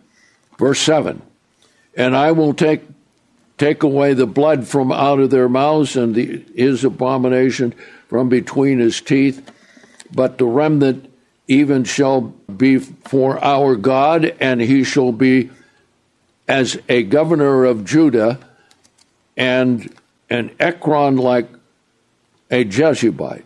Verse 0.57 0.79
7 0.79 1.21
And 1.95 2.15
I 2.15 2.31
will 2.31 2.53
take 2.53 2.83
take 3.57 3.83
away 3.83 4.13
the 4.13 4.27
blood 4.27 4.67
from 4.67 4.91
out 4.91 5.19
of 5.19 5.29
their 5.29 5.49
mouths 5.49 5.95
and 5.95 6.15
the, 6.15 6.43
his 6.55 6.83
abomination 6.83 7.73
from 8.07 8.29
between 8.29 8.79
his 8.79 9.01
teeth, 9.01 9.51
but 10.13 10.37
the 10.37 10.45
remnant 10.45 11.11
even 11.47 11.83
shall 11.83 12.21
be 12.21 12.77
for 12.77 13.43
our 13.43 13.75
God, 13.75 14.25
and 14.39 14.61
he 14.61 14.83
shall 14.83 15.11
be 15.11 15.49
as 16.47 16.77
a 16.87 17.03
governor 17.03 17.65
of 17.65 17.85
Judah 17.85 18.39
and 19.35 19.93
an 20.29 20.51
Ekron 20.59 21.17
like 21.17 21.49
a 22.51 22.63
Jebusite 22.63 23.45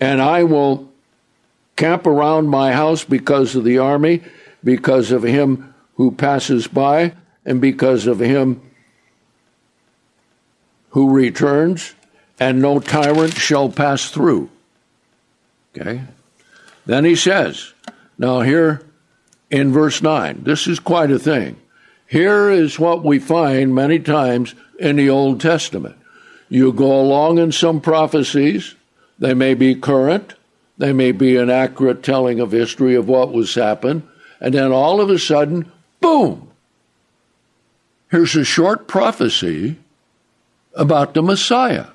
and 0.00 0.22
I 0.22 0.44
will 0.44 0.90
camp 1.76 2.06
around 2.06 2.48
my 2.48 2.72
house 2.72 3.04
because 3.04 3.54
of 3.54 3.64
the 3.64 3.78
army, 3.78 4.22
because 4.64 5.12
of 5.12 5.22
him 5.22 5.74
who 5.96 6.10
passes 6.10 6.66
by, 6.66 7.12
and 7.44 7.60
because 7.60 8.06
of 8.06 8.18
him 8.18 8.62
who 10.90 11.10
returns, 11.10 11.94
and 12.38 12.60
no 12.60 12.80
tyrant 12.80 13.34
shall 13.34 13.68
pass 13.68 14.10
through. 14.10 14.50
Okay? 15.76 16.02
Then 16.86 17.04
he 17.04 17.16
says, 17.16 17.72
now 18.18 18.40
here 18.40 18.82
in 19.50 19.72
verse 19.72 20.02
9, 20.02 20.42
this 20.42 20.66
is 20.66 20.80
quite 20.80 21.10
a 21.10 21.18
thing. 21.18 21.56
Here 22.06 22.50
is 22.50 22.78
what 22.78 23.04
we 23.04 23.18
find 23.18 23.74
many 23.74 23.98
times 23.98 24.54
in 24.78 24.96
the 24.96 25.10
Old 25.10 25.40
Testament. 25.40 25.96
You 26.48 26.72
go 26.72 27.00
along 27.00 27.38
in 27.38 27.52
some 27.52 27.80
prophecies, 27.80 28.74
they 29.18 29.34
may 29.34 29.54
be 29.54 29.76
current, 29.76 30.34
they 30.78 30.92
may 30.92 31.12
be 31.12 31.36
an 31.36 31.50
accurate 31.50 32.02
telling 32.02 32.40
of 32.40 32.50
history 32.50 32.96
of 32.96 33.06
what 33.06 33.32
was 33.32 33.54
happened, 33.54 34.02
and 34.40 34.54
then 34.54 34.72
all 34.72 35.00
of 35.00 35.10
a 35.10 35.18
sudden, 35.18 35.70
boom! 36.00 36.50
Here's 38.10 38.34
a 38.34 38.44
short 38.44 38.88
prophecy 38.88 39.76
about 40.74 41.14
the 41.14 41.22
Messiah. 41.22 41.86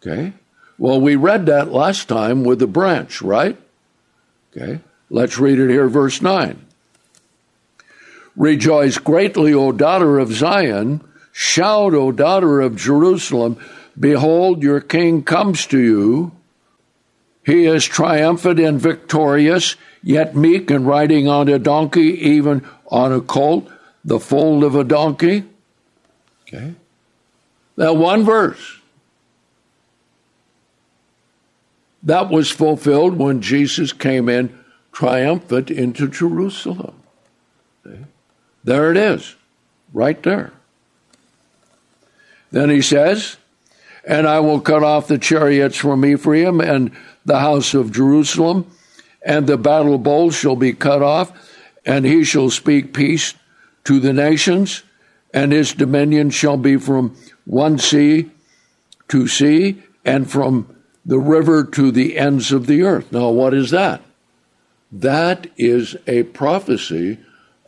Okay? 0.00 0.32
Well, 0.78 1.00
we 1.00 1.16
read 1.16 1.46
that 1.46 1.72
last 1.72 2.08
time 2.08 2.44
with 2.44 2.58
the 2.58 2.66
branch, 2.66 3.22
right? 3.22 3.56
Okay? 4.54 4.80
Let's 5.10 5.38
read 5.38 5.58
it 5.58 5.70
here, 5.70 5.88
verse 5.88 6.22
9. 6.22 6.64
Rejoice 8.34 8.98
greatly, 8.98 9.52
O 9.52 9.72
daughter 9.72 10.18
of 10.18 10.32
Zion. 10.32 11.02
Shout, 11.32 11.94
O 11.94 12.12
daughter 12.12 12.60
of 12.60 12.76
Jerusalem. 12.76 13.58
Behold, 13.98 14.62
your 14.62 14.80
king 14.80 15.22
comes 15.22 15.66
to 15.66 15.78
you. 15.78 16.32
He 17.44 17.66
is 17.66 17.84
triumphant 17.84 18.58
and 18.58 18.80
victorious, 18.80 19.76
yet 20.02 20.34
meek 20.34 20.70
and 20.70 20.86
riding 20.86 21.28
on 21.28 21.48
a 21.48 21.58
donkey, 21.58 22.18
even 22.28 22.66
on 22.90 23.12
a 23.12 23.20
colt, 23.20 23.68
the 24.04 24.20
foal 24.20 24.64
of 24.64 24.74
a 24.74 24.84
donkey. 24.84 25.44
Okay. 26.42 26.74
That 27.82 27.96
one 27.96 28.22
verse. 28.22 28.78
That 32.04 32.30
was 32.30 32.48
fulfilled 32.48 33.18
when 33.18 33.40
Jesus 33.40 33.92
came 33.92 34.28
in 34.28 34.56
triumphant 34.92 35.68
into 35.68 36.06
Jerusalem. 36.06 36.94
There 38.62 38.92
it 38.92 38.96
is, 38.96 39.34
right 39.92 40.22
there. 40.22 40.52
Then 42.52 42.70
he 42.70 42.82
says, 42.82 43.36
And 44.04 44.28
I 44.28 44.38
will 44.38 44.60
cut 44.60 44.84
off 44.84 45.08
the 45.08 45.18
chariots 45.18 45.76
from 45.76 46.04
Ephraim 46.04 46.60
and 46.60 46.92
the 47.24 47.40
house 47.40 47.74
of 47.74 47.90
Jerusalem, 47.90 48.70
and 49.26 49.48
the 49.48 49.58
battle 49.58 49.98
bowls 49.98 50.36
shall 50.36 50.54
be 50.54 50.72
cut 50.72 51.02
off, 51.02 51.32
and 51.84 52.04
he 52.04 52.22
shall 52.22 52.50
speak 52.50 52.94
peace 52.94 53.34
to 53.82 53.98
the 53.98 54.12
nations, 54.12 54.84
and 55.32 55.52
his 55.52 55.72
dominion 55.72 56.30
shall 56.30 56.56
be 56.56 56.76
from 56.76 57.16
one 57.44 57.78
sea 57.78 58.30
to 59.12 59.28
sea, 59.28 59.82
and 60.06 60.30
from 60.30 60.74
the 61.04 61.18
river 61.18 61.64
to 61.64 61.90
the 61.90 62.16
ends 62.16 62.50
of 62.50 62.66
the 62.66 62.82
earth. 62.82 63.12
Now, 63.12 63.28
what 63.28 63.52
is 63.52 63.70
that? 63.70 64.00
That 64.90 65.48
is 65.58 65.96
a 66.06 66.22
prophecy 66.22 67.18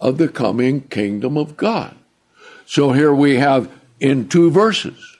of 0.00 0.16
the 0.16 0.28
coming 0.28 0.80
kingdom 0.88 1.36
of 1.36 1.58
God. 1.58 1.94
So 2.64 2.92
here 2.92 3.14
we 3.14 3.36
have 3.36 3.70
in 4.00 4.26
two 4.26 4.50
verses. 4.50 5.18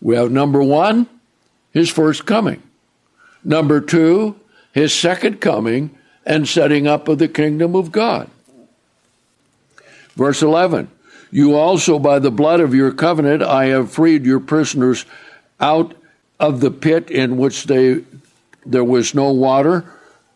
We 0.00 0.16
have 0.16 0.32
number 0.32 0.60
one, 0.60 1.08
his 1.70 1.88
first 1.88 2.26
coming. 2.26 2.62
Number 3.44 3.80
two, 3.80 4.40
his 4.72 4.92
second 4.92 5.40
coming 5.40 5.96
and 6.26 6.48
setting 6.48 6.88
up 6.88 7.06
of 7.06 7.18
the 7.18 7.28
kingdom 7.28 7.76
of 7.76 7.92
God. 7.92 8.28
Verse 10.16 10.42
11 10.42 10.90
You 11.34 11.56
also, 11.56 11.98
by 11.98 12.20
the 12.20 12.30
blood 12.30 12.60
of 12.60 12.76
your 12.76 12.92
covenant, 12.92 13.42
I 13.42 13.64
have 13.64 13.90
freed 13.90 14.24
your 14.24 14.38
prisoners 14.38 15.04
out 15.58 15.92
of 16.38 16.60
the 16.60 16.70
pit 16.70 17.10
in 17.10 17.36
which 17.36 17.64
they, 17.64 18.04
there 18.64 18.84
was 18.84 19.16
no 19.16 19.32
water. 19.32 19.84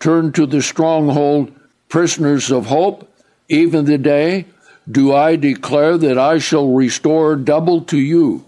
Turn 0.01 0.33
to 0.33 0.45
the 0.45 0.61
stronghold, 0.61 1.53
prisoners 1.89 2.51
of 2.51 2.67
hope, 2.67 3.09
even 3.49 3.85
the 3.85 3.97
day. 3.97 4.47
Do 4.91 5.15
I 5.15 5.37
declare 5.37 5.99
that 5.99 6.19
I 6.19 6.39
shall 6.39 6.73
restore 6.73 7.37
double 7.37 7.83
to 7.83 7.97
you? 7.97 8.45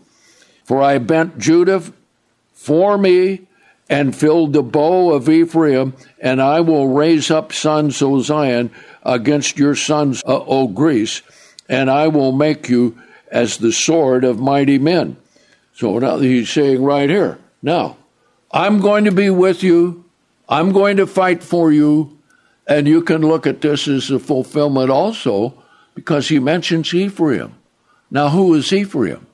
For 0.64 0.82
I 0.82 0.98
bent 0.98 1.38
Judah 1.38 1.84
for 2.52 2.98
me 2.98 3.42
and 3.88 4.16
filled 4.16 4.54
the 4.54 4.64
bow 4.64 5.12
of 5.12 5.28
Ephraim, 5.28 5.94
and 6.20 6.42
I 6.42 6.62
will 6.62 6.88
raise 6.88 7.30
up 7.30 7.52
sons, 7.52 8.02
O 8.02 8.20
Zion, 8.22 8.72
against 9.04 9.56
your 9.56 9.76
sons, 9.76 10.20
uh, 10.26 10.42
O 10.46 10.66
Greece, 10.66 11.22
and 11.70 11.88
I 11.88 12.08
will 12.08 12.32
make 12.32 12.68
you 12.68 13.00
as 13.30 13.56
the 13.56 13.72
sword 13.72 14.24
of 14.24 14.40
mighty 14.40 14.76
men. 14.76 15.16
So 15.72 15.98
now 16.00 16.18
he's 16.18 16.50
saying 16.50 16.82
right 16.82 17.08
here, 17.08 17.38
now, 17.62 17.96
I'm 18.50 18.80
going 18.80 19.04
to 19.04 19.12
be 19.12 19.30
with 19.30 19.62
you. 19.62 20.04
I'm 20.48 20.72
going 20.72 20.96
to 20.96 21.06
fight 21.06 21.44
for 21.44 21.72
you. 21.72 22.18
And 22.66 22.88
you 22.88 23.02
can 23.02 23.22
look 23.22 23.46
at 23.46 23.60
this 23.60 23.86
as 23.86 24.10
a 24.10 24.18
fulfillment 24.18 24.90
also 24.90 25.62
because 25.94 26.28
he 26.28 26.40
mentions 26.40 26.92
Ephraim. 26.92 27.54
Now, 28.10 28.30
who 28.30 28.52
is 28.54 28.72
Ephraim? 28.72 29.26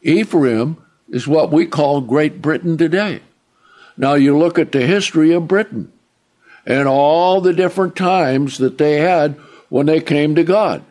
Ephraim 0.00 0.82
is 1.10 1.28
what 1.28 1.52
we 1.52 1.66
call 1.66 2.00
Great 2.00 2.40
Britain 2.40 2.78
today. 2.78 3.20
Now, 3.98 4.14
you 4.14 4.38
look 4.38 4.58
at 4.58 4.72
the 4.72 4.86
history 4.86 5.32
of 5.32 5.48
Britain 5.48 5.92
and 6.64 6.88
all 6.88 7.42
the 7.42 7.52
different 7.52 7.94
times 7.94 8.56
that 8.58 8.78
they 8.78 9.00
had 9.00 9.38
when 9.68 9.86
they 9.86 10.00
came 10.00 10.34
to 10.34 10.44
God 10.44 10.82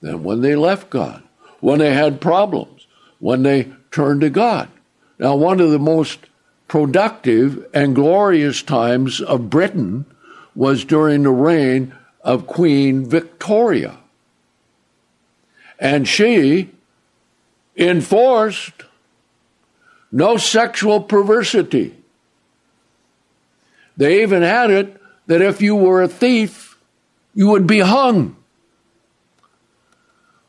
and 0.00 0.24
when 0.24 0.40
they 0.40 0.56
left 0.56 0.90
God, 0.90 1.22
when 1.60 1.78
they 1.78 1.94
had 1.94 2.20
problems 2.20 2.82
when 3.22 3.44
they 3.44 3.72
turned 3.92 4.20
to 4.20 4.28
God. 4.28 4.68
Now, 5.16 5.36
one 5.36 5.60
of 5.60 5.70
the 5.70 5.78
most 5.78 6.18
productive 6.66 7.64
and 7.72 7.94
glorious 7.94 8.64
times 8.64 9.20
of 9.20 9.48
Britain 9.48 10.06
was 10.56 10.84
during 10.84 11.22
the 11.22 11.30
reign 11.30 11.94
of 12.22 12.48
Queen 12.48 13.06
Victoria. 13.08 13.96
And 15.78 16.08
she 16.08 16.70
enforced 17.76 18.72
no 20.10 20.36
sexual 20.36 21.00
perversity. 21.00 21.94
They 23.96 24.22
even 24.22 24.42
had 24.42 24.72
it 24.72 25.00
that 25.28 25.40
if 25.40 25.62
you 25.62 25.76
were 25.76 26.02
a 26.02 26.08
thief, 26.08 26.71
you 27.34 27.48
would 27.48 27.66
be 27.66 27.80
hung. 27.80 28.36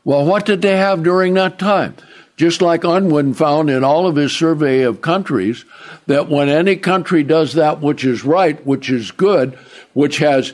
Well, 0.04 0.24
what 0.26 0.44
did 0.44 0.62
they 0.62 0.76
have 0.76 1.02
during 1.02 1.34
that 1.34 1.58
time? 1.58 1.96
just 2.36 2.60
like 2.60 2.84
Unwin 2.84 3.34
found 3.34 3.70
in 3.70 3.84
all 3.84 4.06
of 4.06 4.16
his 4.16 4.32
survey 4.32 4.82
of 4.82 5.00
countries, 5.00 5.64
that 6.06 6.28
when 6.28 6.48
any 6.48 6.76
country 6.76 7.22
does 7.22 7.54
that 7.54 7.80
which 7.80 8.04
is 8.04 8.24
right, 8.24 8.64
which 8.66 8.90
is 8.90 9.10
good, 9.12 9.56
which 9.92 10.18
has 10.18 10.52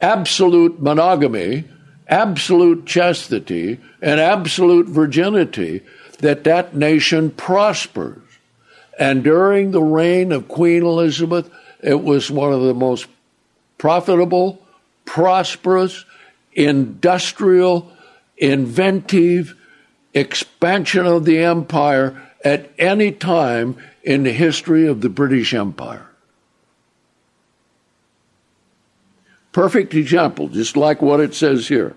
absolute 0.00 0.80
monogamy, 0.80 1.64
absolute 2.08 2.84
chastity, 2.84 3.78
and 4.02 4.20
absolute 4.20 4.86
virginity, 4.86 5.82
that 6.18 6.44
that 6.44 6.74
nation 6.74 7.30
prospers. 7.30 8.20
And 8.98 9.22
during 9.22 9.70
the 9.70 9.82
reign 9.82 10.32
of 10.32 10.48
Queen 10.48 10.82
Elizabeth, 10.82 11.48
it 11.80 12.02
was 12.02 12.28
one 12.28 12.52
of 12.52 12.62
the 12.62 12.74
most 12.74 13.06
profitable, 13.76 14.60
prosperous, 15.08 16.04
industrial, 16.52 17.90
inventive, 18.36 19.56
expansion 20.12 21.06
of 21.06 21.24
the 21.24 21.38
empire 21.38 22.30
at 22.44 22.70
any 22.78 23.10
time 23.10 23.74
in 24.02 24.22
the 24.24 24.32
history 24.32 24.86
of 24.86 25.00
the 25.00 25.08
British 25.08 25.54
Empire. 25.54 26.06
Perfect 29.52 29.94
example, 29.94 30.48
just 30.48 30.76
like 30.76 31.00
what 31.00 31.20
it 31.20 31.34
says 31.34 31.68
here. 31.68 31.96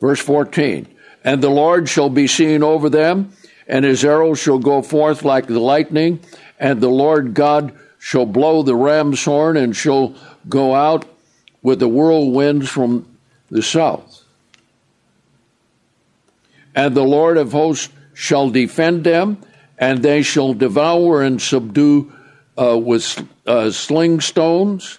Verse 0.00 0.20
14 0.20 0.88
And 1.22 1.40
the 1.40 1.48
Lord 1.48 1.88
shall 1.88 2.10
be 2.10 2.26
seen 2.26 2.64
over 2.64 2.90
them, 2.90 3.32
and 3.68 3.84
his 3.84 4.04
arrow 4.04 4.34
shall 4.34 4.58
go 4.58 4.82
forth 4.82 5.22
like 5.22 5.46
the 5.46 5.60
lightning, 5.60 6.18
and 6.58 6.80
the 6.80 6.88
Lord 6.88 7.34
God 7.34 7.72
shall 8.00 8.26
blow 8.26 8.64
the 8.64 8.74
ram's 8.74 9.24
horn, 9.24 9.56
and 9.56 9.76
shall 9.76 10.16
go 10.48 10.74
out 10.74 11.06
with 11.64 11.80
the 11.80 11.88
whirlwinds 11.88 12.68
from 12.68 13.04
the 13.50 13.62
south 13.62 14.24
and 16.74 16.94
the 16.94 17.04
Lord 17.04 17.36
of 17.36 17.52
hosts 17.52 17.92
shall 18.14 18.50
defend 18.50 19.04
them, 19.04 19.38
and 19.78 20.02
they 20.02 20.22
shall 20.22 20.54
devour 20.54 21.22
and 21.22 21.40
subdue 21.40 22.12
uh, 22.60 22.78
with 22.78 23.26
uh, 23.46 23.70
sling 23.70 24.20
stones, 24.20 24.98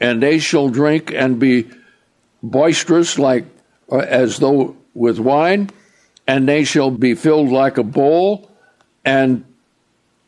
and 0.00 0.22
they 0.22 0.38
shall 0.38 0.68
drink 0.68 1.12
and 1.12 1.38
be 1.38 1.68
boisterous 2.42 3.18
like 3.18 3.44
uh, 3.90 3.98
as 3.98 4.38
though 4.38 4.76
with 4.94 5.18
wine, 5.18 5.70
and 6.26 6.48
they 6.48 6.64
shall 6.64 6.90
be 6.90 7.14
filled 7.14 7.50
like 7.50 7.78
a 7.78 7.82
bowl, 7.82 8.50
and 9.04 9.44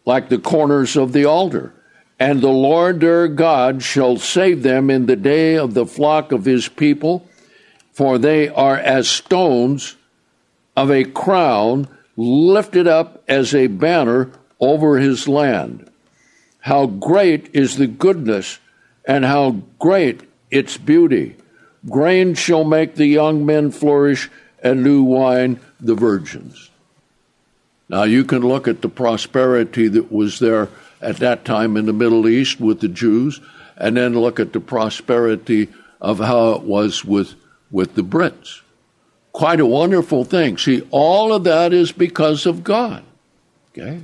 like 0.04 0.28
the 0.28 0.38
corners 0.38 0.96
of 0.96 1.12
the 1.12 1.24
altar. 1.24 1.72
And 2.18 2.40
the 2.40 2.48
Lord 2.48 3.00
their 3.00 3.28
God 3.28 3.82
shall 3.82 4.16
save 4.18 4.62
them 4.62 4.90
in 4.90 5.06
the 5.06 5.16
day 5.16 5.56
of 5.56 5.74
the 5.74 5.86
flock 5.86 6.32
of 6.32 6.44
his 6.44 6.68
people, 6.68 7.26
for 7.92 8.18
they 8.18 8.48
are 8.48 8.76
as 8.76 9.08
stones 9.08 9.96
of 10.76 10.90
a 10.90 11.04
crown 11.04 11.88
lifted 12.16 12.86
up 12.86 13.22
as 13.28 13.54
a 13.54 13.66
banner 13.66 14.30
over 14.60 14.98
his 14.98 15.28
land. 15.28 15.90
How 16.60 16.86
great 16.86 17.50
is 17.52 17.76
the 17.76 17.86
goodness 17.86 18.58
and 19.04 19.24
how 19.24 19.62
great 19.78 20.22
its 20.50 20.78
beauty. 20.78 21.36
Grain 21.88 22.34
shall 22.34 22.64
make 22.64 22.94
the 22.94 23.06
young 23.06 23.44
men 23.44 23.70
flourish, 23.70 24.30
and 24.62 24.82
new 24.82 25.02
wine 25.02 25.60
the 25.78 25.94
virgins. 25.94 26.70
Now 27.88 28.04
you 28.04 28.24
can 28.24 28.40
look 28.40 28.66
at 28.66 28.80
the 28.80 28.88
prosperity 28.88 29.88
that 29.88 30.10
was 30.10 30.38
there 30.38 30.70
at 31.04 31.18
that 31.18 31.44
time 31.44 31.76
in 31.76 31.86
the 31.86 31.92
Middle 31.92 32.26
East 32.28 32.60
with 32.60 32.80
the 32.80 32.88
Jews, 32.88 33.40
and 33.76 33.96
then 33.96 34.18
look 34.18 34.40
at 34.40 34.52
the 34.52 34.60
prosperity 34.60 35.68
of 36.00 36.18
how 36.18 36.52
it 36.52 36.62
was 36.62 37.04
with, 37.04 37.34
with 37.70 37.94
the 37.94 38.02
Brits 38.02 38.62
quite 39.34 39.60
a 39.60 39.66
wonderful 39.66 40.24
thing. 40.24 40.56
See, 40.56 40.86
all 40.90 41.34
of 41.34 41.44
that 41.44 41.74
is 41.74 41.92
because 41.92 42.46
of 42.46 42.64
God. 42.64 43.02
Okay? 43.72 44.00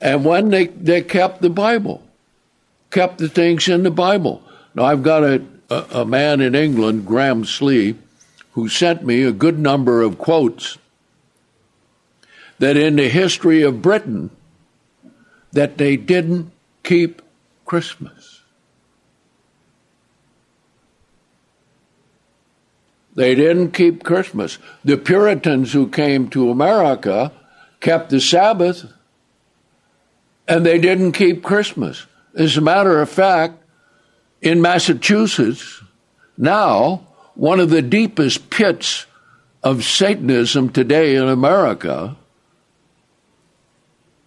And 0.00 0.24
when 0.24 0.50
they, 0.50 0.66
they 0.66 1.02
kept 1.02 1.42
the 1.42 1.50
Bible, 1.50 2.06
kept 2.90 3.18
the 3.18 3.28
things 3.28 3.66
in 3.66 3.82
the 3.82 3.90
Bible. 3.90 4.42
Now, 4.74 4.84
I've 4.84 5.02
got 5.02 5.24
a, 5.24 5.42
a, 5.70 5.86
a 6.02 6.04
man 6.04 6.40
in 6.40 6.54
England, 6.54 7.06
Graham 7.06 7.44
Slee, 7.44 7.96
who 8.52 8.68
sent 8.68 9.04
me 9.04 9.22
a 9.22 9.32
good 9.32 9.58
number 9.58 10.02
of 10.02 10.18
quotes 10.18 10.76
that 12.58 12.76
in 12.76 12.96
the 12.96 13.08
history 13.08 13.62
of 13.62 13.82
Britain, 13.82 14.30
that 15.52 15.78
they 15.78 15.96
didn't 15.96 16.52
keep 16.82 17.22
Christmas. 17.64 18.42
They 23.14 23.34
didn't 23.34 23.70
keep 23.72 24.04
Christmas. 24.04 24.58
The 24.84 24.98
Puritans 24.98 25.72
who 25.72 25.88
came 25.88 26.28
to 26.30 26.50
America 26.50 27.32
kept 27.80 28.10
the 28.10 28.20
Sabbath. 28.20 28.92
and 30.48 30.64
they 30.64 30.78
didn't 30.78 31.12
keep 31.12 31.42
Christmas. 31.42 32.06
As 32.36 32.56
a 32.56 32.60
matter 32.60 33.00
of 33.00 33.08
fact, 33.10 33.62
in 34.40 34.60
Massachusetts, 34.60 35.82
now, 36.38 37.06
one 37.34 37.58
of 37.58 37.70
the 37.70 37.82
deepest 37.82 38.50
pits 38.50 39.06
of 39.62 39.82
Satanism 39.84 40.68
today 40.68 41.16
in 41.16 41.28
America, 41.28 42.16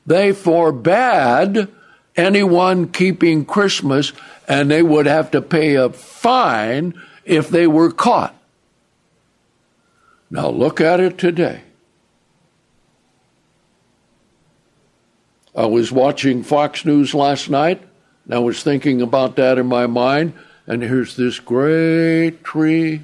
they 0.09 0.33
forbade 0.33 1.67
anyone 2.15 2.89
keeping 2.89 3.45
Christmas 3.45 4.11
and 4.47 4.69
they 4.69 4.81
would 4.81 5.05
have 5.05 5.29
to 5.31 5.41
pay 5.41 5.75
a 5.75 5.91
fine 5.91 6.99
if 7.25 7.47
they 7.49 7.67
were 7.67 7.91
caught. 7.91 8.35
Now 10.31 10.49
look 10.49 10.81
at 10.81 10.99
it 10.99 11.19
today. 11.19 11.61
I 15.55 15.67
was 15.67 15.91
watching 15.91 16.41
Fox 16.41 16.85
News 16.85 17.13
last 17.13 17.47
night, 17.47 17.83
and 18.25 18.33
I 18.33 18.39
was 18.39 18.63
thinking 18.63 19.03
about 19.03 19.35
that 19.35 19.59
in 19.59 19.67
my 19.67 19.85
mind, 19.85 20.33
and 20.65 20.81
here's 20.81 21.15
this 21.17 21.39
great 21.39 22.43
tree, 22.43 23.01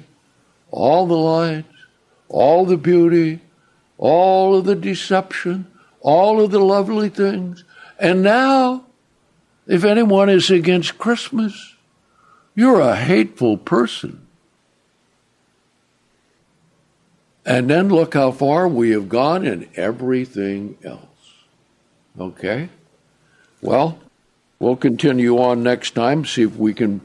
all 0.72 1.06
the 1.06 1.14
lights, 1.14 1.68
all 2.28 2.64
the 2.64 2.76
beauty, 2.76 3.42
all 3.96 4.56
of 4.56 4.64
the 4.64 4.74
deception, 4.74 5.66
all 6.06 6.40
of 6.40 6.52
the 6.52 6.60
lovely 6.60 7.08
things. 7.08 7.64
And 7.98 8.22
now, 8.22 8.84
if 9.66 9.82
anyone 9.82 10.30
is 10.30 10.50
against 10.50 10.98
Christmas, 10.98 11.74
you're 12.54 12.80
a 12.80 12.94
hateful 12.94 13.56
person. 13.56 14.24
And 17.44 17.68
then 17.68 17.88
look 17.88 18.14
how 18.14 18.30
far 18.30 18.68
we 18.68 18.90
have 18.90 19.08
gone 19.08 19.44
in 19.44 19.68
everything 19.74 20.78
else. 20.84 21.00
Okay? 22.18 22.68
Well, 23.60 23.98
we'll 24.60 24.76
continue 24.76 25.38
on 25.38 25.64
next 25.64 25.96
time, 25.96 26.24
see 26.24 26.42
if 26.42 26.54
we 26.54 26.72
can 26.72 27.00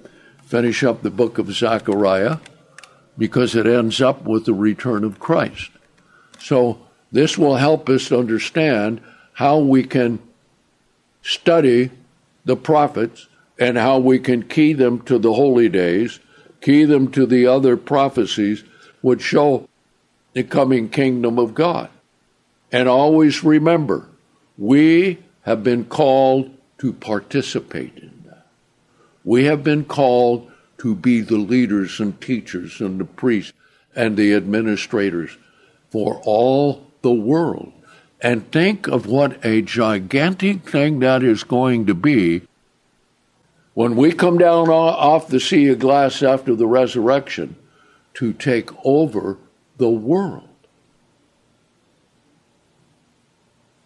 finish 0.45 0.83
up 0.83 1.01
the 1.01 1.09
book 1.09 1.39
of 1.39 1.51
Zechariah, 1.51 2.37
because 3.17 3.55
it 3.55 3.65
ends 3.65 3.99
up 3.99 4.25
with 4.25 4.45
the 4.45 4.53
return 4.53 5.03
of 5.03 5.19
Christ. 5.19 5.71
So, 6.39 6.87
this 7.11 7.37
will 7.37 7.55
help 7.55 7.89
us 7.89 8.11
understand 8.11 9.01
how 9.33 9.57
we 9.57 9.83
can 9.83 10.19
study 11.21 11.91
the 12.45 12.55
prophets 12.55 13.27
and 13.59 13.77
how 13.77 13.99
we 13.99 14.17
can 14.17 14.43
key 14.43 14.73
them 14.73 15.01
to 15.01 15.19
the 15.19 15.33
holy 15.33 15.69
days, 15.69 16.19
key 16.61 16.85
them 16.85 17.11
to 17.11 17.25
the 17.25 17.45
other 17.45 17.77
prophecies 17.77 18.63
which 19.01 19.21
show 19.21 19.67
the 20.33 20.43
coming 20.43 20.89
kingdom 20.89 21.37
of 21.37 21.53
God. 21.53 21.89
And 22.71 22.87
always 22.87 23.43
remember, 23.43 24.07
we 24.57 25.19
have 25.41 25.63
been 25.63 25.85
called 25.85 26.51
to 26.77 26.93
participate 26.93 27.97
in 27.97 28.23
that. 28.25 28.47
We 29.23 29.45
have 29.45 29.63
been 29.63 29.85
called 29.85 30.49
to 30.79 30.95
be 30.95 31.21
the 31.21 31.37
leaders 31.37 31.99
and 31.99 32.19
teachers 32.21 32.79
and 32.79 32.99
the 32.99 33.05
priests 33.05 33.53
and 33.95 34.15
the 34.17 34.33
administrators 34.33 35.37
for 35.91 36.21
all 36.23 36.90
the 37.01 37.11
world. 37.11 37.73
And 38.21 38.51
think 38.51 38.87
of 38.87 39.07
what 39.07 39.43
a 39.43 39.61
gigantic 39.61 40.69
thing 40.69 40.99
that 40.99 41.23
is 41.23 41.43
going 41.43 41.87
to 41.87 41.95
be 41.95 42.43
when 43.73 43.95
we 43.95 44.11
come 44.11 44.37
down 44.37 44.69
off 44.69 45.27
the 45.27 45.39
sea 45.39 45.69
of 45.69 45.79
glass 45.79 46.21
after 46.21 46.55
the 46.55 46.67
resurrection 46.67 47.55
to 48.15 48.33
take 48.33 48.69
over 48.85 49.37
the 49.77 49.89
world. 49.89 50.49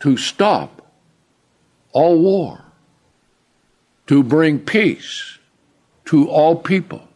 to 0.05 0.17
stop 0.17 0.83
all 1.91 2.19
war, 2.19 2.63
to 4.05 4.21
bring 4.21 4.59
peace 4.59 5.39
to 6.05 6.29
all 6.29 6.55
people. 6.55 7.07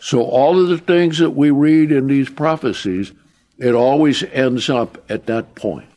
So, 0.00 0.22
all 0.22 0.60
of 0.60 0.68
the 0.68 0.78
things 0.78 1.18
that 1.18 1.30
we 1.30 1.52
read 1.52 1.92
in 1.92 2.08
these 2.08 2.28
prophecies, 2.28 3.12
it 3.58 3.74
always 3.74 4.22
ends 4.22 4.70
up 4.70 4.98
at 5.10 5.26
that 5.26 5.54
point. 5.54 5.87